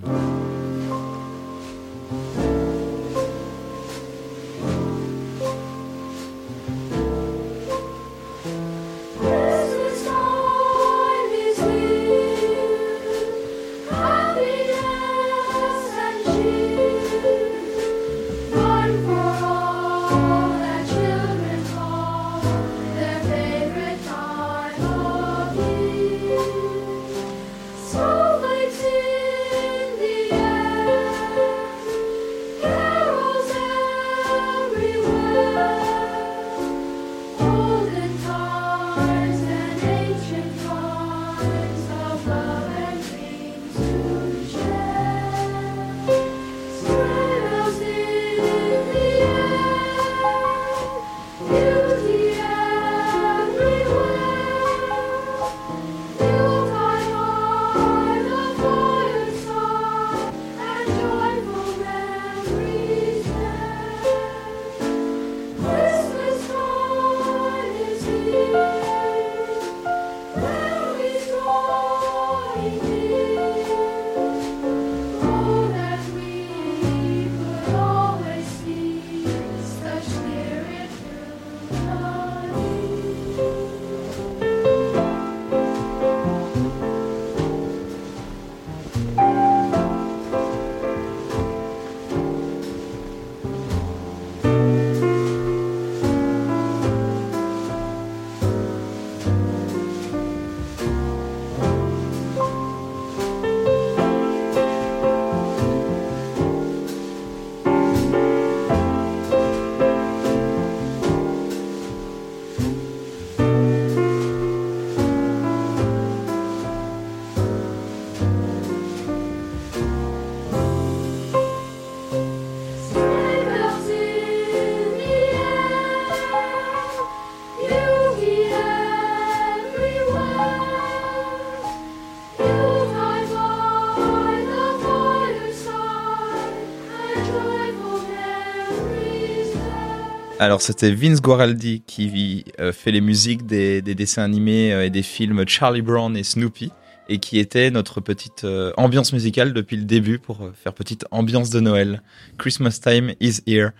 Alors 140.55 140.63
c'était 140.63 140.93
Vince 140.93 141.21
Guaraldi 141.21 141.83
qui 141.85 142.45
euh, 142.61 142.73
fait 142.73 142.93
les 142.93 143.01
musiques 143.01 143.45
des, 143.45 143.83
des 143.83 143.97
dessins 143.97 144.23
animés 144.23 144.73
euh, 144.73 144.87
et 144.87 144.91
des 144.91 145.03
films 145.03 145.43
Charlie 145.49 145.83
Brown 145.83 146.17
et 146.17 146.23
Snoopy 146.23 146.71
et 147.09 147.19
qui 147.19 147.41
était 147.41 147.73
notre 147.73 148.01
petite 148.01 148.45
euh, 148.45 148.73
ambiance 148.77 149.13
musicale 149.13 149.53
depuis 149.53 149.77
le 149.77 149.83
début 149.83 150.21
pour 150.21 150.49
faire 150.55 150.73
petite 150.73 151.07
ambiance 151.11 151.51
de 151.51 151.59
Noël. 151.59 152.03
Christmas 152.39 152.79
time 152.81 153.15
is 153.19 153.41
here. 153.49 153.71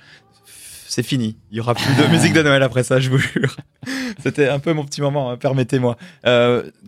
C'est 0.89 1.05
fini. 1.05 1.37
Il 1.53 1.59
y 1.59 1.61
aura 1.61 1.77
plus 1.77 1.95
de 1.95 2.09
musique 2.11 2.33
de 2.33 2.43
Noël 2.43 2.65
après 2.65 2.83
ça, 2.83 2.99
je 2.99 3.09
vous 3.09 3.19
jure. 3.19 3.57
C'était 4.25 4.49
un 4.49 4.59
peu 4.59 4.73
mon 4.73 4.85
petit 4.85 5.01
moment, 5.01 5.31
hein, 5.31 5.37
permettez-moi. 5.37 5.97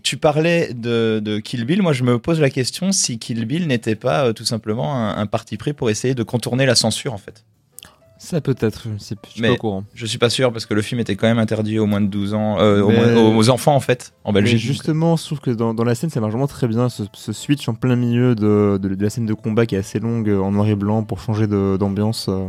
Tu 0.02 0.16
parlais 0.16 0.74
de, 0.74 1.20
de 1.24 1.38
Kill 1.38 1.64
Bill. 1.64 1.80
Moi, 1.82 1.92
je 1.92 2.02
me 2.02 2.18
pose 2.18 2.40
la 2.40 2.50
question 2.50 2.90
si 2.90 3.20
Kill 3.20 3.44
Bill 3.44 3.68
n'était 3.68 3.94
pas 3.94 4.32
tout 4.32 4.44
simplement 4.44 4.96
un, 4.96 5.16
un 5.16 5.26
parti 5.26 5.56
pris 5.56 5.74
pour 5.74 5.90
essayer 5.90 6.16
de 6.16 6.24
contourner 6.24 6.66
la 6.66 6.74
censure, 6.74 7.14
en 7.14 7.18
fait. 7.18 7.44
Ça 8.18 8.38
ne 8.44 8.52
sais 8.98 9.14
je 9.26 9.30
suis 9.30 9.42
Mais- 9.42 9.48
pas 9.48 9.54
au 9.54 9.56
courant. 9.58 9.84
Je 9.94 10.06
suis 10.06 10.16
pas 10.18 10.30
sûr 10.30 10.50
parce 10.52 10.64
que 10.64 10.72
le 10.74 10.80
film 10.82 11.00
était 11.00 11.16
quand 11.16 11.26
même 11.26 11.38
interdit 11.38 11.78
aux 11.78 11.86
moins 11.86 12.00
de 12.00 12.06
12 12.06 12.32
ans, 12.34 12.58
euh, 12.58 12.80
aux, 12.80 12.88
Mais- 12.88 13.14
moins- 13.14 13.36
aux 13.36 13.50
enfants 13.50 13.74
en 13.76 13.80
fait, 13.80 14.14
en 14.24 14.32
Mais 14.32 14.40
Belgique. 14.40 14.58
justement, 14.58 15.16
je 15.16 15.24
trouve 15.26 15.40
que 15.40 15.50
dans, 15.50 15.74
dans 15.74 15.84
la 15.84 15.94
scène, 15.94 16.08
ça 16.10 16.20
marche 16.20 16.32
vraiment 16.32 16.46
très 16.46 16.66
bien, 16.66 16.88
ce, 16.88 17.02
ce 17.12 17.32
switch 17.34 17.68
en 17.68 17.74
plein 17.74 17.94
milieu 17.96 18.34
de, 18.34 18.78
de- 18.82 18.94
de 18.94 19.02
la 19.02 19.10
scène 19.10 19.26
de 19.26 19.34
combat 19.34 19.66
qui 19.66 19.74
est 19.74 19.78
assez 19.78 19.98
longue 20.00 20.30
euh, 20.30 20.40
en 20.40 20.50
noir 20.52 20.66
et 20.66 20.74
blanc 20.74 21.02
pour 21.04 21.20
changer 21.20 21.46
d'ambiance. 21.46 22.26
euh, 22.28 22.48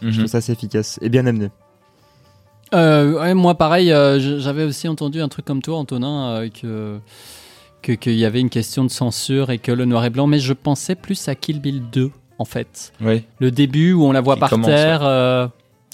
Je 0.00 0.06
Mhm. 0.06 0.12
trouve 0.14 0.26
ça 0.26 0.38
assez 0.38 0.52
efficace 0.52 0.98
et 1.02 1.08
bien 1.08 1.26
amené. 1.26 1.50
Euh, 2.72 3.20
ouais, 3.20 3.34
moi, 3.34 3.56
pareil, 3.56 3.90
euh, 3.92 4.38
j'avais 4.38 4.64
aussi 4.64 4.86
entendu 4.86 5.20
un 5.20 5.28
truc 5.28 5.44
comme 5.44 5.60
toi, 5.60 5.76
Antonin, 5.78 6.28
euh, 6.42 6.48
que 6.48 6.98
que- 7.82 7.92
qu'il 7.92 8.12
y 8.14 8.26
avait 8.26 8.40
une 8.40 8.50
question 8.50 8.84
de 8.84 8.90
censure 8.90 9.48
et 9.50 9.58
que 9.58 9.72
le 9.72 9.86
noir 9.86 10.04
et 10.04 10.10
blanc, 10.10 10.26
mais 10.26 10.38
je 10.38 10.52
pensais 10.52 10.94
plus 10.94 11.28
à 11.28 11.34
Kill 11.34 11.60
Bill 11.62 11.82
2, 11.90 12.10
en 12.40 12.44
fait. 12.44 12.92
Oui. 13.00 13.24
Le 13.38 13.50
début 13.50 13.92
où 13.92 14.04
on 14.04 14.12
la 14.12 14.20
voit 14.20 14.34
Qui 14.34 14.40
par 14.40 14.50
commence, 14.50 14.66
terre. 14.66 15.02
euh, 15.04 15.46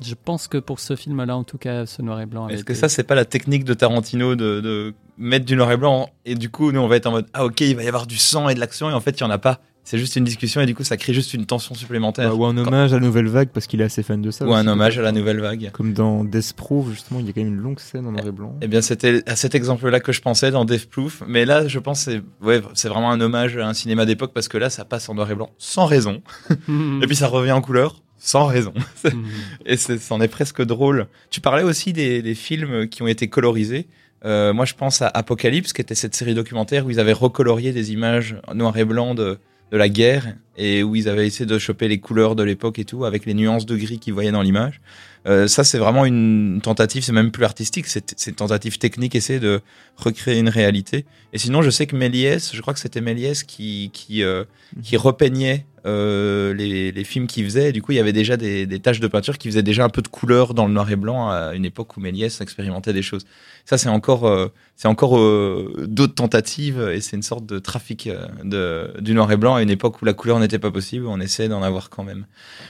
je 0.05 0.15
pense 0.15 0.47
que 0.49 0.59
pour 0.59 0.79
ce 0.81 0.95
film-là, 0.97 1.37
en 1.37 1.45
tout 1.45 1.59
cas, 1.59 1.87
ce 1.87 2.03
noir 2.03 2.21
et 2.21 2.27
blanc. 2.27 2.49
Est-ce 2.49 2.65
que 2.65 2.73
été- 2.73 2.81
ça 2.81 2.89
c'est 2.89 3.03
pas 3.03 3.15
la 3.15 3.25
technique 3.25 3.65
de 3.65 3.75
Tarantino 3.75 4.35
de, 4.37 4.61
de 4.61 4.95
mettre 5.19 5.45
du 5.45 5.57
noir 5.57 5.73
et 5.73 5.77
blanc? 5.77 6.09
Et 6.25 6.35
du 6.35 6.49
coup 6.51 6.71
nous 6.73 6.81
on 6.81 6.87
va 6.89 6.97
être 6.97 7.07
en 7.07 7.11
mode 7.13 7.27
ah 7.35 7.45
ok 7.45 7.61
il 7.63 7.75
va 7.77 7.83
y 7.83 7.89
avoir 7.89 8.07
du 8.07 8.17
sang 8.17 8.49
et 8.49 8.55
de 8.55 8.61
l'action 8.61 8.89
et 8.91 8.93
en 8.95 9.01
fait 9.01 9.19
il 9.19 9.21
y 9.23 9.25
en 9.25 9.31
a 9.31 9.39
pas. 9.39 9.61
C'est 9.87 9.99
juste 9.99 10.17
une 10.17 10.25
discussion 10.25 10.61
et 10.61 10.67
du 10.67 10.75
coup 10.75 10.83
ça 10.83 10.97
crée 10.97 11.15
juste 11.15 11.33
une 11.33 11.47
tension 11.47 11.77
supplémentaire. 11.77 12.31
Bah, 12.31 12.35
ou 12.35 12.45
un 12.45 12.57
hommage 12.57 12.93
à 12.93 12.97
la 12.97 13.07
nouvelle 13.07 13.29
vague 13.29 13.51
parce 13.51 13.69
qu'il 13.69 13.81
est 13.81 13.85
assez 13.85 14.03
fan 14.03 14.21
de 14.21 14.33
ça. 14.33 14.45
Ou 14.45 14.53
un 14.53 14.67
hommage 14.67 14.99
à 14.99 15.03
la 15.03 15.13
nouvelle 15.13 15.39
vague. 15.39 15.71
Comme 15.73 15.93
dans 15.93 16.25
Death 16.25 16.55
Proof, 16.55 16.91
justement, 16.91 17.21
il 17.21 17.27
y 17.27 17.29
a 17.29 17.33
quand 17.33 17.41
même 17.41 17.55
une 17.55 17.61
longue 17.61 17.79
scène 17.79 18.05
en 18.05 18.11
noir 18.11 18.27
et 18.27 18.33
blanc. 18.33 18.57
Eh 18.63 18.67
bien, 18.67 18.83
c'était 18.83 19.23
à 19.27 19.37
cet 19.37 19.55
exemple-là 19.55 20.01
que 20.01 20.11
je 20.11 20.21
pensais 20.21 20.51
dans 20.51 20.65
Death 20.65 20.91
Proof. 20.91 21.23
Mais 21.29 21.45
là, 21.45 21.69
je 21.69 21.79
pense 21.79 22.05
que 22.05 22.11
c'est 22.11 22.23
ouais, 22.45 22.63
c'est 22.75 22.89
vraiment 22.89 23.13
un 23.13 23.21
hommage 23.21 23.57
à 23.59 23.69
un 23.69 23.75
cinéma 23.75 24.07
d'époque 24.07 24.33
parce 24.35 24.49
que 24.49 24.59
là, 24.59 24.71
ça 24.71 24.85
passe 24.85 25.09
en 25.09 25.15
noir 25.15 25.31
et 25.31 25.37
blanc 25.37 25.51
sans 25.57 25.87
raison. 25.87 26.21
Et 26.69 27.07
puis 27.07 27.15
ça 27.15 27.29
revient 27.29 27.53
en 27.53 27.61
couleur 27.61 28.03
sans 28.19 28.47
raison. 28.47 28.75
Mhm. 29.05 29.25
Et 29.67 29.77
c'en 29.77 30.21
est 30.21 30.27
presque 30.27 30.63
drôle. 30.63 31.07
Tu 31.31 31.41
parlais 31.41 31.63
aussi 31.63 31.93
des, 31.93 32.23
des 32.23 32.35
films 32.35 32.89
qui 32.89 33.05
ont 33.05 33.07
été 33.07 33.29
colorisés. 33.29 33.87
Euh, 34.25 34.53
moi, 34.53 34.65
je 34.65 34.75
pense 34.75 35.01
à 35.01 35.07
Apocalypse, 35.07 35.73
qui 35.73 35.81
était 35.81 35.95
cette 35.95 36.17
série 36.17 36.35
documentaire 36.35 36.87
où 36.87 36.91
ils 36.91 36.99
avaient 36.99 37.13
recolorié 37.13 37.71
des 37.71 37.93
images 37.93 38.35
noir 38.53 38.77
et 38.77 38.85
blanc 38.85 39.15
de, 39.15 39.39
de 39.73 39.77
la 39.77 39.89
guerre 39.89 40.35
et 40.57 40.83
où 40.83 40.97
ils 40.97 41.09
avaient 41.09 41.27
essayé 41.27 41.47
de 41.47 41.59
choper 41.59 41.89
les 41.89 41.99
couleurs 41.99 42.35
de 42.37 42.43
l'époque 42.43 42.79
et 42.79 42.85
tout 42.85 43.05
avec 43.05 43.27
les 43.27 43.35
nuances 43.35 43.67
de 43.67 43.77
gris 43.77 43.99
qu'ils 43.99 44.15
voyaient 44.15 44.33
dans 44.33 44.43
l'image. 44.43 44.81
Euh, 45.27 45.49
ça, 45.49 45.65
c'est 45.65 45.79
vraiment 45.79 46.05
une 46.05 46.61
tentative, 46.63 47.03
c'est 47.03 47.13
même 47.13 47.33
plus 47.33 47.45
artistique, 47.45 47.87
c'est 47.87 48.27
une 48.29 48.35
tentative 48.35 48.79
technique, 48.79 49.15
essayer 49.17 49.41
de 49.41 49.61
recréer 49.97 50.39
une 50.39 50.49
réalité. 50.49 51.05
Et 51.33 51.39
sinon, 51.39 51.63
je 51.63 51.71
sais 51.71 51.87
que 51.87 51.97
Méliès, 51.97 52.55
je 52.55 52.61
crois 52.61 52.73
que 52.73 52.81
c'était 52.81 53.01
Méliès 53.01 53.43
qui, 53.43 53.91
qui, 53.93 54.23
euh, 54.23 54.45
qui 54.85 54.97
repeignait 54.97 55.67
euh, 55.85 56.55
les, 56.55 56.93
les 56.93 57.05
films 57.05 57.27
qu'il 57.27 57.45
faisait. 57.45 57.71
Et 57.71 57.73
du 57.73 57.83
coup, 57.83 57.91
il 57.91 57.97
y 57.97 58.01
avait 58.01 58.13
déjà 58.13 58.37
des, 58.37 58.67
des 58.67 58.79
taches 58.79 59.01
de 59.01 59.09
peinture 59.09 59.37
qui 59.37 59.49
faisaient 59.49 59.65
déjà 59.65 59.85
un 59.85 59.89
peu 59.89 60.01
de 60.01 60.09
couleur 60.09 60.55
dans 60.55 60.67
le 60.67 60.73
noir 60.73 60.89
et 60.93 60.97
blanc 60.97 61.29
à 61.29 61.55
une 61.55 61.65
époque 61.65 61.97
où 61.97 62.01
Méliès 62.01 62.41
expérimentait 62.41 62.93
des 62.93 63.03
choses. 63.03 63.27
Ça, 63.69 63.77
c'est 63.79 63.89
encore, 63.89 64.27
euh, 64.27 64.47
c'est 64.77 64.87
encore 64.89 65.19
euh, 65.19 65.85
d'autres 65.89 66.15
tentatives 66.15 66.81
et 66.95 67.01
c'est 67.01 67.17
une 67.17 67.23
sorte 67.23 67.45
de 67.47 67.59
trafic 67.59 68.07
euh, 68.07 68.27
de, 68.45 69.01
du 69.01 69.13
noir 69.13 69.31
et 69.33 69.37
blanc 69.37 69.57
à 69.57 69.63
une 69.63 69.71
époque 69.71 70.01
où 70.01 70.05
la 70.05 70.13
couleur 70.15 70.39
n'était 70.39 70.61
pas 70.61 70.71
possible. 70.71 71.07
On 71.07 71.21
essaie 71.21 71.49
d'en 71.49 71.63
avoir 71.63 71.91
quand 71.91 72.05
même. 72.05 72.27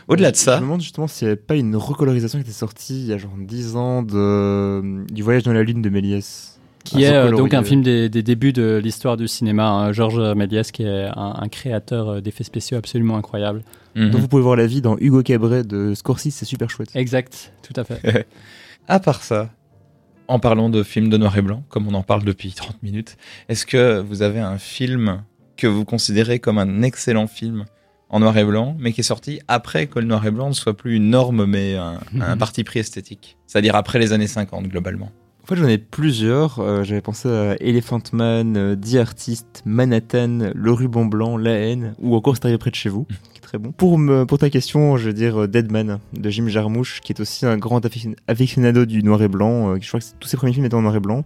Au-delà 0.09 0.31
de 0.31 0.37
Je 0.37 0.41
ça, 0.41 0.57
me 0.57 0.63
demande 0.63 0.81
justement 0.81 1.07
s'il 1.07 1.27
n'y 1.29 1.33
avait 1.33 1.41
pas 1.41 1.55
une 1.55 1.77
recolorisation 1.77 2.39
qui 2.39 2.45
était 2.45 2.53
sortie 2.53 2.99
il 3.03 3.07
y 3.07 3.13
a 3.13 3.19
genre 3.19 3.35
10 3.39 3.77
ans 3.77 4.03
de... 4.03 5.05
du 5.13 5.23
voyage 5.23 5.43
dans 5.43 5.53
la 5.53 5.63
lune 5.63 5.83
de 5.83 5.91
Méliès. 5.91 6.59
qui 6.85 7.03
est 7.05 7.13
euh, 7.13 7.31
donc 7.31 7.53
un 7.53 7.63
film 7.63 7.83
des, 7.83 8.09
des 8.09 8.23
débuts 8.23 8.55
de 8.55 8.81
l'histoire 8.83 9.19
du 9.19 9.29
cinéma. 9.29 9.69
hein. 9.69 9.93
Georges 9.93 10.35
Méliès, 10.35 10.71
qui 10.73 10.83
est 10.85 11.05
un, 11.15 11.35
un 11.43 11.49
créateur 11.49 12.23
d'effets 12.23 12.45
spéciaux 12.45 12.79
absolument 12.79 13.17
incroyable. 13.19 13.63
Mhm. 13.97 14.11
dont 14.11 14.19
vous 14.19 14.29
pouvez 14.29 14.43
voir 14.43 14.57
la 14.57 14.67
vie 14.67 14.81
dans 14.83 14.97
Hugo 14.99 15.23
Cabret 15.23 15.63
de 15.65 15.95
Scorsese, 15.95 16.31
c'est 16.31 16.45
super 16.47 16.69
chouette. 16.71 16.91
Exact, 16.95 17.53
tout 17.63 17.79
à 17.79 17.85
fait. 17.85 18.27
À 18.89 19.01
part 19.01 19.23
ça, 19.23 19.51
en 20.29 20.39
parlant 20.39 20.69
de 20.69 20.83
films 20.83 21.09
de 21.09 21.17
noir 21.17 21.37
et 21.37 21.43
blanc, 21.43 21.65
comme 21.69 21.87
on 21.89 21.95
en 21.95 22.03
parle 22.03 22.25
depuis 22.25 22.53
30 22.53 22.83
minutes, 22.83 23.17
est-ce 23.49 23.67
que 23.67 24.01
vous 24.01 24.23
avez 24.23 24.41
un 24.41 24.59
film 24.59 25.23
que 25.57 25.67
vous 25.67 25.85
considérez 25.85 26.39
comme 26.39 26.59
un 26.59 26.83
excellent 26.83 27.27
film 27.27 27.65
en 28.09 28.21
noir 28.21 28.37
et 28.39 28.45
blanc, 28.45 28.77
mais 28.79 28.93
qui 28.93 29.01
est 29.01 29.05
sorti 29.05 29.41
après 29.49 29.87
que 29.87 29.99
le 29.99 30.07
noir 30.07 30.25
et 30.27 30.31
blanc 30.31 30.49
ne 30.49 30.55
soit 30.55 30.77
plus 30.77 30.97
une 30.97 31.11
norme, 31.11 31.45
mais 31.47 31.75
un, 31.77 31.99
un 32.21 32.37
parti 32.37 32.63
pris 32.63 32.81
esthétique? 32.81 33.37
C'est-à-dire 33.47 33.75
après 33.75 33.99
les 33.99 34.13
années 34.13 34.27
50, 34.27 34.69
globalement. 34.69 35.11
En 35.47 35.49
fait, 35.55 35.61
j'en 35.61 35.69
ai 35.69 35.79
plusieurs. 35.79 36.59
Euh, 36.59 36.83
J'avais 36.83 37.01
pensé 37.01 37.29
à 37.29 37.55
Elephant 37.61 38.01
Man, 38.13 38.57
euh, 38.57 38.75
The 38.75 38.97
Artist, 38.97 39.63
Manhattan, 39.65 40.51
Le 40.53 40.73
Ruban 40.73 41.05
Blanc, 41.05 41.37
La 41.37 41.53
Haine, 41.53 41.95
ou 42.01 42.17
encore 42.17 42.35
C'est 42.35 42.47
arrivé 42.47 42.59
près 42.59 42.71
de 42.71 42.75
chez 42.75 42.89
vous, 42.89 43.05
qui 43.33 43.39
est 43.39 43.41
très 43.43 43.57
bon. 43.57 43.71
Pour, 43.71 43.97
me, 43.97 44.25
pour 44.27 44.39
ta 44.39 44.51
question, 44.51 44.97
je 44.97 45.07
vais 45.07 45.13
dire 45.13 45.43
euh, 45.43 45.47
Dead 45.47 45.71
Man, 45.71 46.01
de 46.15 46.31
Jim 46.31 46.49
Jarmusch, 46.49 47.01
qui 47.01 47.13
est 47.13 47.21
aussi 47.21 47.47
un 47.47 47.59
grand 47.59 47.81
aficionado 48.27 48.87
du 48.87 49.05
noir 49.05 49.23
et 49.23 49.29
blanc. 49.29 49.71
euh, 49.71 49.79
je 49.81 49.87
crois 49.87 50.01
que 50.01 50.07
tous 50.19 50.27
ses 50.29 50.37
premiers 50.37 50.53
films 50.53 50.65
étaient 50.67 50.75
en 50.75 50.83
noir 50.83 50.97
et 50.97 51.01
blanc, 51.01 51.23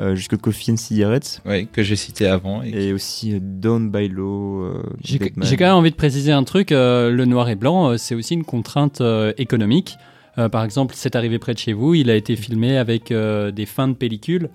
euh, 0.00 0.16
jusque 0.16 0.36
Coffee 0.38 0.72
and 0.72 0.76
Cigarettes. 0.76 1.40
Oui, 1.46 1.68
que 1.68 1.84
j'ai 1.84 1.94
cité 1.94 2.26
avant. 2.26 2.64
Et... 2.64 2.88
Et 2.88 2.92
aussi 2.92 3.32
euh, 3.36 3.38
Down 3.40 3.92
by 3.92 4.08
Law, 4.08 4.64
euh, 4.64 4.82
J'ai 5.04 5.20
quand 5.20 5.36
même 5.66 5.74
envie 5.74 5.92
de 5.92 5.96
préciser 5.96 6.32
un 6.32 6.42
truc. 6.42 6.72
euh, 6.72 7.12
le 7.12 7.26
noir 7.26 7.48
et 7.48 7.54
blanc, 7.54 7.90
euh, 7.90 7.96
c'est 7.96 8.16
aussi 8.16 8.34
une 8.34 8.44
contrainte 8.44 9.00
euh, 9.00 9.32
économique. 9.38 9.98
Euh, 10.38 10.48
par 10.48 10.64
exemple, 10.64 10.94
c'est 10.96 11.14
arrivé 11.16 11.38
près 11.38 11.54
de 11.54 11.58
chez 11.58 11.72
vous. 11.72 11.94
Il 11.94 12.08
a 12.10 12.14
été 12.16 12.36
filmé 12.36 12.78
avec 12.78 13.10
euh, 13.12 13.50
des 13.50 13.66
fins 13.66 13.88
de 13.88 13.94
pellicule. 13.94 14.48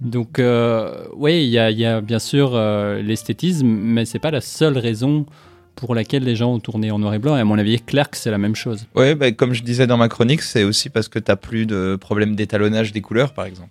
Donc, 0.00 0.38
euh, 0.38 1.04
oui, 1.14 1.44
il 1.44 1.50
y, 1.50 1.58
a- 1.58 2.00
bien 2.00 2.18
sûr 2.18 2.58
l'esthétisme, 3.02 3.66
mais 3.66 4.04
c'est 4.04 4.18
pas 4.18 4.30
la 4.32 4.40
seule 4.40 4.76
raison 4.78 5.26
pour 5.76 5.94
laquelle 5.94 6.24
les 6.24 6.36
gens 6.36 6.52
ont 6.54 6.58
tourné 6.60 6.90
en 6.90 6.98
noir 6.98 7.14
et 7.14 7.18
blanc. 7.18 7.36
Et 7.36 7.40
à 7.40 7.44
mon 7.44 7.56
avis, 7.58 7.80
Clerk, 7.80 8.14
c'est 8.16 8.30
la 8.30 8.38
même 8.38 8.54
chose. 8.56 8.86
Ouais, 8.94 9.14
bah, 9.14 9.30
comme 9.32 9.52
je 9.54 9.62
disais 9.62 9.86
dans 9.86 9.96
ma 9.96 10.08
chronique, 10.08 10.42
c'est 10.42 10.64
aussi 10.64 10.90
parce 10.90 11.08
que 11.08 11.18
t'as 11.18 11.36
plus 11.36 11.66
de 11.66 11.96
problème 12.00 12.34
d'étalonnage 12.34 12.92
des 12.92 13.00
couleurs, 13.00 13.32
par 13.32 13.46
exemple. 13.46 13.70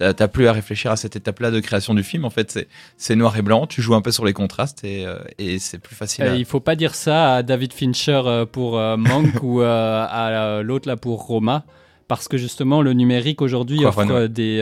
T'as 0.00 0.28
plus 0.28 0.46
à 0.48 0.52
réfléchir 0.52 0.90
à 0.90 0.96
cette 0.96 1.14
étape-là 1.16 1.50
de 1.50 1.60
création 1.60 1.92
du 1.94 2.02
film. 2.02 2.24
En 2.24 2.30
fait, 2.30 2.66
c'est- 2.96 3.14
noir 3.16 3.36
et 3.36 3.42
blanc. 3.42 3.66
Tu 3.66 3.82
joues 3.82 3.94
un 3.94 4.00
peu 4.00 4.12
sur 4.12 4.24
les 4.24 4.32
contrastes 4.32 4.82
et, 4.82 5.04
euh, 5.06 5.18
et 5.38 5.58
c'est 5.58 5.78
plus 5.78 5.94
facile. 5.94 6.24
À- 6.24 6.34
il 6.36 6.44
faut 6.46 6.60
pas 6.60 6.74
dire 6.74 6.94
ça 6.94 7.34
à 7.36 7.42
David 7.42 7.72
Fincher 7.72 8.22
euh, 8.24 8.46
pour 8.46 8.78
euh, 8.78 8.96
Monk 8.96 9.26
ou 9.42 9.60
à 9.62 10.60
l'autre 10.62 10.88
là 10.88 10.96
pour 10.96 11.20
Roma, 11.26 11.64
parce 12.08 12.28
que 12.28 12.36
justement 12.38 12.80
le 12.82 12.92
numérique 12.94 13.42
aujourd'hui 13.42 13.78
offre 14.08 14.26
des 14.26 14.60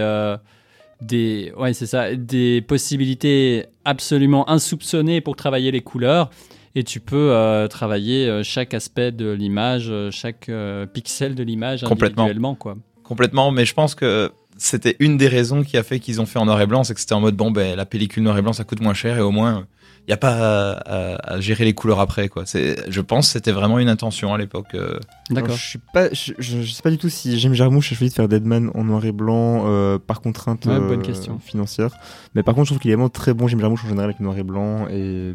des 1.01 1.53
ouais 1.57 1.73
c'est 1.75 1.87
ça 1.87 2.13
des 2.17 2.61
possibilités 2.61 3.67
absolument 3.85 4.51
insoupçonnées 4.51 5.21
pour 5.21 5.37
travailler 5.37 5.71
les 5.71 5.81
couleurs 5.81 6.31
et 6.75 6.83
tu 6.83 6.99
peux 7.01 7.31
euh, 7.33 7.69
travailler 7.69 8.41
chaque 8.43 8.75
aspect 8.75 9.13
de 9.13 9.31
l'image, 9.31 9.93
chaque 10.11 10.49
euh, 10.49 10.87
pixel 10.87 11.35
de 11.37 11.43
l'image 11.45 11.85
individuellement 12.25 12.55
quoi. 12.57 12.77
Complètement, 13.09 13.51
mais 13.51 13.65
je 13.65 13.75
pense 13.75 13.95
que 13.95 14.31
c'était 14.59 14.97
une 15.01 15.17
des 15.17 15.29
raisons 15.29 15.63
qui 15.63 15.77
a 15.79 15.83
fait 15.83 15.99
qu'ils 15.99 16.21
ont 16.21 16.27
fait 16.27 16.39
en 16.39 16.45
noir 16.47 16.61
et 16.61 16.67
blanc, 16.67 16.85
c'est 16.85 16.93
que 16.95 17.01
c'était 17.01 17.15
en 17.15 17.21
mode 17.21 17.37
bon 17.37 17.51
ben 17.51 17.75
la 17.77 17.87
pellicule 17.87 18.23
noir 18.23 18.37
et 18.39 18.43
blanc 18.43 18.53
ça 18.53 18.65
coûte 18.65 18.81
moins 18.81 18.93
cher 18.95 19.17
et 19.17 19.21
au 19.21 19.31
moins 19.31 19.67
il 20.07 20.11
y 20.11 20.15
a 20.15 20.17
pas 20.17 20.33
à, 20.33 20.73
à- 20.73 21.35
à 21.35 21.41
gérer 21.41 21.65
les 21.67 21.75
couleurs 21.75 22.01
après 22.01 22.29
quoi. 22.29 22.43
C'est, 22.47 22.91
je 22.91 23.01
pense 23.03 23.27
que 23.29 23.33
c'était 23.35 23.53
vraiment 23.53 23.79
une 23.79 23.89
intention 23.91 24.33
à 24.35 24.39
l'époque. 24.39 24.75
euh. 24.75 24.81
Alors, 24.89 25.01
D'accord. 25.31 25.57
Je 25.57 25.63
suis 25.69 25.79
pas, 25.93 26.09
je, 26.13 26.33
je- 26.39 26.63
je 26.63 26.73
sais 26.73 26.83
pas 26.83 26.91
du 26.91 26.97
tout 26.99 27.09
si 27.11 27.39
Jim 27.39 27.53
Jarmusch 27.53 27.93
a 27.93 27.95
choisi 27.95 28.11
de 28.11 28.15
faire 28.17 28.27
Deadman 28.29 28.71
en 28.75 28.85
noir 28.85 29.05
et 29.05 29.13
blanc 29.13 29.65
euh, 29.67 29.99
par 29.99 30.21
contrainte 30.23 30.65
Ouais, 30.67 30.73
euh, 30.73 30.89
bonne 30.89 31.03
question. 31.03 31.39
financière. 31.39 31.91
Mais 32.35 32.43
par 32.43 32.55
contre, 32.55 32.67
je 32.67 32.71
trouve 32.73 32.81
qu'il 32.81 32.91
est 32.91 32.95
vraiment 32.95 33.11
très 33.11 33.35
bon 33.35 33.49
Jim 33.49 33.59
Jarmusch 33.61 33.85
en 33.85 33.89
général 33.89 34.07
avec 34.11 34.19
le 34.19 34.25
noir 34.25 34.39
et 34.39 34.43
blanc 34.43 34.87
et 34.91 35.35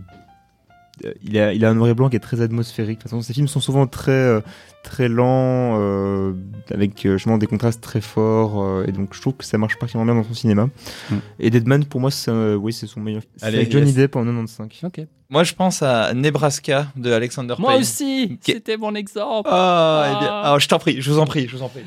il 1.23 1.37
a, 1.37 1.53
il 1.53 1.63
a 1.65 1.69
un 1.69 1.73
noir 1.75 1.89
et 1.89 1.93
blanc 1.93 2.09
qui 2.09 2.15
est 2.15 2.19
très 2.19 2.41
atmosphérique. 2.41 2.99
De 2.99 3.03
toute 3.03 3.11
façon, 3.11 3.21
ses 3.21 3.33
films 3.33 3.47
sont 3.47 3.59
souvent 3.59 3.87
très, 3.87 4.11
euh, 4.11 4.41
très 4.83 5.07
lents, 5.07 5.77
euh, 5.79 6.33
avec 6.71 7.05
euh, 7.05 7.13
justement 7.17 7.37
des 7.37 7.47
contrastes 7.47 7.81
très 7.81 8.01
forts, 8.01 8.61
euh, 8.61 8.85
et 8.87 8.91
donc 8.91 9.13
je 9.13 9.21
trouve 9.21 9.33
que 9.35 9.45
ça 9.45 9.57
marche 9.57 9.77
particulièrement 9.77 10.13
bien 10.13 10.21
dans 10.21 10.27
son 10.27 10.33
cinéma. 10.33 10.69
Mm. 11.09 11.15
Et 11.39 11.49
Deadman, 11.49 11.85
pour 11.85 12.01
moi, 12.01 12.11
c'est, 12.11 12.31
euh, 12.31 12.55
oui, 12.55 12.73
c'est 12.73 12.87
son 12.87 12.99
meilleur. 12.99 13.21
C'est 13.37 13.45
avec 13.45 13.71
Johnny 13.71 13.87
yes. 13.87 13.95
Depp 13.95 14.15
en 14.15 14.23
95. 14.23 14.67
Ok. 14.83 15.01
Moi 15.29 15.43
je 15.43 15.53
pense 15.55 15.81
à 15.81 16.13
Nebraska 16.13 16.87
de 16.95 17.11
Alexander 17.11 17.55
Moi 17.57 17.71
Payne. 17.71 17.81
aussi, 17.81 18.37
Qui- 18.43 18.51
c'était 18.51 18.77
mon 18.77 18.93
exemple. 18.93 19.49
Ah, 19.51 20.05
eh 20.05 20.19
bien, 20.19 20.29
ah, 20.31 20.55
je 20.59 20.67
t'en 20.67 20.77
prie, 20.77 21.01
je 21.01 21.09
vous 21.09 21.17
en 21.17 21.25
prie, 21.25 21.47
je 21.47 21.57
vous 21.57 21.63
en 21.63 21.69
prie. 21.69 21.81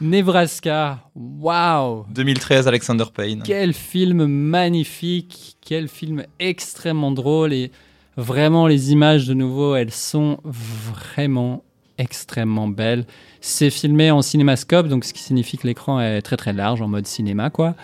Nebraska, 0.00 1.00
waouh. 1.14 2.06
2013 2.10 2.68
Alexander 2.68 3.04
Payne. 3.14 3.42
Quel 3.44 3.72
film 3.74 4.26
magnifique, 4.26 5.56
quel 5.60 5.88
film 5.88 6.24
extrêmement 6.38 7.10
drôle 7.10 7.52
et 7.52 7.70
vraiment 8.16 8.66
les 8.66 8.92
images 8.92 9.26
de 9.26 9.34
nouveau, 9.34 9.74
elles 9.76 9.92
sont 9.92 10.38
vraiment 10.44 11.62
extrêmement 11.98 12.68
belle. 12.68 13.06
C'est 13.40 13.70
filmé 13.70 14.10
en 14.10 14.22
cinémascope, 14.22 14.88
donc 14.88 15.04
ce 15.04 15.12
qui 15.14 15.22
signifie 15.22 15.56
que 15.58 15.66
l'écran 15.66 16.00
est 16.00 16.20
très 16.22 16.36
très 16.36 16.52
large, 16.52 16.82
en 16.82 16.88
mode 16.88 17.06
cinéma, 17.06 17.50
quoi. 17.50 17.74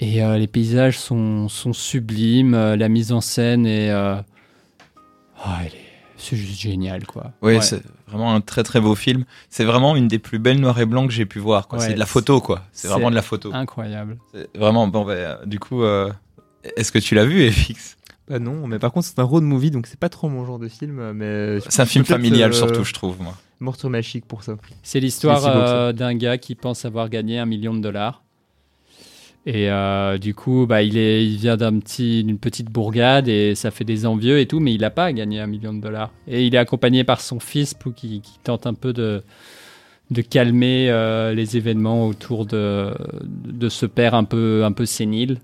Et 0.00 0.22
euh, 0.22 0.38
les 0.38 0.46
paysages 0.46 0.98
sont, 0.98 1.48
sont 1.48 1.72
sublimes, 1.72 2.54
euh, 2.54 2.76
la 2.76 2.88
mise 2.88 3.10
en 3.12 3.20
scène 3.20 3.66
est... 3.66 3.90
euh, 3.90 4.16
est- 5.64 5.72
c'est 6.20 6.36
juste 6.36 6.60
génial, 6.60 7.06
quoi. 7.06 7.30
Oui, 7.42 7.54
Ouais. 7.54 7.60
c'est 7.60 7.80
vraiment 8.08 8.34
un 8.34 8.40
très 8.40 8.64
très 8.64 8.80
beau 8.80 8.96
film. 8.96 9.24
C'est 9.50 9.64
vraiment 9.64 9.94
une 9.94 10.08
des 10.08 10.18
plus 10.18 10.40
belles 10.40 10.58
noir 10.60 10.80
et 10.80 10.84
blanc 10.84 11.06
que 11.06 11.12
j'ai 11.12 11.26
pu 11.26 11.38
voir. 11.38 11.68
Ouais, 11.70 11.78
c'est 11.78 11.94
de 11.94 11.98
la 11.98 12.06
photo, 12.06 12.40
quoi. 12.40 12.62
C'est 12.72 12.88
vraiment 12.88 13.10
de 13.10 13.14
la 13.14 13.22
photo. 13.22 13.52
Incroyable. 13.54 14.18
Vraiment, 14.56 14.88
bon, 14.88 15.06
euh, 15.08 15.36
du 15.46 15.60
coup, 15.60 15.84
est-ce 16.76 16.90
que 16.90 16.98
tu 16.98 17.14
l'as 17.14 17.24
vu, 17.24 17.48
FX 17.52 17.96
Bah 18.28 18.38
non, 18.38 18.66
mais 18.66 18.78
par 18.78 18.92
contre 18.92 19.06
c'est 19.06 19.18
un 19.18 19.24
road 19.24 19.42
movie 19.42 19.70
donc 19.70 19.86
c'est 19.86 19.98
pas 19.98 20.08
trop 20.10 20.28
mon 20.28 20.44
genre 20.44 20.58
de 20.58 20.68
film, 20.68 21.12
mais 21.12 21.60
C'est 21.68 21.82
un 21.82 21.86
film 21.86 22.04
familial, 22.04 22.50
euh, 22.50 22.54
surtout, 22.54 22.84
je 22.84 22.92
trouve, 22.92 23.20
moi. 23.22 23.34
Morte 23.60 23.84
magique 23.84 24.26
pour 24.26 24.42
ça. 24.42 24.56
C'est 24.82 25.00
l'histoire 25.00 25.44
euh, 25.46 25.92
d'un 25.92 26.14
gars 26.14 26.38
qui 26.38 26.54
pense 26.54 26.84
avoir 26.84 27.08
gagné 27.08 27.38
un 27.38 27.46
million 27.46 27.74
de 27.74 27.80
dollars. 27.80 28.22
Et 29.46 29.70
euh, 29.70 30.18
du 30.18 30.34
coup, 30.34 30.66
bah, 30.66 30.82
il, 30.82 30.98
est, 30.98 31.26
il 31.26 31.38
vient 31.38 31.56
d'un 31.56 31.78
petit, 31.78 32.22
d'une 32.22 32.38
petite 32.38 32.70
bourgade 32.70 33.28
et 33.28 33.54
ça 33.54 33.70
fait 33.70 33.84
des 33.84 34.04
envieux 34.04 34.38
et 34.40 34.46
tout, 34.46 34.60
mais 34.60 34.74
il 34.74 34.82
n'a 34.82 34.90
pas 34.90 35.10
gagné 35.12 35.40
un 35.40 35.46
million 35.46 35.72
de 35.72 35.80
dollars. 35.80 36.10
Et 36.26 36.46
il 36.46 36.54
est 36.54 36.58
accompagné 36.58 37.02
par 37.02 37.20
son 37.22 37.40
fils 37.40 37.72
pour 37.72 37.94
qui, 37.94 38.20
qui 38.20 38.38
tente 38.44 38.66
un 38.66 38.74
peu 38.74 38.92
de, 38.92 39.22
de 40.10 40.20
calmer 40.22 40.90
euh, 40.90 41.32
les 41.32 41.56
événements 41.56 42.06
autour 42.06 42.44
de, 42.44 42.92
de 43.24 43.68
ce 43.68 43.86
père 43.86 44.14
un 44.14 44.24
peu, 44.24 44.64
un 44.64 44.72
peu 44.72 44.84
sénile. 44.84 45.38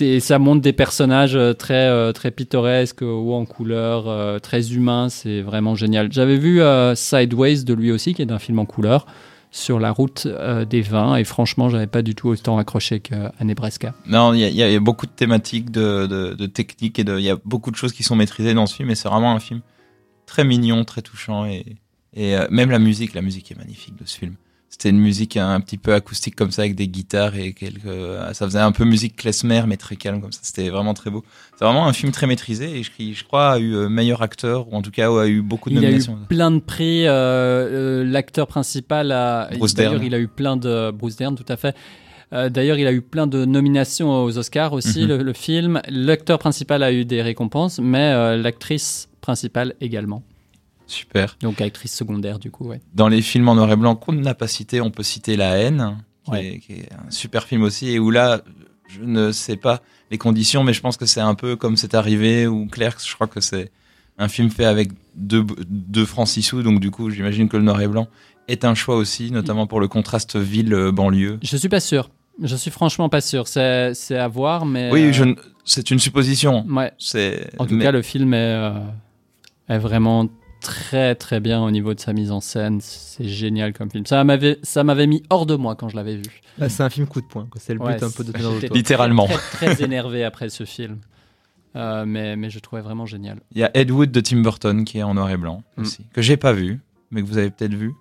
Et 0.00 0.20
ça 0.20 0.38
montre 0.38 0.60
des 0.62 0.72
personnages 0.72 1.36
euh, 1.36 1.52
très, 1.52 1.88
euh, 1.88 2.12
très 2.12 2.30
pittoresques, 2.30 3.02
hauts 3.02 3.34
en 3.34 3.44
couleur, 3.44 4.08
euh, 4.08 4.38
très 4.38 4.72
humains. 4.72 5.08
C'est 5.08 5.40
vraiment 5.42 5.74
génial. 5.74 6.12
J'avais 6.12 6.36
vu 6.36 6.60
euh, 6.60 6.94
Sideways 6.94 7.64
de 7.64 7.74
lui 7.74 7.90
aussi, 7.92 8.14
qui 8.14 8.22
est 8.22 8.32
un 8.32 8.38
film 8.38 8.58
en 8.58 8.64
couleur, 8.66 9.06
sur 9.50 9.78
la 9.78 9.90
route 9.90 10.26
euh, 10.26 10.64
des 10.64 10.82
vins. 10.82 11.16
Et 11.16 11.24
franchement, 11.24 11.68
j'avais 11.68 11.86
pas 11.86 12.02
du 12.02 12.14
tout 12.14 12.28
autant 12.28 12.58
accroché 12.58 13.00
qu'à 13.00 13.32
Nebraska. 13.42 13.94
Non, 14.06 14.34
il 14.34 14.40
y, 14.40 14.62
a- 14.62 14.80
beaucoup 14.80 15.06
de 15.06 15.12
thématiques, 15.12 15.70
de, 15.70 16.06
de, 16.06 16.46
techniques 16.46 16.98
et 16.98 17.04
il 17.06 17.20
y 17.24 17.30
a 17.30 17.36
beaucoup 17.44 17.70
de 17.70 17.76
choses 17.76 17.92
qui 17.92 18.02
sont 18.02 18.16
maîtrisées 18.16 18.54
dans 18.54 18.66
ce 18.66 18.74
film. 18.76 18.90
Et 18.90 18.94
c'est 18.94 19.08
vraiment 19.08 19.32
un 19.32 19.40
film 19.40 19.60
très 20.26 20.44
mignon, 20.44 20.84
très 20.84 21.02
touchant 21.02 21.46
et, 21.46 21.64
et 22.14 22.36
euh, 22.36 22.46
même 22.50 22.70
la 22.70 22.78
musique, 22.78 23.14
la 23.14 23.22
musique 23.22 23.50
est 23.50 23.56
magnifique 23.56 23.96
de 23.96 24.06
ce 24.06 24.18
film. 24.18 24.34
C'était 24.70 24.90
une 24.90 24.98
musique 25.00 25.36
un 25.36 25.58
petit 25.60 25.78
peu 25.78 25.92
acoustique 25.94 26.36
comme 26.36 26.50
ça 26.52 26.62
avec 26.62 26.74
des 26.76 26.86
guitares 26.88 27.34
et 27.36 27.52
quelques, 27.52 27.86
euh, 27.86 28.32
ça 28.32 28.44
faisait 28.46 28.58
un 28.60 28.70
peu 28.70 28.84
musique 28.84 29.16
klezmer 29.16 29.62
mais 29.66 29.76
très 29.76 29.96
calme 29.96 30.20
comme 30.20 30.30
ça. 30.30 30.40
C'était 30.42 30.68
vraiment 30.68 30.94
très 30.94 31.10
beau. 31.10 31.24
C'est 31.58 31.64
vraiment 31.64 31.86
un 31.88 31.92
film 31.92 32.12
très 32.12 32.26
maîtrisé 32.26 32.78
et 32.78 32.82
je, 32.84 32.90
je 33.12 33.24
crois 33.24 33.52
a 33.52 33.58
eu 33.58 33.74
euh, 33.74 33.88
meilleur 33.88 34.22
acteur 34.22 34.68
ou 34.72 34.76
en 34.76 34.82
tout 34.82 34.90
cas 34.92 35.10
a 35.10 35.26
eu 35.26 35.42
beaucoup 35.42 35.68
de 35.70 35.74
Il 35.74 35.78
a 35.78 35.88
eu 35.88 35.92
nominations. 35.92 36.18
plein 36.28 36.50
de 36.52 36.60
prix. 36.60 37.06
euh, 37.08 38.04
L'acteur 38.04 38.46
principal 38.46 39.10
a. 39.10 39.48
D'ailleurs, 39.74 40.02
il 40.04 40.14
a 40.14 40.18
eu 40.20 40.28
plein 40.28 40.56
de. 40.56 40.90
Bruce 40.92 41.16
Dern, 41.16 41.34
tout 41.34 41.44
à 41.48 41.56
fait. 41.56 41.74
Euh, 42.34 42.48
D'ailleurs, 42.50 42.78
il 42.78 42.86
a 42.86 42.92
eu 42.92 43.00
plein 43.00 43.26
de 43.26 43.46
nominations 43.46 44.22
aux 44.22 44.36
Oscars 44.36 44.74
aussi, 44.74 45.00
Mhm. 45.02 45.08
le, 45.08 45.22
le 45.22 45.32
film. 45.32 45.80
L'acteur 45.88 46.38
principal 46.38 46.82
a 46.82 46.92
eu 46.92 47.04
des 47.06 47.22
récompenses, 47.22 47.80
mais 47.82 48.12
euh, 48.12 48.36
l'actrice 48.36 49.08
principale 49.22 49.74
également. 49.80 50.22
Super. 50.88 51.36
Donc, 51.40 51.60
actrice 51.60 51.94
secondaire, 51.94 52.38
du 52.40 52.50
coup, 52.50 52.64
ouais. 52.66 52.80
Dans 52.94 53.06
les 53.08 53.22
films 53.22 53.48
en 53.48 53.54
noir 53.54 53.70
et 53.70 53.76
blanc 53.76 53.94
qu'on 53.94 54.12
n'a 54.14 54.34
pas 54.34 54.48
cité, 54.48 54.80
on 54.80 54.90
peut 54.90 55.04
citer 55.04 55.36
La 55.36 55.56
haine, 55.58 55.98
qui, 56.24 56.30
Ouais. 56.32 56.46
est, 56.54 56.58
qui 56.58 56.72
est 56.72 56.88
un 56.92 57.10
super 57.10 57.44
film 57.44 57.62
aussi, 57.62 57.90
et 57.90 57.98
où 58.00 58.10
là, 58.10 58.40
je 58.88 59.02
ne 59.04 59.30
sais 59.30 59.56
pas 59.56 59.82
les 60.10 60.18
conditions, 60.18 60.64
mais 60.64 60.72
je 60.72 60.80
pense 60.80 60.96
que 60.96 61.06
c'est 61.06 61.20
un 61.20 61.34
peu 61.34 61.54
comme 61.56 61.76
c'est 61.76 61.94
arrivé, 61.94 62.46
ou 62.46 62.66
Clerks, 62.66 63.06
je 63.06 63.14
crois 63.14 63.26
que 63.28 63.40
c'est 63.40 63.70
un 64.16 64.26
film 64.28 64.50
fait 64.50 64.64
avec 64.64 64.88
deux, 65.14 65.44
deux 65.68 66.04
francs 66.06 66.26
sous, 66.26 66.62
donc 66.62 66.80
du 66.80 66.90
coup, 66.90 67.10
j'imagine 67.10 67.48
que 67.48 67.56
le 67.56 67.62
noir 67.62 67.80
et 67.82 67.86
blanc 67.86 68.08
est 68.48 68.64
un 68.64 68.74
choix 68.74 68.96
aussi, 68.96 69.30
notamment 69.30 69.66
pour 69.66 69.78
le 69.78 69.88
contraste 69.88 70.36
ville-banlieue. 70.36 71.38
Je 71.42 71.56
suis 71.56 71.68
pas 71.68 71.80
sûr. 71.80 72.10
Je 72.42 72.56
suis 72.56 72.70
franchement 72.70 73.08
pas 73.08 73.20
sûr. 73.20 73.46
C'est 73.48 73.92
c'est 73.94 74.16
à 74.16 74.26
voir, 74.28 74.64
mais. 74.64 74.90
Oui, 74.92 75.02
euh, 75.08 75.12
je 75.12 75.24
c'est 75.64 75.90
une 75.90 75.98
supposition. 75.98 76.64
Ouais. 76.68 76.92
C'est, 76.98 77.50
En 77.58 77.66
tout 77.66 77.74
mais- 77.74 77.84
cas, 77.84 77.90
le 77.90 78.00
film 78.00 78.32
est, 78.32 78.36
euh, 78.38 78.78
est 79.68 79.78
vraiment 79.78 80.28
très 80.60 81.14
très 81.14 81.40
bien 81.40 81.62
au 81.62 81.70
niveau 81.70 81.94
de 81.94 82.00
sa 82.00 82.12
mise 82.12 82.30
en 82.30 82.40
scène. 82.40 82.80
C'est 82.80 83.28
génial 83.28 83.72
comme 83.72 83.90
film. 83.90 84.06
Ça 84.06 84.22
m'avait 84.24 84.58
ça 84.62 84.84
m'avait 84.84 85.06
mis 85.06 85.22
hors 85.30 85.46
de 85.46 85.54
moi 85.54 85.74
quand 85.76 85.88
je 85.88 85.96
l'avais 85.96 86.16
vu. 86.16 86.40
Bah, 86.58 86.68
c'est 86.68 86.82
un 86.82 86.90
film 86.90 87.06
coup 87.06 87.20
de 87.20 87.26
poing, 87.26 87.48
c'est 87.56 87.72
le 87.74 87.78
but 87.78 87.84
Ouais, 87.86 88.04
un 88.04 88.10
peu 88.10 88.24
de. 88.24 88.32
Littéralement. 88.74 89.26
Très, 89.26 89.66
très 89.74 89.84
énervé 89.84 90.24
après 90.24 90.48
ce 90.48 90.64
film. 90.64 90.98
Euh, 91.76 92.04
mais, 92.06 92.34
mais 92.34 92.50
je 92.50 92.58
trouvais 92.60 92.82
vraiment 92.82 93.06
génial. 93.06 93.38
Il 93.52 93.58
y 93.58 93.64
a 93.64 93.70
Ed 93.74 93.90
Wood 93.90 94.10
de 94.10 94.20
Tim 94.20 94.40
Burton 94.40 94.84
qui 94.84 94.98
est 94.98 95.02
en 95.02 95.14
noir 95.14 95.30
et 95.30 95.36
blanc 95.36 95.62
Mm. 95.76 95.82
aussi, 95.82 96.06
que 96.12 96.22
j'ai 96.22 96.36
pas 96.36 96.52
vu, 96.52 96.80
mais 97.10 97.22
que 97.22 97.26
vous 97.26 97.38
avez 97.38 97.50
peut-être 97.50 97.74
vu. 97.74 97.92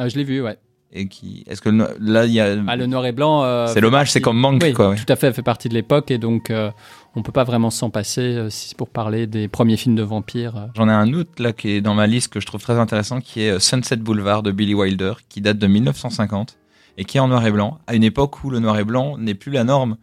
Euh, 0.00 0.08
je 0.08 0.16
l'ai 0.16 0.24
vu, 0.24 0.40
ouais. 0.42 0.58
Et 0.98 1.08
qui, 1.08 1.44
est-ce 1.46 1.60
que 1.60 1.68
le 1.68 1.88
là, 2.00 2.24
il 2.24 2.32
y 2.32 2.40
a, 2.40 2.56
Ah, 2.66 2.74
le 2.76 2.86
noir 2.86 3.04
et 3.04 3.12
blanc. 3.12 3.44
euh, 3.44 3.66
c'est 3.66 3.82
l'hommage, 3.82 4.00
partie- 4.06 4.12
c'est 4.12 4.20
comme 4.22 4.38
Manque, 4.38 4.62
Oui, 4.62 4.72
quoi. 4.72 4.88
ouais. 4.90 4.96
tout 4.96 5.12
à 5.12 5.16
fait, 5.16 5.30
fait 5.34 5.42
partie 5.42 5.68
de 5.68 5.74
l'époque 5.74 6.10
et 6.10 6.16
donc 6.16 6.48
euh, 6.50 6.70
on 7.14 7.22
peut 7.22 7.32
pas 7.32 7.44
vraiment 7.44 7.68
s'en 7.70 7.90
passer 7.90 8.20
euh, 8.22 8.48
si 8.50 8.68
c'est 8.70 8.76
pour 8.78 8.88
parler 8.88 9.26
des 9.26 9.46
premiers 9.48 9.76
films 9.76 9.94
de 9.94 10.02
vampires. 10.02 10.56
euh. 10.56 10.66
J'en 10.74 10.88
ai 10.88 10.92
un 10.92 11.12
autre 11.12 11.42
là 11.42 11.52
qui 11.52 11.68
est 11.72 11.80
dans 11.82 11.94
ma 11.94 12.06
liste 12.06 12.32
que 12.32 12.40
je 12.40 12.46
trouve 12.46 12.62
très 12.62 12.78
intéressant, 12.78 13.20
qui 13.20 13.42
est 13.42 13.50
euh, 13.50 13.58
Sunset 13.58 13.96
Boulevard 13.96 14.42
de 14.42 14.52
Billy 14.52 14.72
Wilder, 14.74 15.12
qui 15.28 15.40
date 15.42 15.58
de 15.58 15.66
1950 15.66 16.56
et 16.98 17.04
qui 17.04 17.18
est 17.18 17.20
en 17.20 17.28
noir 17.28 17.46
et 17.46 17.50
blanc, 17.50 17.78
à 17.86 17.94
une 17.94 18.04
époque 18.04 18.42
où 18.42 18.48
le 18.48 18.58
noir 18.58 18.78
et 18.78 18.84
blanc 18.84 19.18
n'est 19.18 19.34
plus 19.34 19.52
la 19.52 19.64
norme. 19.64 19.96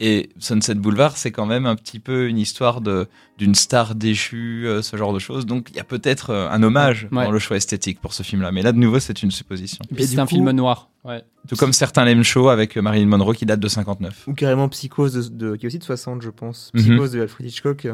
Et 0.00 0.30
Sunset 0.38 0.76
Boulevard, 0.76 1.16
c'est 1.16 1.32
quand 1.32 1.46
même 1.46 1.66
un 1.66 1.74
petit 1.74 1.98
peu 1.98 2.28
une 2.28 2.38
histoire 2.38 2.80
de 2.80 3.08
d'une 3.36 3.54
star 3.54 3.94
déchue, 3.94 4.66
euh, 4.66 4.82
ce 4.82 4.96
genre 4.96 5.12
de 5.12 5.18
choses. 5.18 5.44
Donc 5.46 5.68
il 5.70 5.76
y 5.76 5.80
a 5.80 5.84
peut-être 5.84 6.30
euh, 6.30 6.48
un 6.50 6.62
hommage 6.62 7.08
Ouais. 7.12 7.24
dans 7.24 7.30
le 7.30 7.38
choix 7.38 7.56
esthétique 7.56 8.00
pour 8.00 8.12
ce 8.12 8.22
film-là. 8.22 8.50
Mais 8.52 8.62
là, 8.62 8.72
de 8.72 8.78
nouveau, 8.78 8.98
c'est 9.00 9.22
une 9.22 9.30
supposition. 9.30 9.78
Et 9.90 9.94
puis 9.94 10.04
Et 10.04 10.06
c'est 10.06 10.18
un 10.18 10.24
coup- 10.24 10.30
film 10.36 10.50
noir. 10.52 10.88
Ouais. 11.04 11.22
Tout 11.48 11.56
comme 11.56 11.72
certains 11.72 12.04
Lem 12.04 12.22
Show 12.22 12.48
avec 12.48 12.76
euh, 12.76 12.82
Marilyn 12.82 13.06
Monroe 13.06 13.34
qui 13.34 13.46
date 13.46 13.60
de 13.60 13.68
59. 13.68 14.24
Ou 14.28 14.34
carrément 14.34 14.68
Psychose, 14.68 15.32
de, 15.32 15.50
de- 15.50 15.56
qui 15.56 15.66
est 15.66 15.68
aussi 15.68 15.78
de 15.78 15.84
60, 15.84 16.22
je 16.22 16.30
pense. 16.30 16.70
Mhm. 16.74 16.80
Psychose 16.82 17.12
de 17.12 17.20
Alfred 17.22 17.46
Hitchcock. 17.48 17.88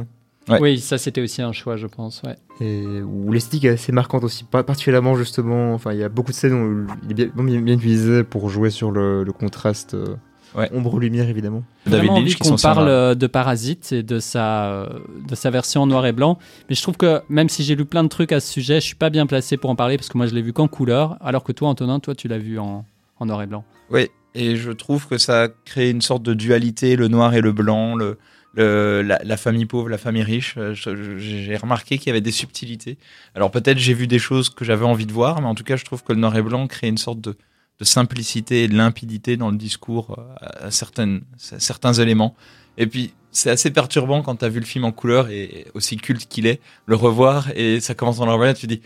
Ouais. 0.48 0.58
Oui, 0.60 0.78
ça 0.78 0.98
c'était 0.98 1.22
aussi 1.22 1.40
un 1.40 1.52
choix, 1.52 1.76
je 1.78 1.86
pense. 1.86 2.22
Ouais. 2.22 2.36
Et 2.60 2.84
où 3.02 3.32
l'esthétique 3.32 3.64
est 3.64 3.70
assez 3.70 3.92
marquante 3.92 4.24
aussi, 4.24 4.44
pas- 4.44 4.62
particulièrement 4.62 5.14
justement. 5.16 5.72
Enfin, 5.72 5.92
il 5.94 5.98
y 6.00 6.04
a 6.04 6.10
beaucoup 6.10 6.32
de 6.32 6.36
scènes 6.36 6.52
où 6.52 6.86
il 7.08 7.18
est 7.18 7.26
bien, 7.34 7.44
bien, 7.44 7.60
bien 7.62 7.74
utilisé 7.76 8.24
pour 8.24 8.50
jouer 8.50 8.68
sur 8.68 8.90
le, 8.90 9.24
le 9.24 9.32
contraste 9.32 9.94
euh, 9.94 10.16
Ouais. 10.54 10.70
ombre-lumière 10.72 11.28
évidemment. 11.28 11.64
David 11.86 12.10
envie 12.10 12.20
Lynch 12.22 12.32
qui 12.34 12.38
qu'on 12.38 12.48
sont 12.50 12.56
sur 12.56 12.68
parle 12.68 12.88
euh, 12.88 13.14
de 13.14 13.26
Parasite 13.26 13.90
et 13.92 14.02
de 14.04 14.20
sa, 14.20 14.66
euh, 14.72 14.88
de 15.28 15.34
sa 15.34 15.50
version 15.50 15.82
en 15.82 15.86
noir 15.86 16.06
et 16.06 16.12
blanc. 16.12 16.38
Mais 16.68 16.74
je 16.76 16.82
trouve 16.82 16.96
que 16.96 17.22
même 17.28 17.48
si 17.48 17.64
j'ai 17.64 17.74
lu 17.74 17.84
plein 17.84 18.04
de 18.04 18.08
trucs 18.08 18.30
à 18.32 18.38
ce 18.40 18.52
sujet, 18.52 18.76
je 18.80 18.86
suis 18.86 18.94
pas 18.94 19.10
bien 19.10 19.26
placé 19.26 19.56
pour 19.56 19.70
en 19.70 19.76
parler 19.76 19.96
parce 19.96 20.08
que 20.08 20.16
moi 20.16 20.26
je 20.28 20.34
l'ai 20.34 20.42
vu 20.42 20.52
qu'en 20.52 20.68
couleur, 20.68 21.16
alors 21.20 21.42
que 21.42 21.52
toi, 21.52 21.68
Antonin, 21.68 21.98
toi 22.00 22.14
tu 22.14 22.28
l'as 22.28 22.38
vu 22.38 22.58
en, 22.58 22.84
en 23.18 23.26
noir 23.26 23.42
et 23.42 23.46
blanc. 23.46 23.64
Oui, 23.90 24.08
et 24.34 24.56
je 24.56 24.70
trouve 24.70 25.06
que 25.08 25.18
ça 25.18 25.48
crée 25.64 25.90
une 25.90 26.02
sorte 26.02 26.22
de 26.22 26.34
dualité, 26.34 26.96
le 26.96 27.08
noir 27.08 27.34
et 27.34 27.40
le 27.40 27.52
blanc, 27.52 27.96
le, 27.96 28.18
le- 28.54 29.02
la, 29.02 29.18
la 29.24 29.36
famille 29.36 29.66
pauvre, 29.66 29.88
la 29.88 29.98
famille 29.98 30.22
riche. 30.22 30.54
Euh, 30.56 30.74
J'ai 31.18 31.56
remarqué 31.56 31.98
qu'il 31.98 32.06
y 32.08 32.10
avait 32.10 32.20
des 32.20 32.30
subtilités. 32.32 32.96
Alors 33.34 33.50
peut-être 33.50 33.78
j'ai 33.78 33.94
vu 33.94 34.06
des 34.06 34.20
choses 34.20 34.50
que 34.50 34.64
j'avais 34.64 34.84
envie 34.84 35.06
de 35.06 35.12
voir, 35.12 35.40
mais 35.40 35.48
en 35.48 35.54
tout 35.56 35.64
cas 35.64 35.74
je 35.76 35.84
trouve 35.84 36.04
que 36.04 36.12
le 36.12 36.20
noir 36.20 36.36
et 36.36 36.42
blanc 36.42 36.66
crée 36.68 36.86
une 36.88 36.98
sorte 36.98 37.20
de, 37.20 37.36
de 37.80 37.84
simplicité 37.84 38.64
et 38.64 38.68
de 38.68 38.76
limpidité 38.76 39.36
dans 39.36 39.50
le 39.50 39.56
discours 39.56 40.16
euh, 40.18 40.34
à, 40.40 40.66
à 40.66 40.70
certaines, 40.70 41.22
à 41.52 41.58
certains 41.60 41.92
éléments. 41.94 42.34
Et 42.78 42.86
puis 42.86 43.12
c'est 43.30 43.50
assez 43.50 43.70
perturbant 43.70 44.22
quand 44.22 44.36
tu 44.36 44.44
as 44.44 44.48
vu 44.48 44.60
le 44.60 44.66
film 44.66 44.84
en 44.84 44.92
couleur 44.92 45.28
et 45.28 45.66
aussi 45.74 45.96
culte 45.96 46.26
qu'il 46.28 46.46
est, 46.46 46.60
le 46.86 46.94
revoir 46.96 47.48
et 47.56 47.80
ça 47.80 47.94
commence 47.94 48.20
blanc, 48.20 48.50
et 48.50 48.54
tu 48.54 48.66
te 48.68 48.74
dis 48.74 48.80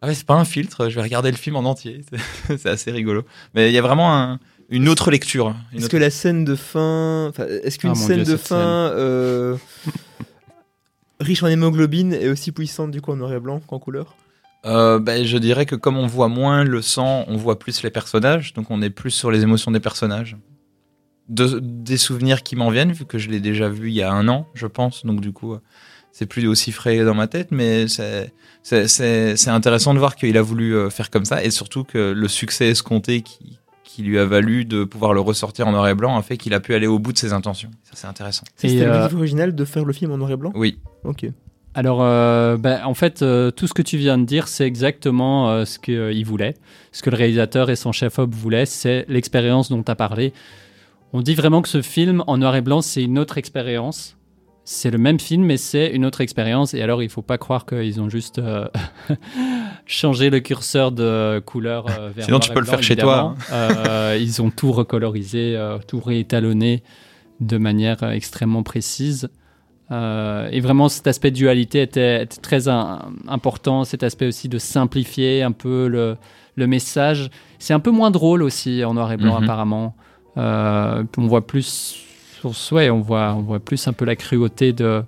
ah 0.00 0.08
ouais 0.08 0.14
c'est 0.14 0.26
pas 0.26 0.34
un 0.34 0.44
filtre, 0.44 0.88
je 0.88 0.96
vais 0.96 1.02
regarder 1.02 1.30
le 1.30 1.36
film 1.36 1.54
en 1.56 1.60
entier. 1.64 2.00
c'est 2.48 2.66
assez 2.66 2.90
rigolo. 2.90 3.22
Mais 3.54 3.70
il 3.70 3.72
y 3.74 3.78
a 3.78 3.82
vraiment 3.82 4.12
un- 4.16 4.40
une 4.70 4.88
autre 4.88 5.10
lecture. 5.12 5.48
hein, 5.48 5.56
Est-ce 5.72 5.84
autre- 5.84 5.92
que 5.92 5.96
la 5.98 6.10
scène 6.10 6.44
de 6.44 6.56
fin, 6.56 7.30
est-ce 7.62 7.78
qu'une 7.78 7.90
Ah, 7.90 7.94
scène 7.94 8.22
Dieu, 8.24 8.32
de 8.32 8.36
fin 8.38 8.56
euh, 8.90 9.56
riche 11.20 11.42
en 11.42 11.46
hémoglobine 11.48 12.12
est 12.14 12.28
aussi 12.28 12.52
puissante 12.52 12.90
du 12.90 13.00
coup 13.00 13.12
en 13.12 13.16
noir 13.16 13.32
et 13.32 13.38
blanc 13.40 13.60
qu'en 13.60 13.78
couleur? 13.78 14.16
Euh, 14.64 14.98
ben, 15.00 15.24
je 15.24 15.38
dirais 15.38 15.66
que 15.66 15.74
comme 15.74 15.96
on 15.96 16.06
voit 16.06 16.28
moins 16.28 16.62
le 16.64 16.82
sang, 16.82 17.24
on 17.26 17.36
voit 17.36 17.58
plus 17.58 17.82
les 17.82 17.90
personnages, 17.90 18.52
donc 18.54 18.70
on 18.70 18.80
est 18.82 18.90
plus 18.90 19.10
sur 19.10 19.30
les 19.30 19.42
émotions 19.42 19.70
des 19.72 19.80
personnages. 19.80 20.36
De- 21.28 21.60
des 21.60 21.96
souvenirs 21.96 22.42
qui 22.42 22.56
m'en 22.56 22.70
viennent, 22.70 22.92
vu 22.92 23.04
que 23.04 23.18
je 23.18 23.28
l'ai 23.30 23.40
déjà 23.40 23.68
vu 23.68 23.88
il 23.88 23.94
y 23.94 24.02
a 24.02 24.12
un 24.12 24.28
an, 24.28 24.46
je 24.54 24.66
pense, 24.66 25.04
donc 25.06 25.20
du 25.20 25.32
coup, 25.32 25.56
c'est 26.12 26.26
plus 26.26 26.46
aussi 26.46 26.72
frais 26.72 27.04
dans 27.04 27.14
ma 27.14 27.26
tête, 27.26 27.48
mais 27.50 27.88
c'est 27.88 28.32
c'est- 28.62 28.86
c'est 28.86 29.36
c'est 29.36 29.50
intéressant 29.50 29.94
de 29.94 29.98
voir 29.98 30.14
qu'il 30.14 30.36
a 30.36 30.42
voulu 30.42 30.76
euh, 30.76 30.90
faire 30.90 31.10
comme 31.10 31.24
ça, 31.24 31.42
et 31.42 31.50
surtout 31.50 31.82
que 31.84 32.12
le 32.12 32.28
succès 32.28 32.68
escompté 32.68 33.22
qui, 33.22 33.58
qui 33.84 34.02
lui 34.02 34.18
a 34.18 34.24
valu 34.26 34.64
de 34.64 34.84
pouvoir 34.84 35.12
le 35.14 35.20
ressortir 35.20 35.66
en 35.66 35.72
noir 35.72 35.88
et 35.88 35.94
blanc 35.94 36.16
a 36.16 36.22
fait 36.22 36.36
qu'il 36.36 36.54
a 36.54 36.60
pu 36.60 36.74
aller 36.74 36.86
au 36.86 36.98
bout 36.98 37.12
de 37.12 37.18
ses 37.18 37.32
intentions. 37.32 37.70
Ça, 37.82 37.92
c'est 37.94 38.06
intéressant. 38.06 38.44
Et, 38.62 38.68
c'était 38.68 38.82
euh, 38.84 38.92
l'objectif 38.92 39.18
original 39.18 39.54
de 39.54 39.64
faire 39.64 39.84
le 39.84 39.92
film 39.92 40.12
en 40.12 40.18
noir 40.18 40.30
et 40.30 40.36
blanc? 40.36 40.52
Oui. 40.54 40.78
Ok. 41.04 41.26
Alors, 41.74 42.02
euh, 42.02 42.56
ben, 42.56 42.80
en 42.84 42.94
fait, 42.94 43.22
euh, 43.22 43.50
tout 43.50 43.66
ce 43.66 43.72
que 43.72 43.82
tu 43.82 43.96
viens 43.96 44.18
de 44.18 44.24
dire, 44.24 44.48
c'est 44.48 44.66
exactement 44.66 45.48
euh, 45.48 45.64
ce 45.64 45.78
qu'il 45.78 46.24
voulait. 46.26 46.54
Ce 46.92 47.02
que 47.02 47.10
le 47.10 47.16
réalisateur 47.16 47.70
et 47.70 47.76
son 47.76 47.92
chef-op 47.92 48.32
voulaient, 48.34 48.66
c'est 48.66 49.06
l'expérience 49.08 49.70
dont 49.70 49.82
tu 49.82 49.90
as 49.90 49.94
parlé. 49.94 50.32
On 51.14 51.22
dit 51.22 51.34
vraiment 51.34 51.62
que 51.62 51.68
ce 51.68 51.82
film 51.82 52.22
en 52.26 52.38
noir 52.38 52.56
et 52.56 52.60
blanc, 52.60 52.82
c'est 52.82 53.02
une 53.02 53.18
autre 53.18 53.38
expérience. 53.38 54.16
C'est 54.64 54.90
le 54.90 54.98
même 54.98 55.18
film, 55.18 55.44
mais 55.44 55.56
c'est 55.56 55.88
une 55.88 56.04
autre 56.04 56.20
expérience. 56.20 56.72
Et 56.72 56.82
alors, 56.82 57.02
il 57.02 57.08
faut 57.08 57.22
pas 57.22 57.36
croire 57.36 57.66
qu'ils 57.66 58.00
ont 58.00 58.08
juste 58.08 58.38
euh, 58.38 58.68
changer 59.86 60.30
le 60.30 60.40
curseur 60.40 60.92
de 60.92 61.42
couleur 61.44 61.86
euh, 61.86 62.10
vers 62.14 62.26
Sinon, 62.26 62.36
noir 62.36 62.40
tu 62.40 62.50
et 62.50 62.54
peux 62.54 62.60
le 62.60 62.66
faire 62.66 62.82
chez 62.82 62.96
toi, 62.96 63.34
hein. 63.36 63.44
Euh, 63.52 64.18
ils 64.20 64.40
ont 64.40 64.50
tout 64.50 64.70
recolorisé, 64.70 65.56
euh, 65.56 65.78
tout 65.86 66.00
réétalonné 66.00 66.82
de 67.40 67.58
manière 67.58 68.04
euh, 68.04 68.10
extrêmement 68.10 68.62
précise. 68.62 69.28
Euh, 69.92 70.48
et 70.50 70.60
vraiment, 70.60 70.88
cet 70.88 71.06
aspect 71.06 71.30
de 71.30 71.36
dualité 71.36 71.82
était, 71.82 72.22
était 72.22 72.40
très 72.40 72.68
un- 72.68 72.98
important. 73.28 73.84
Cet 73.84 74.02
aspect 74.02 74.26
aussi 74.26 74.48
de 74.48 74.58
simplifier 74.58 75.42
un 75.42 75.52
peu 75.52 75.86
le, 75.86 76.16
le 76.56 76.66
message. 76.66 77.30
C'est 77.58 77.74
un 77.74 77.80
peu 77.80 77.90
moins 77.90 78.10
drôle 78.10 78.42
aussi 78.42 78.84
en 78.84 78.94
noir 78.94 79.12
et 79.12 79.16
blanc, 79.16 79.36
Mhm. 79.38 79.44
apparemment. 79.44 79.94
Euh, 80.38 81.04
on 81.18 81.26
voit 81.26 81.46
plus, 81.46 81.96
ouais, 82.72 82.88
on 82.90 83.00
voit, 83.00 83.34
on 83.36 83.42
voit 83.42 83.60
plus 83.60 83.86
un 83.86 83.92
peu 83.92 84.04
la 84.06 84.16
cruauté 84.16 84.72
de, 84.72 85.02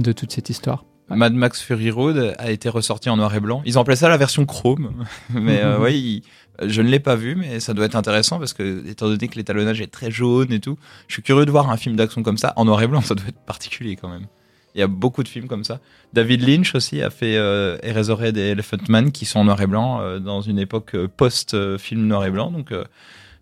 de 0.00 0.12
toute 0.12 0.32
cette 0.32 0.50
histoire. 0.50 0.84
Mad 1.10 1.32
Max 1.34 1.60
Fury 1.62 1.90
Road 1.90 2.34
a 2.38 2.50
été 2.50 2.68
ressorti 2.68 3.08
en 3.10 3.16
noir 3.16 3.34
et 3.34 3.40
blanc. 3.40 3.62
Ils 3.64 3.78
ont 3.78 3.82
appelé 3.82 3.96
ça 3.96 4.08
la 4.08 4.16
version 4.16 4.44
Chrome. 4.46 5.04
mais 5.30 5.60
euh, 5.62 5.90
il- 5.90 6.22
je 6.66 6.82
ne 6.82 6.88
l'ai 6.88 6.98
pas 6.98 7.14
vu, 7.14 7.36
mais 7.36 7.60
ça 7.60 7.72
doit 7.72 7.84
être 7.84 7.94
intéressant 7.94 8.38
parce 8.40 8.52
que, 8.52 8.84
étant 8.88 9.06
donné 9.06 9.28
que 9.28 9.36
l'étalonnage 9.36 9.80
est 9.80 9.86
très 9.92 10.10
jaune 10.10 10.52
et 10.52 10.58
tout, 10.58 10.76
je 11.06 11.12
suis 11.14 11.22
curieux 11.22 11.46
de 11.46 11.50
voir 11.52 11.70
un 11.70 11.76
film 11.76 11.94
d'action 11.94 12.24
comme 12.24 12.36
ça 12.36 12.52
en 12.56 12.64
noir 12.64 12.82
et 12.82 12.88
blanc. 12.88 13.00
Ça 13.08 13.14
doit 13.14 13.28
être 13.28 13.38
particulier 13.46 13.94
quand 13.96 14.08
même. 14.08 14.26
Il 14.74 14.80
y 14.80 14.82
a 14.82 14.86
beaucoup 14.88 15.22
de 15.22 15.28
films 15.28 15.46
comme 15.48 15.64
ça. 15.64 15.80
David 16.12 16.46
Lynch 16.46 16.74
aussi 16.74 17.00
a 17.02 17.10
fait 17.10 17.36
euh, 17.36 17.78
Eraserhead 17.82 18.36
et 18.36 18.50
Elephant 18.50 18.76
Man 18.88 19.12
qui 19.12 19.24
sont 19.24 19.38
en 19.40 19.44
noir 19.44 19.60
et 19.62 19.66
blanc 19.66 20.00
euh, 20.00 20.18
dans 20.18 20.40
une 20.40 20.58
époque 20.58 20.94
euh, 20.94 21.08
post-film 21.08 22.06
noir 22.06 22.24
et 22.26 22.30
blanc. 22.30 22.50
Donc, 22.50 22.70
euh, 22.72 22.84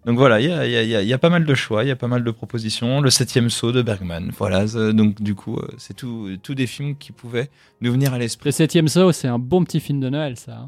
donc 0.07 0.17
voilà, 0.19 0.41
il 0.41 0.49
y 0.49 0.53
a, 0.53 0.65
il 0.67 0.73
y 0.73 0.77
a- 0.77 0.83
il 0.83 0.89
y 0.89 0.97
a- 0.97 1.03
il 1.03 1.09
y 1.09 1.13
a 1.13 1.19
pas 1.19 1.29
mal 1.31 1.45
de 1.45 1.55
choix, 1.55 1.85
il 1.85 1.89
y 1.89 1.91
a 1.91 1.97
pas 1.97 2.07
mal 2.09 2.23
de 2.25 2.31
propositions. 2.31 3.01
Le 3.01 3.11
septième 3.11 3.51
saut 3.51 3.73
de 3.73 3.83
Bergman. 3.83 4.31
Voilà, 4.39 4.65
donc 4.93 5.21
du 5.21 5.35
coup, 5.35 5.57
euh, 5.59 5.67
c'est 5.79 5.95
tout, 5.95 6.31
tout 6.43 6.55
des 6.55 6.67
films 6.67 6.97
qui 6.97 7.13
pouvaient 7.13 7.51
nous 7.81 7.93
venir 7.93 8.15
à 8.15 8.19
l'esprit. 8.19 8.49
Le 8.49 8.53
septième 8.53 8.89
saut, 8.89 9.13
c'est 9.13 9.29
un 9.29 9.39
bon 9.39 9.65
petit 9.65 9.81
film 9.81 10.01
de 10.01 10.09
Noël, 10.09 10.37
ça. 10.39 10.67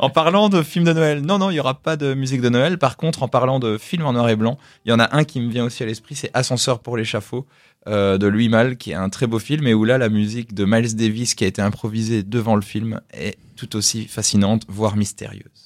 En 0.00 0.10
parlant 0.10 0.48
de 0.50 0.60
films 0.62 0.84
de 0.84 0.92
Noël, 0.92 1.22
non, 1.22 1.38
non, 1.38 1.48
il 1.50 1.54
n'y 1.54 1.60
aura 1.60 1.80
pas 1.80 1.96
de 1.96 2.12
musique 2.14 2.40
de 2.42 2.48
Noël. 2.50 2.76
Par 2.78 2.96
contre, 2.98 3.22
en 3.22 3.28
parlant 3.28 3.60
de 3.60 3.78
films 3.78 4.04
en 4.04 4.12
noir 4.12 4.28
et 4.28 4.36
blanc, 4.36 4.58
il 4.84 4.90
y 4.90 4.92
en 4.92 4.98
a 4.98 5.16
un 5.16 5.24
qui 5.24 5.40
me 5.40 5.48
vient 5.50 5.64
aussi 5.64 5.82
à 5.82 5.86
l'esprit, 5.86 6.16
c'est 6.16 6.30
Ascenseur 6.34 6.80
pour 6.80 6.96
l'échafaud 6.98 7.46
euh, 7.86 8.18
de 8.18 8.26
Louis 8.26 8.48
Malle, 8.50 8.76
qui 8.76 8.90
est 8.90 8.94
un 8.94 9.08
très 9.08 9.26
beau 9.26 9.38
film 9.38 9.66
et 9.66 9.72
où 9.72 9.84
là, 9.84 9.96
la 9.96 10.08
musique 10.10 10.52
de 10.52 10.64
Miles 10.66 10.96
Davis 10.96 11.34
qui 11.34 11.44
a 11.44 11.46
été 11.46 11.62
improvisée 11.62 12.22
devant 12.24 12.56
le 12.56 12.62
film 12.62 13.00
est 13.14 13.38
tout 13.56 13.76
aussi 13.76 14.06
fascinante, 14.06 14.64
voire 14.68 14.96
mystérieuse. 14.96 15.63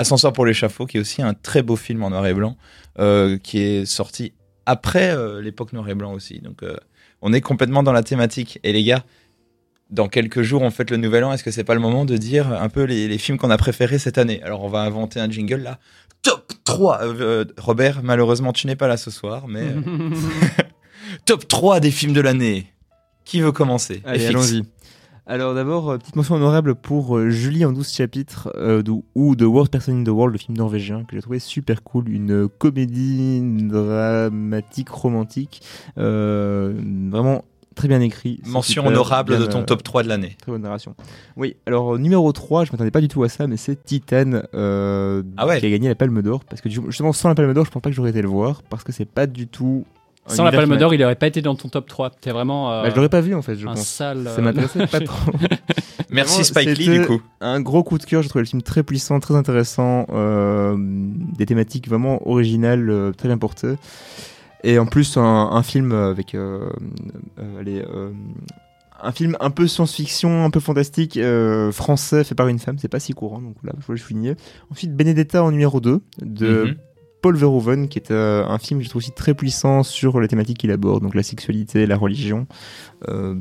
Ascenseur 0.00 0.32
pour 0.32 0.46
l'échafaud, 0.46 0.86
qui 0.86 0.96
est 0.96 1.00
aussi 1.00 1.20
un 1.22 1.34
très 1.34 1.62
beau 1.62 1.76
film 1.76 2.02
en 2.02 2.10
noir 2.10 2.26
et 2.26 2.34
blanc, 2.34 2.56
euh, 2.98 3.36
qui 3.38 3.60
est 3.60 3.84
sorti 3.84 4.32
après 4.64 5.10
euh, 5.14 5.42
l'époque 5.42 5.72
noir 5.72 5.88
et 5.88 5.94
blanc 5.94 6.12
aussi. 6.12 6.40
Donc, 6.40 6.62
euh, 6.62 6.76
on 7.22 7.32
est 7.32 7.42
complètement 7.42 7.82
dans 7.82 7.92
la 7.92 8.02
thématique. 8.02 8.58
Et 8.62 8.72
les 8.72 8.82
gars, 8.82 9.04
dans 9.90 10.08
quelques 10.08 10.42
jours, 10.42 10.62
on 10.62 10.70
fête 10.70 10.90
le 10.90 10.96
nouvel 10.96 11.24
an. 11.24 11.32
Est-ce 11.32 11.44
que 11.44 11.50
c'est 11.50 11.64
pas 11.64 11.74
le 11.74 11.80
moment 11.80 12.06
de 12.06 12.16
dire 12.16 12.50
un 12.50 12.68
peu 12.70 12.84
les, 12.84 13.08
les 13.08 13.18
films 13.18 13.36
qu'on 13.36 13.50
a 13.50 13.58
préférés 13.58 13.98
cette 13.98 14.16
année? 14.16 14.42
Alors, 14.42 14.64
on 14.64 14.68
va 14.68 14.80
inventer 14.80 15.20
un 15.20 15.30
jingle 15.30 15.56
là. 15.62 15.78
Top 16.22 16.52
3 16.64 17.02
Euh, 17.02 17.14
euh, 17.20 17.44
Robert, 17.58 18.00
malheureusement, 18.02 18.52
tu 18.52 18.66
n'es 18.66 18.76
pas 18.76 18.88
là 18.88 18.96
ce 18.96 19.10
soir, 19.10 19.48
mais 19.48 19.66
top 21.26 21.46
3 21.46 21.80
des 21.80 21.90
films 21.90 22.12
de 22.12 22.20
l'année. 22.20 22.66
Qui 23.24 23.40
veut 23.40 23.52
commencer? 23.52 24.02
Allez, 24.04 24.26
allons-y. 24.26 24.64
Alors 25.32 25.54
d'abord, 25.54 25.90
euh, 25.90 25.98
petite 25.98 26.16
mention 26.16 26.34
honorable 26.34 26.74
pour 26.74 27.16
euh, 27.16 27.30
Julie 27.30 27.64
en 27.64 27.70
12 27.72 27.88
chapitres 27.92 28.50
euh, 28.56 28.82
de- 28.82 28.90
ou 29.14 29.36
The 29.36 29.42
Worst 29.42 29.70
Person 29.70 30.00
in 30.00 30.02
the 30.02 30.08
World, 30.08 30.32
le 30.32 30.38
film 30.38 30.58
norvégien, 30.58 31.04
que 31.04 31.14
j'ai 31.14 31.22
trouvé 31.22 31.38
super 31.38 31.84
cool, 31.84 32.08
une 32.08 32.48
comédie 32.48 33.40
dramatique 33.68 34.88
romantique, 34.88 35.62
euh, 35.98 36.74
vraiment 37.12 37.44
très 37.76 37.86
bien 37.86 38.00
écrit. 38.00 38.40
Mention 38.44 38.82
super, 38.82 38.86
honorable 38.90 39.36
bien, 39.36 39.40
de 39.40 39.46
ton 39.46 39.60
euh, 39.60 39.64
top 39.64 39.84
3 39.84 40.02
de 40.02 40.08
l'année. 40.08 40.36
Très 40.42 40.50
bonne 40.50 40.62
narration. 40.62 40.96
Oui, 41.36 41.54
alors 41.64 41.96
numéro 41.96 42.32
3, 42.32 42.64
je 42.64 42.72
m'attendais 42.72 42.90
pas 42.90 43.00
du 43.00 43.06
tout 43.06 43.22
à 43.22 43.28
ça, 43.28 43.46
mais 43.46 43.56
c'est 43.56 43.84
Titan 43.84 44.40
euh, 44.54 45.22
Ah 45.36 45.46
ouais. 45.46 45.60
qui 45.60 45.66
a 45.66 45.70
gagné 45.70 45.86
la 45.88 45.94
Palme 45.94 46.22
d'Or. 46.22 46.44
Parce 46.44 46.60
que 46.60 46.68
justement, 46.68 47.12
sans 47.12 47.28
la 47.28 47.36
Palme 47.36 47.54
d'Or, 47.54 47.64
je 47.66 47.70
pense 47.70 47.82
pas 47.82 47.90
que 47.90 47.94
j'aurais 47.94 48.10
été 48.10 48.20
le 48.20 48.28
voir, 48.28 48.62
parce 48.68 48.82
que 48.82 48.90
c'est 48.90 49.04
pas 49.08 49.28
du 49.28 49.46
tout. 49.46 49.84
Sans 50.26 50.44
la 50.44 50.52
Palme 50.52 50.76
d'Or, 50.76 50.94
il 50.94 51.02
aurait 51.02 51.16
pas 51.16 51.26
été 51.26 51.42
dans 51.42 51.54
ton 51.56 51.68
top 51.68 51.88
3. 51.88 52.10
T'es 52.20 52.30
vraiment 52.30 52.70
euh, 52.72 52.82
Bah, 52.82 52.90
je 52.90 52.94
l'aurais 52.94 53.08
pas 53.08 53.20
vu 53.20 53.34
en 53.34 53.42
fait, 53.42 53.56
je 53.56 53.66
un 53.66 53.74
pense. 53.74 53.86
sale. 53.86 54.24
Ça 54.26 54.38
euh, 54.40 54.42
m'intéressait 54.42 54.86
pas 54.86 55.00
trop. 55.00 55.32
Merci 56.10 56.44
Spike 56.44 56.78
Lee, 56.78 56.98
du 56.98 57.06
coup. 57.06 57.20
Un 57.40 57.60
gros 57.60 57.82
coup 57.82 57.98
de 57.98 58.04
cœur, 58.04 58.22
j'ai 58.22 58.28
trouvé 58.28 58.42
le 58.42 58.48
film 58.48 58.62
très 58.62 58.82
puissant, 58.82 59.18
très 59.20 59.34
intéressant, 59.34 60.06
euh, 60.12 60.76
des 60.78 61.46
thématiques 61.46 61.88
vraiment 61.88 62.26
originales, 62.28 62.88
euh, 62.90 63.12
très 63.12 63.28
bien 63.28 63.38
portées. 63.38 63.74
Et 64.62 64.78
en 64.78 64.86
plus, 64.86 65.16
un, 65.16 65.22
un 65.52 65.62
film 65.62 65.92
avec 65.92 66.34
euh, 66.34 66.68
euh, 67.38 67.62
les, 67.62 67.80
euh, 67.80 68.10
un 69.02 69.12
film 69.12 69.36
un 69.40 69.50
peu 69.50 69.66
science-fiction, 69.66 70.44
un 70.44 70.50
peu 70.50 70.60
fantastique, 70.60 71.16
euh, 71.16 71.72
français, 71.72 72.24
fait 72.24 72.34
par 72.34 72.48
une 72.48 72.58
femme, 72.58 72.76
c'est 72.78 72.88
pas 72.88 73.00
si 73.00 73.12
courant, 73.14 73.40
donc 73.40 73.56
là, 73.64 73.72
je 73.88 74.02
finis. 74.02 74.34
Ensuite, 74.70 74.94
Benedetta 74.94 75.42
en 75.42 75.50
numéro 75.52 75.80
2, 75.80 76.02
de 76.20 76.64
Mhm. 76.64 76.74
Paul 77.22 77.36
Verhoeven, 77.36 77.88
qui 77.88 77.98
est 77.98 78.10
euh, 78.10 78.46
un 78.46 78.58
film 78.58 78.80
que 78.80 78.84
je 78.84 78.90
trouve 78.90 79.00
aussi 79.00 79.12
très 79.12 79.34
puissant 79.34 79.82
sur 79.82 80.20
les 80.20 80.28
thématiques 80.28 80.58
qu'il 80.58 80.70
aborde, 80.70 81.02
donc 81.02 81.14
la 81.14 81.22
sexualité, 81.22 81.86
la 81.86 81.96
religion. 81.96 82.46
Euh, 83.08 83.34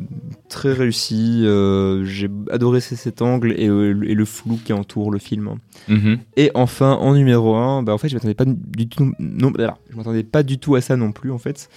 très 0.50 0.74
réussi, 0.74 1.44
euh, 1.46 2.04
j'ai 2.04 2.30
adoré 2.52 2.82
cet 2.82 3.22
angle 3.22 3.54
et, 3.54 3.66
et 3.66 3.68
le 3.68 4.26
flou 4.26 4.60
qui 4.64 4.74
entoure 4.74 5.12
le 5.12 5.20
film. 5.20 5.56
Mhm. 5.88 6.20
Et 6.36 6.52
enfin, 6.56 6.94
en 6.94 7.14
numéro 7.14 7.56
1, 7.56 7.84
bah 7.84 7.94
en 7.94 7.98
fait, 7.98 8.10
je 8.10 8.16
m'attendais 8.16 8.34
pas 8.34 8.46
du 8.46 8.90
tout, 8.90 9.14
non, 9.20 9.52
voilà, 9.56 9.78
je 9.90 9.96
m'attendais 9.96 10.24
pas 10.24 10.44
du 10.44 10.60
tout 10.60 10.76
à 10.76 10.82
ça 10.82 10.96
non 10.96 11.12
plus, 11.12 11.32
en 11.32 11.38
fait. 11.38 11.70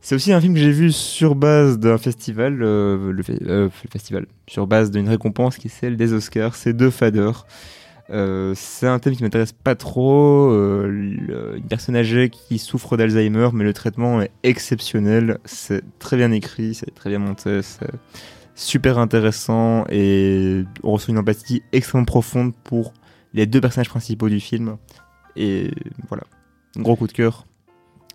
C'est 0.00 0.14
aussi 0.14 0.32
un 0.32 0.40
film 0.40 0.52
que 0.52 0.60
j'ai 0.60 0.70
vu 0.70 0.92
sur 0.92 1.34
base 1.34 1.78
d'un 1.78 1.96
festival, 1.96 2.54
le, 2.54 3.10
le 3.10 3.70
festival, 3.90 4.26
sur 4.46 4.66
base 4.66 4.90
d'une 4.90 5.08
récompense 5.08 5.56
qui 5.56 5.68
est 5.68 5.70
celle 5.70 5.96
des 5.96 6.12
Oscars. 6.12 6.56
C'est 6.56 6.74
deux 6.74 6.90
fadeurs. 6.90 7.46
Euh, 8.10 8.52
c'est 8.54 8.86
un 8.86 8.98
thème 8.98 9.16
qui 9.16 9.22
m'intéresse 9.22 9.52
pas 9.52 9.74
trop. 9.74 10.50
Euh, 10.50 11.56
une 11.56 11.68
personne 11.68 11.96
âgée 11.96 12.30
qui 12.30 12.58
souffre 12.58 12.96
d'Alzheimer, 12.96 13.48
mais 13.52 13.64
le 13.64 13.72
traitement 13.72 14.20
est 14.20 14.30
exceptionnel. 14.42 15.38
C'est 15.44 15.82
très 15.98 16.16
bien 16.16 16.30
écrit, 16.32 16.74
c'est 16.74 16.94
très 16.94 17.10
bien 17.10 17.18
monté, 17.18 17.62
c'est 17.62 17.90
super 18.54 18.98
intéressant 18.98 19.84
et 19.90 20.64
on 20.82 20.92
ressent 20.92 21.12
une 21.12 21.18
empathie 21.18 21.62
extrêmement 21.72 22.04
profonde 22.04 22.52
pour 22.62 22.92
les 23.32 23.46
deux 23.46 23.60
personnages 23.60 23.88
principaux 23.88 24.28
du 24.28 24.40
film. 24.40 24.76
Et 25.36 25.72
voilà, 26.08 26.24
gros 26.76 26.96
coup 26.96 27.06
de 27.06 27.12
cœur. 27.12 27.46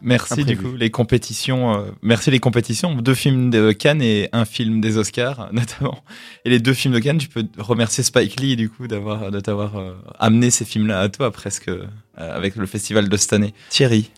Merci 0.01 0.45
du 0.45 0.57
coup 0.57 0.75
les 0.75 0.89
compétitions. 0.91 1.73
euh, 1.75 1.91
merci 2.01 2.31
les 2.31 2.39
compétitions. 2.39 2.95
Deux 2.95 3.13
films 3.13 3.49
de 3.49 3.71
Cannes 3.71 4.01
et 4.01 4.29
un 4.31 4.45
film 4.45 4.79
des 4.81 4.97
Oscars 4.97 5.49
notamment. 5.53 6.03
Et 6.45 6.49
les 6.49 6.59
deux 6.59 6.73
films 6.73 6.93
de 6.93 6.99
Cannes, 6.99 7.17
tu 7.17 7.27
peux 7.27 7.45
remercier 7.57 8.03
Spike 8.03 8.39
Lee 8.39 8.55
du 8.55 8.69
coup 8.69 8.87
d'avoir 8.87 9.31
de 9.31 9.39
t'avoir 9.39 9.77
euh, 9.77 9.93
amené 10.19 10.49
ces 10.51 10.65
films-là 10.65 10.99
à 11.01 11.09
toi 11.09 11.31
presque 11.31 11.67
euh, 11.69 11.85
avec 12.17 12.55
le 12.55 12.65
festival 12.65 13.09
de 13.09 13.17
cette 13.17 13.33
année. 13.33 13.53
Thierry. 13.69 14.09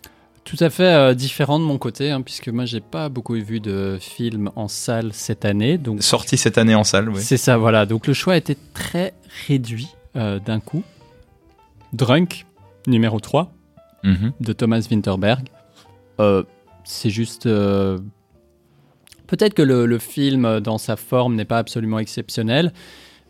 Tout 0.43 0.57
à 0.59 0.71
fait 0.71 0.83
euh, 0.91 1.13
différent 1.13 1.59
de 1.59 1.63
mon 1.63 1.77
côté, 1.77 2.09
hein, 2.09 2.21
puisque 2.21 2.49
moi 2.49 2.65
j'ai 2.65 2.79
pas 2.81 3.09
beaucoup 3.09 3.35
vu 3.35 3.59
de 3.59 3.97
films 4.01 4.49
en 4.55 4.67
salle 4.67 5.11
cette 5.13 5.45
année, 5.45 5.77
donc 5.77 6.01
Sorti 6.01 6.35
cette 6.35 6.57
année 6.57 6.73
en 6.73 6.83
salle, 6.83 7.09
oui. 7.09 7.21
c'est 7.21 7.37
ça, 7.37 7.57
voilà. 7.57 7.85
Donc 7.85 8.07
le 8.07 8.13
choix 8.13 8.35
était 8.37 8.57
très 8.73 9.13
réduit 9.47 9.89
euh, 10.15 10.39
d'un 10.39 10.59
coup. 10.59 10.83
Drunk, 11.93 12.45
numéro 12.87 13.19
3, 13.19 13.53
Mhm. 14.03 14.31
de 14.39 14.53
Thomas 14.53 14.85
Winterberg. 14.89 15.47
Euh, 16.21 16.43
c'est 16.83 17.09
juste. 17.09 17.45
euh, 17.45 17.97
Peut-être 19.27 19.53
que 19.53 19.61
le, 19.61 19.97
film, 19.97 20.45
euh, 20.45 20.59
dans 20.59 20.77
sa 20.77 20.95
forme, 20.95 21.35
n'est 21.35 21.45
pas 21.45 21.57
absolument 21.57 21.99
exceptionnel, 21.99 22.73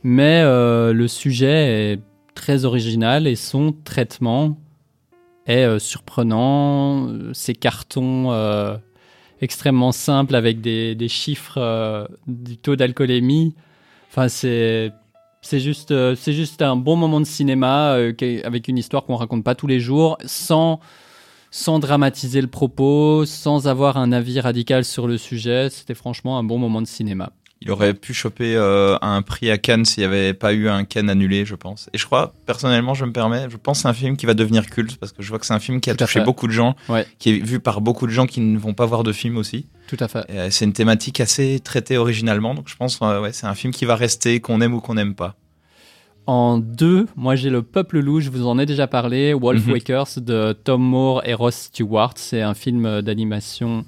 mais 0.03 0.41
le 0.43 1.07
sujet 1.07 1.93
est 1.93 1.99
très 2.33 2.65
original 2.65 3.27
et 3.27 3.35
son 3.35 3.71
traitement 3.71 4.57
est 5.45 5.79
surprenant. 5.79 7.07
Ces 7.33 7.53
cartons 7.53 8.31
extrêmement 9.41 9.91
simples 9.91 10.35
avec 10.35 10.59
des, 10.61 11.07
chiffres 11.07 12.09
du 12.27 12.57
taux 12.57 12.75
d'alcoolémie. 12.75 13.55
Enfin, 14.09 14.27
c'est. 14.27 14.91
C'est 15.43 15.59
juste, 15.59 15.91
c'est 16.15 16.33
juste 16.33 16.61
un 16.61 16.75
bon 16.75 16.95
moment 16.95 17.19
de 17.19 17.25
cinéma 17.25 17.93
avec 17.93 18.67
une 18.67 18.77
histoire 18.77 19.05
qu'on 19.05 19.15
raconte 19.15 19.43
pas 19.43 19.55
tous 19.55 19.65
les 19.65 19.79
jours, 19.79 20.17
sans, 20.23 20.79
sans 21.51 21.79
dramatiser 21.79 22.41
le 22.41 22.47
propos, 22.47 23.25
sans 23.25 23.67
avoir 23.67 23.97
un 23.97 24.11
avis 24.11 24.39
radical 24.39 24.85
sur 24.85 25.07
le 25.07 25.17
sujet. 25.17 25.69
C'était 25.69 25.93
franchement 25.95 26.37
un 26.39 26.43
bon 26.43 26.57
moment 26.57 26.81
de 26.81 26.87
cinéma. 26.87 27.31
Il 27.63 27.69
aurait 27.69 27.93
pu 27.93 28.11
choper 28.15 28.55
euh, 28.55 28.97
un 29.03 29.21
prix 29.21 29.51
à 29.51 29.59
Cannes 29.59 29.85
s'il 29.85 30.01
n'y 30.01 30.05
avait 30.07 30.33
pas 30.33 30.51
eu 30.53 30.67
un 30.67 30.83
Cannes 30.83 31.11
annulé, 31.11 31.45
je 31.45 31.53
pense. 31.53 31.89
Et 31.93 31.99
je 31.99 32.07
crois, 32.07 32.33
personnellement, 32.47 32.95
je 32.95 33.05
me 33.05 33.11
permets, 33.11 33.45
je 33.51 33.57
pense 33.57 33.77
que 33.77 33.81
c'est 33.83 33.87
un 33.87 33.93
film 33.93 34.17
qui 34.17 34.25
va 34.25 34.33
devenir 34.33 34.65
culte 34.65 34.95
parce 34.97 35.11
que 35.11 35.21
je 35.21 35.29
vois 35.29 35.37
que 35.37 35.45
c'est 35.45 35.53
un 35.53 35.59
film 35.59 35.79
qui 35.79 35.91
a 35.91 35.95
touché 35.95 36.21
fait. 36.21 36.25
beaucoup 36.25 36.47
de 36.47 36.51
gens, 36.53 36.75
Ouais. 36.89 37.05
qui 37.19 37.29
est 37.29 37.33
vu 37.37 37.59
par 37.59 37.79
beaucoup 37.81 38.07
de 38.07 38.11
gens 38.11 38.25
qui 38.25 38.39
ne 38.41 38.57
vont 38.57 38.73
pas 38.73 38.87
voir 38.87 39.03
de 39.03 39.11
film 39.13 39.37
aussi. 39.37 39.67
Tout 39.87 39.97
à 39.99 40.07
fait. 40.07 40.25
Euh, 40.31 40.47
C'est 40.49 40.65
une 40.65 40.73
thématique 40.73 41.19
assez 41.19 41.59
traitée 41.59 41.97
originalement, 41.97 42.55
donc 42.55 42.67
je 42.67 42.75
pense 42.75 42.97
euh, 43.03 43.21
ouais, 43.21 43.31
c'est 43.31 43.45
un 43.45 43.53
film 43.53 43.71
qui 43.71 43.85
va 43.85 43.95
rester, 43.95 44.39
qu'on 44.39 44.59
aime 44.61 44.73
ou 44.73 44.79
qu'on 44.81 44.95
n'aime 44.95 45.13
pas. 45.13 45.35
En 46.27 46.57
deux, 46.59 47.07
moi 47.15 47.35
j'ai 47.35 47.49
Le 47.49 47.61
Peuple 47.63 47.99
Loup, 47.99 48.21
je 48.21 48.29
vous 48.29 48.47
en 48.47 48.59
ai 48.59 48.65
déjà 48.65 48.87
parlé, 48.87 49.33
Wolf 49.33 49.65
Mhm. 49.65 49.73
Wakers 49.73 50.07
de 50.21 50.53
Tom 50.53 50.81
Moore 50.81 51.23
et 51.25 51.33
Ross 51.33 51.55
Stewart. 51.55 52.13
C'est 52.15 52.41
un 52.41 52.53
film 52.53 53.01
d'animation 53.01 53.83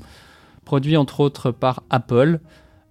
produit 0.65 0.97
entre 0.97 1.19
autres 1.19 1.51
par 1.51 1.83
Apple, 1.89 2.39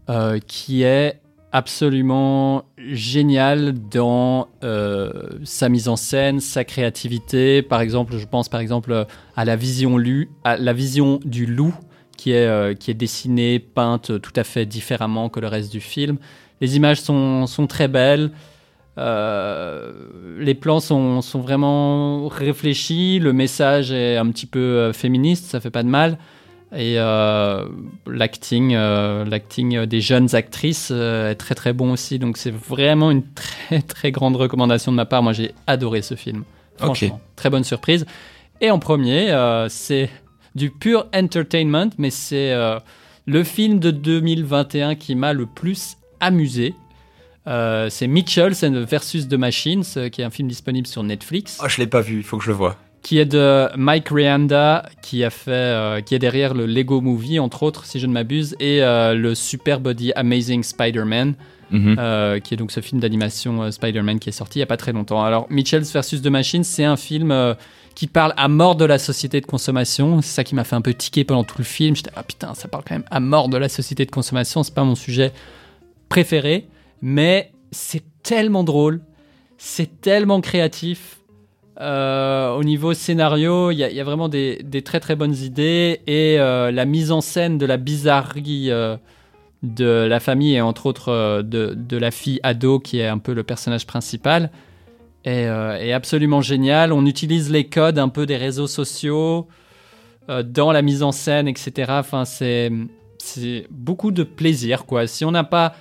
euh, 0.08 0.38
qui 0.46 0.82
est 0.84 1.20
absolument 1.50 2.64
génial 2.78 3.74
dans 3.90 4.48
euh, 4.64 5.10
sa 5.44 5.68
mise 5.68 5.88
en 5.88 5.96
scène, 5.96 6.40
sa 6.40 6.64
créativité. 6.64 7.60
Par 7.62 7.80
exemple, 7.82 8.16
je 8.16 8.26
pense 8.26 8.48
par 8.48 8.60
exemple 8.60 9.06
à 9.36 9.44
la 9.44 9.56
vision, 9.56 9.98
lu, 9.98 10.30
à 10.44 10.56
la 10.56 10.72
vision 10.72 11.20
du 11.24 11.44
loup 11.46 11.74
qui 12.16 12.30
est, 12.32 12.46
euh, 12.46 12.74
qui 12.74 12.90
est 12.90 12.94
dessinée, 12.94 13.58
peinte 13.58 14.20
tout 14.22 14.32
à 14.36 14.44
fait 14.44 14.64
différemment 14.64 15.28
que 15.28 15.40
le 15.40 15.48
reste 15.48 15.72
du 15.72 15.80
film. 15.80 16.16
Les 16.60 16.76
images 16.76 17.00
sont, 17.00 17.46
sont 17.46 17.66
très 17.66 17.88
belles. 17.88 18.30
Euh, 18.98 19.92
les 20.38 20.54
plans 20.54 20.80
sont, 20.80 21.22
sont 21.22 21.40
vraiment 21.40 22.28
réfléchis. 22.28 23.18
Le 23.18 23.32
message 23.32 23.90
est 23.90 24.16
un 24.16 24.28
petit 24.30 24.46
peu 24.46 24.60
euh, 24.60 24.92
féministe, 24.92 25.46
ça 25.46 25.60
fait 25.60 25.70
pas 25.70 25.82
de 25.82 25.88
mal. 25.88 26.18
Et 26.74 26.94
euh, 26.96 27.66
l'acting, 28.06 28.74
euh, 28.74 29.24
l'acting 29.26 29.84
des 29.84 30.00
jeunes 30.00 30.34
actrices 30.34 30.90
est 30.90 31.34
très 31.34 31.54
très 31.54 31.72
bon 31.72 31.92
aussi. 31.92 32.18
Donc 32.18 32.36
c'est 32.36 32.52
vraiment 32.52 33.10
une 33.10 33.24
très 33.34 33.82
très 33.82 34.10
grande 34.10 34.36
recommandation 34.36 34.92
de 34.92 34.96
ma 34.96 35.04
part. 35.04 35.22
Moi 35.22 35.32
j'ai 35.32 35.54
adoré 35.66 36.02
ce 36.02 36.14
film. 36.14 36.44
Franchement, 36.76 37.20
très 37.36 37.50
bonne 37.50 37.64
surprise. 37.64 38.06
Et 38.60 38.70
en 38.70 38.78
premier, 38.78 39.34
c'est 39.68 40.08
du 40.54 40.70
pur 40.70 41.06
entertainment, 41.14 41.90
mais 41.98 42.10
c'est 42.10 42.54
le 43.26 43.44
film 43.44 43.78
de 43.78 43.90
2021 43.90 44.94
qui 44.94 45.14
m'a 45.14 45.34
le 45.34 45.46
plus 45.46 45.98
amusé. 46.20 46.74
Euh, 47.48 47.88
c'est 47.90 48.06
Mitchells 48.06 48.54
and 48.62 48.84
versus 48.88 49.28
The 49.28 49.34
Machines, 49.34 49.82
euh, 49.96 50.08
qui 50.08 50.20
est 50.20 50.24
un 50.24 50.30
film 50.30 50.48
disponible 50.48 50.86
sur 50.86 51.02
Netflix 51.02 51.58
Oh, 51.62 51.68
je 51.68 51.78
l'ai 51.80 51.86
pas 51.88 52.00
vu, 52.00 52.18
il 52.18 52.22
faut 52.22 52.38
que 52.38 52.44
je 52.44 52.50
le 52.50 52.56
voie. 52.56 52.76
qui 53.02 53.18
est 53.18 53.24
de 53.26 53.66
Mike 53.76 54.10
Rianda, 54.10 54.88
qui 55.02 55.24
a 55.24 55.30
fait, 55.30 55.50
euh, 55.50 56.00
qui 56.02 56.14
est 56.14 56.20
derrière 56.20 56.54
le 56.54 56.66
Lego 56.66 57.00
Movie 57.00 57.40
entre 57.40 57.64
autres, 57.64 57.84
si 57.84 57.98
je 57.98 58.06
ne 58.06 58.12
m'abuse, 58.12 58.54
et 58.60 58.80
euh, 58.84 59.14
le 59.14 59.34
Super 59.34 59.80
Body 59.80 60.12
Amazing 60.14 60.62
Spider-Man, 60.62 61.34
Mhm. 61.72 62.40
qui 62.42 62.52
est 62.52 62.56
donc 62.58 62.70
ce 62.70 62.80
film 62.80 63.00
d'animation 63.00 63.70
Spider-Man 63.72 64.18
qui 64.18 64.28
est 64.28 64.32
sorti 64.32 64.58
il 64.58 64.60
y 64.60 64.62
a 64.62 64.66
pas 64.66 64.76
très 64.76 64.92
longtemps. 64.92 65.24
Alors 65.24 65.46
Mitchells 65.48 65.84
vs 65.84 66.20
The 66.22 66.26
Machine, 66.26 66.64
c'est 66.64 66.84
un 66.84 66.98
film 66.98 67.34
qui 67.94 68.06
parle 68.08 68.34
à 68.36 68.48
mort 68.48 68.76
de 68.76 68.84
la 68.84 68.98
société 68.98 69.40
de 69.40 69.46
consommation. 69.46 70.20
C'est 70.20 70.34
ça 70.34 70.44
qui 70.44 70.54
m'a 70.54 70.64
fait 70.64 70.76
un 70.76 70.82
peu 70.82 70.92
tiquer 70.92 71.24
pendant 71.24 71.44
tout 71.44 71.54
le 71.56 71.64
film. 71.64 71.96
J'étais 71.96 72.10
ah 72.14 72.24
putain, 72.24 72.52
ça 72.52 72.68
parle 72.68 72.84
quand 72.86 72.94
même 72.94 73.04
à 73.10 73.20
mort 73.20 73.48
de 73.48 73.56
la 73.56 73.70
société 73.70 74.04
de 74.04 74.10
consommation. 74.10 74.62
C'est 74.62 74.74
pas 74.74 74.84
mon 74.84 74.94
sujet 74.94 75.32
préféré, 76.10 76.66
mais 77.02 77.52
c'est 77.72 78.04
tellement 78.22 78.64
drôle, 78.64 79.02
c'est 79.58 80.00
tellement 80.00 80.40
créatif. 80.40 81.18
Euh, 81.80 82.54
au 82.54 82.62
niveau 82.62 82.94
scénario, 82.94 83.70
il 83.70 83.78
y, 83.78 84.00
a- 84.00 84.04
vraiment 84.04 84.28
des, 84.28 84.64
très 84.84 85.00
très 85.00 85.16
bonnes 85.16 85.34
idées 85.34 86.00
et 86.06 86.38
euh, 86.38 86.70
la 86.70 86.84
mise 86.84 87.10
en 87.10 87.20
scène 87.20 87.58
de 87.58 87.66
la 87.66 87.76
bizarrerie 87.76 88.70
euh, 88.70 88.96
de 89.62 89.84
la 89.84 90.20
famille 90.20 90.54
et 90.54 90.60
entre 90.60 90.86
autres 90.86 91.42
de, 91.42 91.74
de 91.74 91.96
la 91.96 92.10
fille 92.10 92.40
ado 92.42 92.78
qui 92.78 92.98
est 92.98 93.06
un 93.06 93.18
peu 93.18 93.32
le 93.32 93.42
personnage 93.42 93.86
principal 93.86 94.50
est, 95.24 95.44
est 95.44 95.92
absolument 95.92 96.40
génial. 96.40 96.92
On 96.92 97.06
utilise 97.06 97.50
les 97.50 97.64
codes 97.64 97.98
un 97.98 98.08
peu 98.08 98.26
des 98.26 98.36
réseaux 98.36 98.66
sociaux 98.66 99.46
dans 100.28 100.72
la 100.72 100.82
mise 100.82 101.02
en 101.02 101.12
scène, 101.12 101.46
etc. 101.48 101.92
Enfin, 101.98 102.24
c'est 102.24 102.70
beaucoup 103.70 104.10
de 104.10 104.24
plaisir 104.24 104.84
quoi. 104.84 105.06
Si 105.06 105.24
on 105.24 105.30
n'a 105.30 105.44
pas 105.44 105.74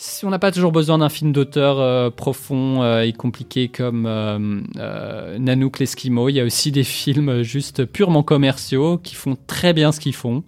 si 0.00 0.24
on 0.24 0.30
n'a 0.30 0.38
pas 0.38 0.50
toujours 0.50 0.72
besoin 0.72 0.96
d'un 0.96 1.10
film 1.10 1.30
d'auteur 1.30 1.78
euh, 1.78 2.08
profond 2.08 2.82
euh, 2.82 3.02
et 3.02 3.12
compliqué 3.12 3.68
comme 3.68 4.06
euh, 4.06 4.62
euh, 4.78 5.38
Nanook 5.38 5.78
l'Eskimo, 5.78 6.30
il 6.30 6.36
y 6.36 6.40
a 6.40 6.44
aussi 6.44 6.72
des 6.72 6.84
films 6.84 7.42
juste 7.42 7.84
purement 7.84 8.22
commerciaux 8.22 8.96
qui 8.96 9.14
font 9.14 9.36
très 9.46 9.74
bien 9.74 9.92
ce 9.92 10.00
qu'ils 10.00 10.14
font, 10.14 10.42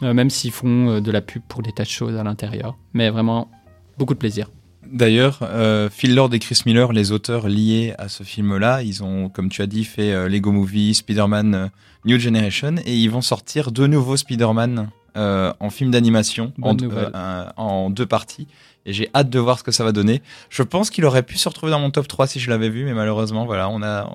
même 0.00 0.30
s'ils 0.30 0.52
font 0.52 1.00
de 1.00 1.10
la 1.10 1.20
pub 1.20 1.42
pour 1.48 1.60
des 1.60 1.72
tas 1.72 1.82
de 1.82 1.88
choses 1.88 2.16
à 2.16 2.22
l'intérieur. 2.22 2.78
Mais 2.94 3.10
vraiment, 3.10 3.50
beaucoup 3.98 4.14
de 4.14 4.18
plaisir. 4.18 4.50
D'ailleurs, 4.90 5.40
Phil 5.90 6.14
Lord 6.14 6.32
et 6.32 6.38
Chris 6.38 6.60
Miller, 6.64 6.92
les 6.92 7.12
auteurs 7.12 7.48
liés 7.48 7.94
à 7.98 8.08
ce 8.08 8.22
film-là, 8.22 8.82
ils 8.82 9.02
ont, 9.02 9.28
comme 9.28 9.50
tu 9.50 9.60
as 9.60 9.66
dit, 9.66 9.84
fait 9.84 10.28
Lego 10.28 10.52
Movie, 10.52 10.94
Spider-Man 10.94 11.70
New 12.04 12.18
Generation, 12.18 12.76
et 12.86 12.96
ils 12.96 13.10
vont 13.10 13.20
sortir 13.20 13.72
deux 13.72 13.88
nouveaux 13.88 14.16
Spider-Man 14.16 14.88
euh, 15.18 15.52
en 15.60 15.68
film 15.70 15.90
d'animation, 15.90 16.52
en, 16.62 16.74
euh, 17.14 17.44
en 17.56 17.90
deux 17.90 18.06
parties. 18.06 18.46
Et 18.86 18.92
j'ai 18.94 19.10
hâte 19.14 19.28
de 19.28 19.38
voir 19.38 19.58
ce 19.58 19.64
que 19.64 19.72
ça 19.72 19.84
va 19.84 19.92
donner. 19.92 20.22
Je 20.48 20.62
pense 20.62 20.88
qu'il 20.88 21.04
aurait 21.04 21.22
pu 21.24 21.36
se 21.36 21.46
retrouver 21.48 21.72
dans 21.72 21.80
mon 21.80 21.90
top 21.90 22.08
3 22.08 22.26
si 22.26 22.40
je 22.40 22.48
l'avais 22.48 22.70
vu, 22.70 22.84
mais 22.86 22.94
malheureusement, 22.94 23.44
voilà, 23.44 23.68
on 23.68 23.82
a, 23.82 24.08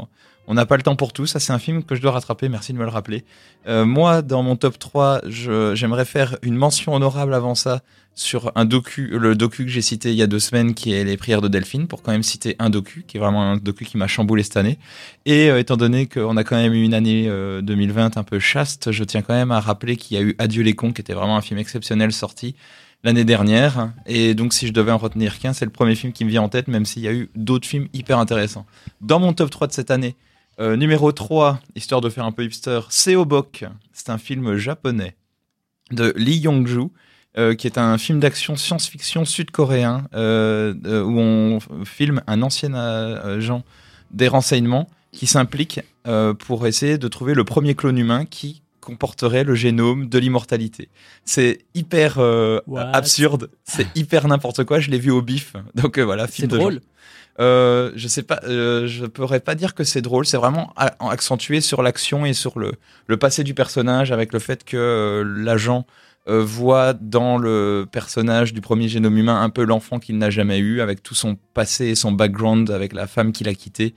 On 0.45 0.55
n'a 0.55 0.65
pas 0.65 0.75
le 0.75 0.83
temps 0.83 0.97
pour 0.97 1.13
tout. 1.13 1.25
Ça, 1.25 1.39
c'est 1.39 1.53
un 1.53 1.57
film 1.59 1.85
que 1.85 1.95
je 1.95 2.01
dois 2.01 2.11
rattraper. 2.11 2.49
Merci 2.49 2.73
de 2.73 2.77
me 2.77 2.83
le 2.83 2.89
rappeler. 2.89 3.23
Euh, 3.69 3.85
moi, 3.85 4.21
dans 4.21 4.43
mon 4.43 4.57
top 4.57 4.77
3, 4.77 5.21
je- 5.25 5.73
j'aimerais 5.73 6.03
faire 6.03 6.35
une 6.41 6.55
mention 6.57 6.93
honorable 6.93 7.33
avant 7.33 7.55
ça 7.55 7.79
sur 8.15 8.51
un 8.55 8.65
docu, 8.65 9.07
le 9.07 9.35
docu 9.35 9.65
que 9.65 9.71
j'ai 9.71 9.81
cité 9.81 10.11
il 10.11 10.15
y 10.15 10.21
a 10.21 10.27
deux 10.27 10.39
semaines, 10.39 10.73
qui 10.73 10.93
est 10.93 11.03
Les 11.03 11.17
prières 11.17 11.41
de 11.41 11.47
Delphine, 11.47 11.87
pour 11.87 12.03
quand 12.03 12.11
même 12.11 12.23
citer 12.23 12.55
un 12.59 12.69
docu, 12.69 13.03
qui 13.07 13.17
est 13.17 13.19
vraiment 13.19 13.43
un 13.43 13.57
docu 13.57 13.85
qui 13.85 13.97
m'a 13.97 14.07
chamboulé 14.07 14.43
cette 14.43 14.57
année. 14.57 14.77
Et 15.25 15.49
euh, 15.49 15.59
étant 15.59 15.77
donné 15.77 16.07
qu'on 16.07 16.37
a 16.37 16.43
quand 16.43 16.55
même 16.55 16.73
eu 16.73 16.83
une 16.83 16.93
année 16.93 17.27
euh, 17.27 17.61
2020 17.61 18.17
un 18.17 18.23
peu 18.23 18.39
chaste, 18.39 18.91
je 18.91 19.03
tiens 19.03 19.21
quand 19.21 19.33
même 19.33 19.51
à 19.51 19.59
rappeler 19.59 19.97
qu'il 19.97 20.17
y 20.17 20.19
a 20.19 20.23
eu 20.23 20.35
Adieu 20.37 20.63
les 20.63 20.73
cons, 20.73 20.91
qui 20.91 21.01
était 21.01 21.13
vraiment 21.13 21.37
un 21.37 21.41
film 21.41 21.59
exceptionnel 21.59 22.11
sorti 22.11 22.55
l'année 23.03 23.25
dernière. 23.25 23.91
Et 24.05 24.35
donc, 24.35 24.53
si 24.53 24.67
je 24.67 24.73
devais 24.73 24.91
en 24.91 24.97
retenir 24.97 25.39
qu'un, 25.39 25.53
c'est 25.53 25.65
le 25.65 25.71
premier 25.71 25.95
film 25.95 26.13
qui 26.13 26.23
me 26.23 26.29
vient 26.29 26.41
en 26.41 26.49
tête, 26.49 26.67
même 26.67 26.85
s'il 26.85 27.01
y 27.01 27.07
a 27.07 27.13
eu 27.13 27.29
d'autres 27.35 27.67
films 27.67 27.87
hyper 27.93 28.19
intéressants. 28.19 28.65
Dans 29.01 29.19
mon 29.19 29.33
top 29.33 29.49
3 29.49 29.67
de 29.67 29.73
cette 29.73 29.91
année, 29.91 30.15
euh, 30.59 30.75
numéro 30.75 31.11
3, 31.11 31.59
histoire 31.75 32.01
de 32.01 32.09
faire 32.09 32.25
un 32.25 32.31
peu 32.31 32.43
hipster, 32.43 32.81
Seobok. 32.89 33.65
C'est 33.91 34.09
un 34.09 34.17
film 34.17 34.55
japonais 34.55 35.15
de 35.91 36.13
Lee 36.15 36.37
Yong-ju, 36.37 36.89
euh, 37.37 37.55
qui 37.55 37.67
est 37.67 37.77
un 37.77 37.97
film 37.97 38.19
d'action 38.19 38.55
science-fiction 38.55 39.25
sud-coréen, 39.25 40.07
euh, 40.13 40.73
euh, 40.85 41.03
où 41.03 41.19
on 41.19 41.59
filme 41.85 42.21
un 42.27 42.41
ancien 42.41 42.73
agent 42.73 43.63
des 44.11 44.27
renseignements 44.27 44.89
qui 45.11 45.27
s'implique 45.27 45.81
pour 46.39 46.67
essayer 46.67 46.97
de 46.97 47.07
trouver 47.07 47.33
le 47.33 47.43
premier 47.43 47.75
clone 47.75 47.97
humain 47.97 48.25
qui 48.25 48.61
comporterait 48.81 49.43
le 49.43 49.55
génome 49.55 50.09
de 50.09 50.19
l'immortalité. 50.19 50.89
C'est 51.23 51.59
hyper 51.73 52.19
absurde, 52.75 53.49
c'est 53.63 53.87
hyper 53.95 54.27
n'importe 54.27 54.63
quoi. 54.63 54.79
Je 54.79 54.91
l'ai 54.91 54.99
vu 54.99 55.11
au 55.11 55.21
bif, 55.21 55.53
donc 55.75 55.99
voilà. 55.99 56.27
C'est 56.27 56.33
film 56.33 56.47
de 56.49 56.57
drôle. 56.57 56.73
genre. 56.73 56.81
Euh, 57.39 57.91
je 57.95 58.07
sais 58.07 58.21
pas, 58.21 58.41
euh, 58.43 58.87
je 58.87 59.05
pourrais 59.05 59.39
pas 59.39 59.55
dire 59.55 59.73
que 59.73 59.83
c'est 59.83 60.01
drôle. 60.01 60.25
C'est 60.25 60.37
vraiment 60.37 60.73
accentué 60.77 61.61
sur 61.61 61.81
l'action 61.81 62.25
et 62.25 62.33
sur 62.33 62.59
le, 62.59 62.73
le 63.07 63.17
passé 63.17 63.43
du 63.43 63.53
personnage, 63.53 64.11
avec 64.11 64.33
le 64.33 64.39
fait 64.39 64.63
que 64.63 64.77
euh, 64.77 65.23
l'agent 65.23 65.85
voit 66.25 66.93
dans 66.93 67.37
le 67.37 67.85
personnage 67.91 68.53
du 68.53 68.61
premier 68.61 68.87
génome 68.87 69.17
humain 69.17 69.41
un 69.41 69.49
peu 69.49 69.63
l'enfant 69.63 69.99
qu'il 69.99 70.17
n'a 70.17 70.29
jamais 70.29 70.59
eu, 70.59 70.81
avec 70.81 71.03
tout 71.03 71.15
son 71.15 71.37
passé 71.53 71.87
et 71.87 71.95
son 71.95 72.11
background, 72.11 72.71
avec 72.71 72.93
la 72.93 73.07
femme 73.07 73.31
qu'il 73.31 73.49
a 73.49 73.53
quittée. 73.53 73.93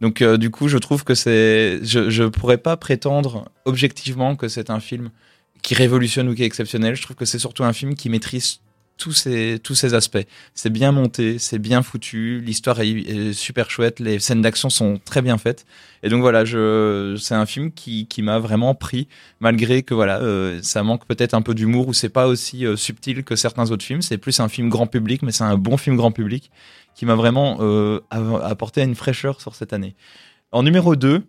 Donc 0.00 0.22
euh, 0.22 0.36
du 0.36 0.50
coup, 0.50 0.68
je 0.68 0.78
trouve 0.78 1.04
que 1.04 1.14
c'est, 1.14 1.80
je, 1.82 2.08
je 2.10 2.24
pourrais 2.24 2.58
pas 2.58 2.76
prétendre 2.76 3.50
objectivement 3.64 4.36
que 4.36 4.48
c'est 4.48 4.70
un 4.70 4.80
film 4.80 5.10
qui 5.62 5.74
révolutionne 5.74 6.28
ou 6.28 6.34
qui 6.34 6.42
est 6.42 6.46
exceptionnel. 6.46 6.94
Je 6.94 7.02
trouve 7.02 7.16
que 7.16 7.24
c'est 7.24 7.38
surtout 7.38 7.64
un 7.64 7.72
film 7.72 7.94
qui 7.94 8.08
maîtrise 8.08 8.60
tous 8.98 9.12
ces, 9.12 9.58
tous 9.62 9.74
ces 9.74 9.94
aspects. 9.94 10.24
C'est 10.54 10.70
bien 10.70 10.92
monté, 10.92 11.38
c'est 11.38 11.58
bien 11.58 11.82
foutu, 11.82 12.40
l'histoire 12.40 12.80
est, 12.80 13.32
super 13.32 13.70
chouette, 13.70 14.00
les 14.00 14.18
scènes 14.18 14.42
d'action 14.42 14.70
sont 14.70 15.00
très 15.04 15.22
bien 15.22 15.38
faites. 15.38 15.66
Et 16.02 16.08
donc 16.08 16.20
voilà, 16.20 16.44
je, 16.44 17.16
c'est 17.20 17.34
un 17.34 17.46
film 17.46 17.72
qui, 17.72 18.06
qui 18.06 18.22
m'a 18.22 18.38
vraiment 18.38 18.74
pris, 18.74 19.08
malgré 19.40 19.82
que 19.82 19.94
voilà, 19.94 20.20
euh, 20.20 20.60
ça 20.62 20.82
manque 20.82 21.04
peut-être 21.06 21.34
un 21.34 21.42
peu 21.42 21.54
d'humour 21.54 21.88
ou 21.88 21.92
c'est 21.92 22.08
pas 22.08 22.26
aussi 22.26 22.64
euh, 22.64 22.76
subtil 22.76 23.24
que 23.24 23.36
certains 23.36 23.70
autres 23.70 23.84
films. 23.84 24.02
C'est 24.02 24.18
plus 24.18 24.40
un 24.40 24.48
film 24.48 24.68
grand 24.68 24.86
public, 24.86 25.22
mais 25.22 25.32
c'est 25.32 25.44
un 25.44 25.56
bon 25.56 25.76
film 25.76 25.96
grand 25.96 26.12
public 26.12 26.50
qui 26.94 27.04
m'a 27.04 27.14
vraiment 27.14 27.58
euh, 27.60 28.00
apporté 28.10 28.82
une 28.82 28.94
fraîcheur 28.94 29.40
sur 29.40 29.54
cette 29.54 29.72
année. 29.72 29.94
En 30.52 30.62
numéro 30.62 30.96
2, 30.96 31.22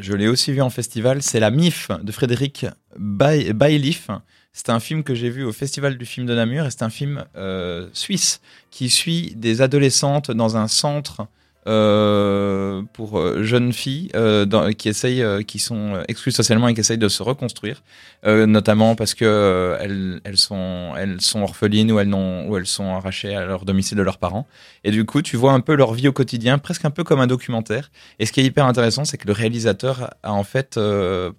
je 0.00 0.12
l'ai 0.14 0.28
aussi 0.28 0.52
vu 0.52 0.60
en 0.60 0.70
festival, 0.70 1.22
c'est 1.22 1.40
La 1.40 1.50
MIF 1.50 1.90
de 2.02 2.12
Frédéric 2.12 2.66
Bailiff. 2.96 4.08
C'est 4.52 4.70
un 4.70 4.80
film 4.80 5.02
que 5.02 5.14
j'ai 5.14 5.30
vu 5.30 5.44
au 5.44 5.52
Festival 5.52 5.98
du 5.98 6.06
film 6.06 6.26
de 6.26 6.34
Namur 6.34 6.64
et 6.64 6.70
c'est 6.70 6.82
un 6.82 6.90
film 6.90 7.24
euh, 7.36 7.88
suisse 7.92 8.40
qui 8.70 8.88
suit 8.88 9.34
des 9.34 9.62
adolescentes 9.62 10.30
dans 10.30 10.56
un 10.56 10.68
centre 10.68 11.26
euh, 11.66 12.82
pour 12.92 13.18
euh, 13.18 13.42
jeunes 13.42 13.72
filles 13.72 14.10
euh, 14.14 14.72
qui 14.72 14.90
essayent, 14.90 15.24
qui 15.46 15.58
sont 15.58 16.02
exclues 16.08 16.32
socialement 16.32 16.68
et 16.68 16.74
qui 16.74 16.80
essayent 16.80 16.98
de 16.98 17.08
se 17.08 17.22
reconstruire, 17.22 17.82
notamment 18.24 18.94
parce 18.94 19.14
que 19.14 19.76
elles, 19.80 20.36
sont, 20.36 20.94
orphelines 21.42 21.90
ou 21.90 21.98
elles 21.98 22.14
ou 22.14 22.56
elles 22.56 22.66
sont 22.66 22.94
arrachées 22.94 23.34
à 23.34 23.44
leur 23.44 23.64
domicile 23.64 23.98
de 23.98 24.02
leurs 24.02 24.18
parents. 24.18 24.46
Et 24.84 24.90
du 24.90 25.04
coup, 25.04 25.22
tu 25.22 25.36
vois 25.36 25.52
un 25.52 25.60
peu 25.60 25.74
leur 25.74 25.94
vie 25.94 26.08
au 26.08 26.12
quotidien, 26.12 26.58
presque 26.58 26.84
un 26.84 26.90
peu 26.90 27.02
comme 27.02 27.20
un 27.20 27.26
documentaire. 27.26 27.90
Et 28.18 28.26
ce 28.26 28.32
qui 28.32 28.40
est 28.40 28.44
hyper 28.44 28.66
intéressant, 28.66 29.04
c'est 29.04 29.16
que 29.16 29.26
le 29.26 29.32
réalisateur 29.32 30.10
a 30.22 30.32
en 30.32 30.44
fait, 30.44 30.78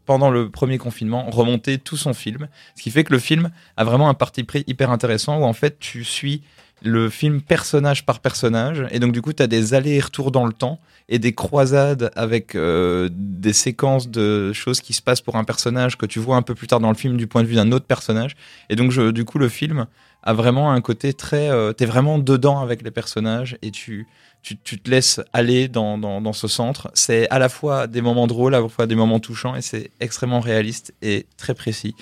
pendant 0.05 0.31
le 0.31 0.49
premier 0.49 0.77
confinement, 0.77 1.29
remonté 1.29 1.77
tout 1.77 1.97
son 1.97 2.13
film, 2.13 2.47
ce 2.75 2.83
qui 2.83 2.91
fait 2.91 3.03
que 3.03 3.13
le 3.13 3.19
film 3.19 3.51
a 3.77 3.83
vraiment 3.83 4.09
un 4.09 4.15
parti 4.15 4.43
pris 4.43 4.63
hyper 4.67 4.89
intéressant 4.91 5.39
où 5.39 5.43
en 5.43 5.53
fait 5.53 5.77
tu 5.79 6.03
suis 6.03 6.41
le 6.81 7.09
film 7.09 7.41
personnage 7.41 8.05
par 8.05 8.19
personnage 8.19 8.85
et 8.91 8.99
donc 8.99 9.11
du 9.11 9.21
coup 9.21 9.33
tu 9.33 9.41
as 9.41 9.47
des 9.47 9.73
allers 9.73 9.95
et 9.95 9.99
retours 9.99 10.31
dans 10.31 10.45
le 10.45 10.53
temps 10.53 10.79
et 11.07 11.19
des 11.19 11.33
croisades 11.33 12.11
avec 12.15 12.55
euh, 12.55 13.09
des 13.11 13.53
séquences 13.53 14.09
de 14.09 14.51
choses 14.53 14.81
qui 14.81 14.93
se 14.93 15.01
passent 15.01 15.21
pour 15.21 15.35
un 15.35 15.43
personnage 15.43 15.97
que 15.97 16.05
tu 16.05 16.19
vois 16.19 16.35
un 16.35 16.41
peu 16.41 16.53
plus 16.53 16.67
tard 16.67 16.79
dans 16.79 16.89
le 16.89 16.95
film 16.95 17.17
du 17.17 17.27
point 17.27 17.43
de 17.43 17.47
vue 17.47 17.55
d'un 17.55 17.71
autre 17.71 17.85
personnage 17.85 18.35
et 18.69 18.75
donc 18.75 18.91
du 19.11 19.25
coup 19.25 19.39
le 19.39 19.49
film 19.49 19.85
a 20.23 20.33
vraiment 20.33 20.71
un 20.71 20.81
côté 20.81 21.13
très 21.13 21.49
euh, 21.49 21.73
t'es 21.73 21.85
vraiment 21.85 22.19
dedans 22.19 22.59
avec 22.59 22.81
les 22.81 22.91
personnages 22.91 23.57
et 23.61 23.71
tu 23.71 24.07
tu, 24.45 24.57
tu 24.57 24.79
te 24.79 24.91
laisses 24.91 25.21
aller 25.33 25.67
dans, 25.67 25.97
dans, 25.97 26.21
dans 26.21 26.31
ce 26.31 26.47
centre. 26.47 26.91
C'est 26.93 27.27
à 27.31 27.39
la 27.39 27.49
fois 27.49 27.87
des 27.87 28.01
moments 28.01 28.27
drôles, 28.27 28.53
à 28.53 28.61
la 28.61 28.69
fois 28.69 28.85
des 28.85 28.93
moments 28.93 29.19
touchants, 29.19 29.55
et 29.55 29.63
c'est 29.63 29.89
extrêmement 29.99 30.39
réaliste 30.39 30.93
et 31.01 31.25
très 31.35 31.55
précis. 31.55 31.95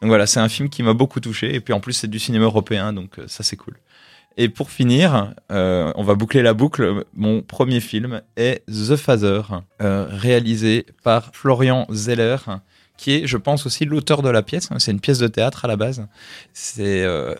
Donc 0.00 0.08
voilà, 0.08 0.26
c'est 0.26 0.40
un 0.40 0.48
film 0.48 0.70
qui 0.70 0.82
m'a 0.82 0.94
beaucoup 0.94 1.20
touché, 1.20 1.54
et 1.54 1.60
puis 1.60 1.74
en 1.74 1.80
plus 1.80 1.92
c'est 1.92 2.08
du 2.08 2.18
cinéma 2.18 2.46
européen, 2.46 2.94
donc 2.94 3.18
euh, 3.18 3.24
ça 3.28 3.42
c'est 3.42 3.56
cool. 3.56 3.76
Et 4.36 4.48
pour 4.48 4.70
finir, 4.70 5.34
euh, 5.50 5.92
on 5.96 6.02
va 6.02 6.14
boucler 6.14 6.42
la 6.42 6.54
boucle. 6.54 7.04
Mon 7.14 7.42
premier 7.42 7.80
film 7.80 8.22
est 8.36 8.62
The 8.66 8.96
Father, 8.96 9.42
euh, 9.82 10.06
réalisé 10.08 10.86
par 11.02 11.30
Florian 11.34 11.86
Zeller, 11.92 12.36
qui 12.96 13.12
est, 13.12 13.26
je 13.26 13.36
pense, 13.36 13.66
aussi 13.66 13.84
l'auteur 13.84 14.22
de 14.22 14.30
la 14.30 14.42
pièce. 14.42 14.68
C'est 14.78 14.92
une 14.92 15.00
pièce 15.00 15.18
de 15.18 15.26
théâtre 15.26 15.64
à 15.64 15.68
la 15.68 15.76
base. 15.76 16.06
C'est 16.54 17.02
euh, 17.02 17.34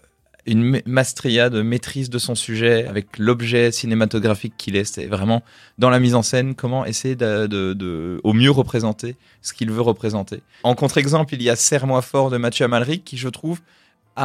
une 0.47 0.63
ma- 0.63 0.79
maestria 0.85 1.49
de 1.49 1.63
maîtrise 1.63 2.11
de 2.11 2.19
son 2.19 2.35
sujet 2.35 2.87
avec 2.87 3.19
l'objet 3.19 3.71
cinématographique 3.73 4.55
qu'il 4.59 4.75
est. 4.77 4.85
C'est 4.85 5.07
vraiment 5.07 5.43
dans 5.79 5.91
la 5.91 6.01
mise 6.01 6.15
en 6.15 6.23
scène 6.23 6.55
comment 6.55 6.85
essayer 6.85 7.15
de, 7.15 7.47
de- 7.47 7.73
de- 7.73 8.21
au 8.25 8.33
mieux 8.33 8.51
représenter 8.51 9.17
ce 9.43 9.53
qu'il 9.53 9.71
veut 9.71 9.81
représenter. 9.83 10.43
En 10.65 10.75
contre-exemple, 10.75 11.35
il 11.35 11.43
y 11.43 11.49
a 11.51 11.57
Serre-moi 11.57 12.03
fort 12.03 12.31
de 12.31 12.37
Mathieu 12.37 12.65
Amalric 12.65 13.05
qui, 13.05 13.17
je 13.17 13.29
trouve, 13.29 13.61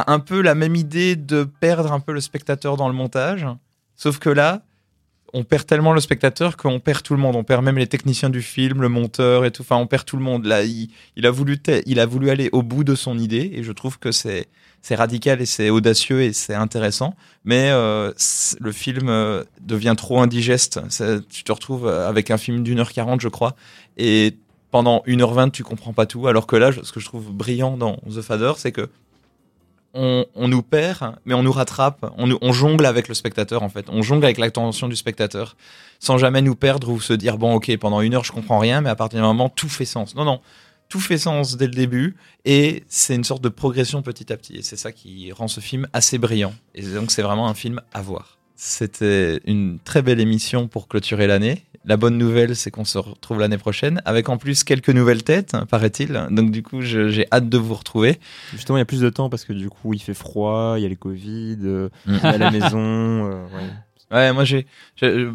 un 0.06 0.18
peu 0.18 0.40
la 0.40 0.54
même 0.54 0.76
idée 0.76 1.16
de 1.16 1.44
perdre 1.44 1.92
un 1.92 2.00
peu 2.00 2.12
le 2.12 2.20
spectateur 2.20 2.76
dans 2.76 2.88
le 2.88 2.94
montage. 2.94 3.46
Sauf 3.94 4.18
que 4.18 4.28
là, 4.28 4.62
on 5.32 5.44
perd 5.44 5.66
tellement 5.66 5.92
le 5.92 6.00
spectateur 6.00 6.56
qu'on 6.56 6.80
perd 6.80 7.02
tout 7.02 7.14
le 7.14 7.20
monde. 7.20 7.36
On 7.36 7.44
perd 7.44 7.64
même 7.64 7.78
les 7.78 7.86
techniciens 7.86 8.30
du 8.30 8.42
film, 8.42 8.80
le 8.80 8.88
monteur 8.88 9.44
et 9.44 9.50
tout. 9.50 9.62
Enfin, 9.62 9.76
on 9.76 9.86
perd 9.86 10.04
tout 10.04 10.16
le 10.16 10.22
monde. 10.22 10.46
Là, 10.46 10.62
il, 10.62 10.90
il 11.16 11.26
a 11.26 11.30
voulu, 11.30 11.58
il 11.86 12.00
a 12.00 12.06
voulu 12.06 12.30
aller 12.30 12.48
au 12.52 12.62
bout 12.62 12.84
de 12.84 12.94
son 12.94 13.18
idée 13.18 13.50
et 13.54 13.62
je 13.62 13.72
trouve 13.72 13.98
que 13.98 14.12
c'est 14.12 14.48
radical 14.90 15.40
et 15.40 15.46
c'est 15.46 15.70
audacieux 15.70 16.22
et 16.22 16.32
c'est 16.32 16.54
intéressant. 16.54 17.14
Mais 17.44 17.70
euh, 17.70 18.12
le 18.60 18.72
film 18.72 19.08
euh, 19.08 19.44
devient 19.60 19.94
trop 19.96 20.20
indigeste. 20.20 20.80
Tu 21.28 21.44
te 21.44 21.52
retrouves 21.52 21.88
avec 21.88 22.30
un 22.30 22.38
film 22.38 22.62
d'une 22.62 22.78
heure 22.78 22.92
quarante, 22.92 23.20
je 23.20 23.28
crois, 23.28 23.56
et 23.96 24.36
pendant 24.70 25.02
1h20, 25.06 25.52
tu 25.52 25.64
comprends 25.64 25.92
pas 25.92 26.06
tout. 26.06 26.26
Alors 26.28 26.46
que 26.46 26.56
là, 26.56 26.70
ce 26.70 26.92
que 26.92 27.00
je 27.00 27.06
trouve 27.06 27.32
brillant 27.32 27.76
dans 27.76 27.96
The 28.14 28.20
Father, 28.20 28.52
c'est 28.56 28.72
que 28.72 28.88
on, 29.96 30.26
on 30.34 30.48
nous 30.48 30.62
perd, 30.62 31.16
mais 31.24 31.34
on 31.34 31.42
nous 31.42 31.52
rattrape. 31.52 32.12
On, 32.18 32.30
on 32.40 32.52
jongle 32.52 32.86
avec 32.86 33.08
le 33.08 33.14
spectateur, 33.14 33.62
en 33.62 33.68
fait. 33.68 33.86
On 33.88 34.02
jongle 34.02 34.24
avec 34.24 34.38
l'attention 34.38 34.88
du 34.88 34.96
spectateur, 34.96 35.56
sans 35.98 36.18
jamais 36.18 36.42
nous 36.42 36.54
perdre 36.54 36.90
ou 36.90 37.00
se 37.00 37.12
dire 37.12 37.38
bon, 37.38 37.54
ok, 37.54 37.76
pendant 37.78 38.00
une 38.00 38.14
heure, 38.14 38.24
je 38.24 38.32
comprends 38.32 38.58
rien, 38.58 38.80
mais 38.80 38.90
à 38.90 38.96
partir 38.96 39.20
d'un 39.20 39.26
moment, 39.26 39.48
tout 39.48 39.68
fait 39.68 39.84
sens. 39.84 40.14
Non, 40.14 40.24
non, 40.24 40.40
tout 40.88 41.00
fait 41.00 41.18
sens 41.18 41.56
dès 41.56 41.66
le 41.66 41.72
début, 41.74 42.16
et 42.44 42.84
c'est 42.88 43.14
une 43.14 43.24
sorte 43.24 43.42
de 43.42 43.48
progression 43.48 44.02
petit 44.02 44.32
à 44.32 44.36
petit. 44.36 44.56
Et 44.56 44.62
c'est 44.62 44.76
ça 44.76 44.92
qui 44.92 45.32
rend 45.32 45.48
ce 45.48 45.60
film 45.60 45.88
assez 45.92 46.18
brillant. 46.18 46.54
Et 46.74 46.82
donc, 46.82 47.10
c'est 47.10 47.22
vraiment 47.22 47.48
un 47.48 47.54
film 47.54 47.80
à 47.92 48.02
voir. 48.02 48.35
C'était 48.56 49.40
une 49.46 49.78
très 49.84 50.02
belle 50.02 50.18
émission 50.20 50.66
pour 50.66 50.88
clôturer 50.88 51.26
l'année. 51.26 51.62
La 51.84 51.96
bonne 51.96 52.18
nouvelle, 52.18 52.56
c'est 52.56 52.72
qu'on 52.72 52.84
se 52.84 52.98
retrouve 52.98 53.38
l'année 53.38 53.58
prochaine, 53.58 54.02
avec 54.04 54.28
en 54.28 54.38
plus 54.38 54.64
quelques 54.64 54.88
nouvelles 54.88 55.22
têtes, 55.22 55.56
paraît-il. 55.70 56.20
Donc 56.30 56.50
du 56.50 56.62
coup, 56.64 56.80
j'ai 56.80 57.26
hâte 57.30 57.48
de 57.48 57.58
vous 57.58 57.74
retrouver. 57.74 58.18
Justement, 58.52 58.76
il 58.78 58.80
y 58.80 58.82
a 58.82 58.86
plus 58.86 59.02
de 59.02 59.08
temps 59.10 59.28
parce 59.30 59.44
que 59.44 59.52
du 59.52 59.68
coup, 59.70 59.92
il 59.94 60.00
fait 60.00 60.14
froid, 60.14 60.74
il 60.78 60.82
y 60.82 60.84
a 60.84 60.88
les 60.88 60.96
Covid, 60.96 61.58
euh, 61.62 61.88
Mm. 62.06 62.16
à 62.24 62.38
la 62.38 62.50
maison. 62.72 63.30
euh, 63.30 63.44
ouais. 63.54 63.70
Ouais, 64.12 64.32
moi 64.32 64.44
j'ai 64.44 64.66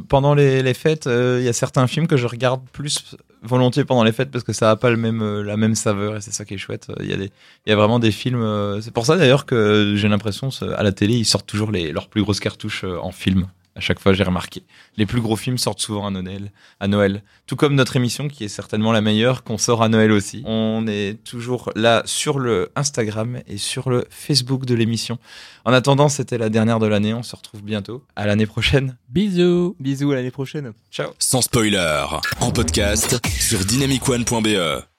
pendant 0.08 0.34
les, 0.34 0.64
les 0.64 0.74
fêtes, 0.74 1.06
euh, 1.08 1.40
il 1.42 1.46
y 1.46 1.50
a 1.50 1.54
certains 1.54 1.88
films 1.88 2.08
que 2.08 2.16
je 2.16 2.26
regarde 2.26 2.62
plus 2.72 3.18
volontiers 3.44 3.84
pendant 3.84 4.04
les 4.06 4.14
fêtes 4.14 4.32
parce 4.32 4.46
que 4.46 4.54
ça 4.54 4.72
a 4.72 4.76
pas 4.78 4.90
le 4.90 4.96
même 4.98 5.22
euh, 5.22 5.44
la 5.44 5.58
même 5.58 5.76
saveur 5.76 6.16
et 6.16 6.22
c'est 6.22 6.32
ça 6.32 6.46
qui 6.46 6.54
est 6.54 6.58
chouette. 6.58 6.88
Il 7.02 7.08
y 7.10 7.14
a 7.14 7.18
des 7.18 7.32
il 7.66 7.70
y 7.70 7.74
a 7.74 7.76
vraiment 7.76 8.00
des 8.00 8.12
films. 8.12 8.42
euh, 8.42 8.80
c'est 8.80 8.92
pour 8.94 9.06
ça 9.06 9.18
d'ailleurs 9.18 9.46
que 9.46 9.96
j'ai 9.98 10.08
l'impression 10.08 10.50
à 10.78 10.84
la 10.84 10.92
télé 10.94 11.16
ils 11.16 11.26
sortent 11.26 11.48
toujours 11.48 11.72
les 11.72 11.92
leurs 11.92 12.08
plus 12.08 12.24
grosses 12.24 12.40
cartouches 12.40 12.86
en 12.86 13.12
film. 13.12 13.48
À 13.76 13.80
chaque 13.80 14.00
fois, 14.00 14.14
j'ai 14.14 14.24
remarqué. 14.24 14.64
Les 14.98 15.06
plus 15.06 15.22
gros 15.22 15.38
films 15.38 15.58
sortent 15.58 15.80
souvent 15.80 16.06
à 16.06 16.12
Noël, 16.12 16.52
à 16.80 16.88
Noël. 16.88 17.24
Tout 17.48 17.56
comme 17.56 17.74
notre 17.76 17.96
émission, 17.96 18.28
qui 18.28 18.44
est 18.44 18.50
certainement 18.50 18.92
la 18.92 19.02
meilleure, 19.02 19.44
qu'on 19.44 19.58
sort 19.58 19.82
à 19.82 19.88
Noël 19.88 20.12
aussi. 20.12 20.44
On 20.46 20.86
est 20.88 21.24
toujours 21.24 21.72
là 21.76 22.02
sur 22.06 22.38
le 22.38 22.70
Instagram 22.76 23.40
et 23.48 23.58
sur 23.58 23.90
le 23.90 24.06
Facebook 24.10 24.66
de 24.66 24.76
l'émission. 24.76 25.20
En 25.64 25.72
attendant, 25.72 26.10
c'était 26.10 26.38
la 26.38 26.50
dernière 26.50 26.80
de 26.80 26.88
l'année. 26.88 27.14
On 27.14 27.24
se 27.24 27.36
retrouve 27.36 27.64
bientôt. 27.64 28.04
À 28.16 28.26
l'année 28.26 28.46
prochaine. 28.46 28.98
Bisous. 29.10 29.76
Bisous 29.80 30.12
à 30.12 30.16
l'année 30.16 30.32
prochaine. 30.32 30.74
Ciao. 30.92 31.12
Sans 31.20 31.42
spoiler, 31.42 32.06
en 32.42 32.52
podcast 32.52 33.20
sur 33.40 33.60
dynamicone.be. 33.64 34.91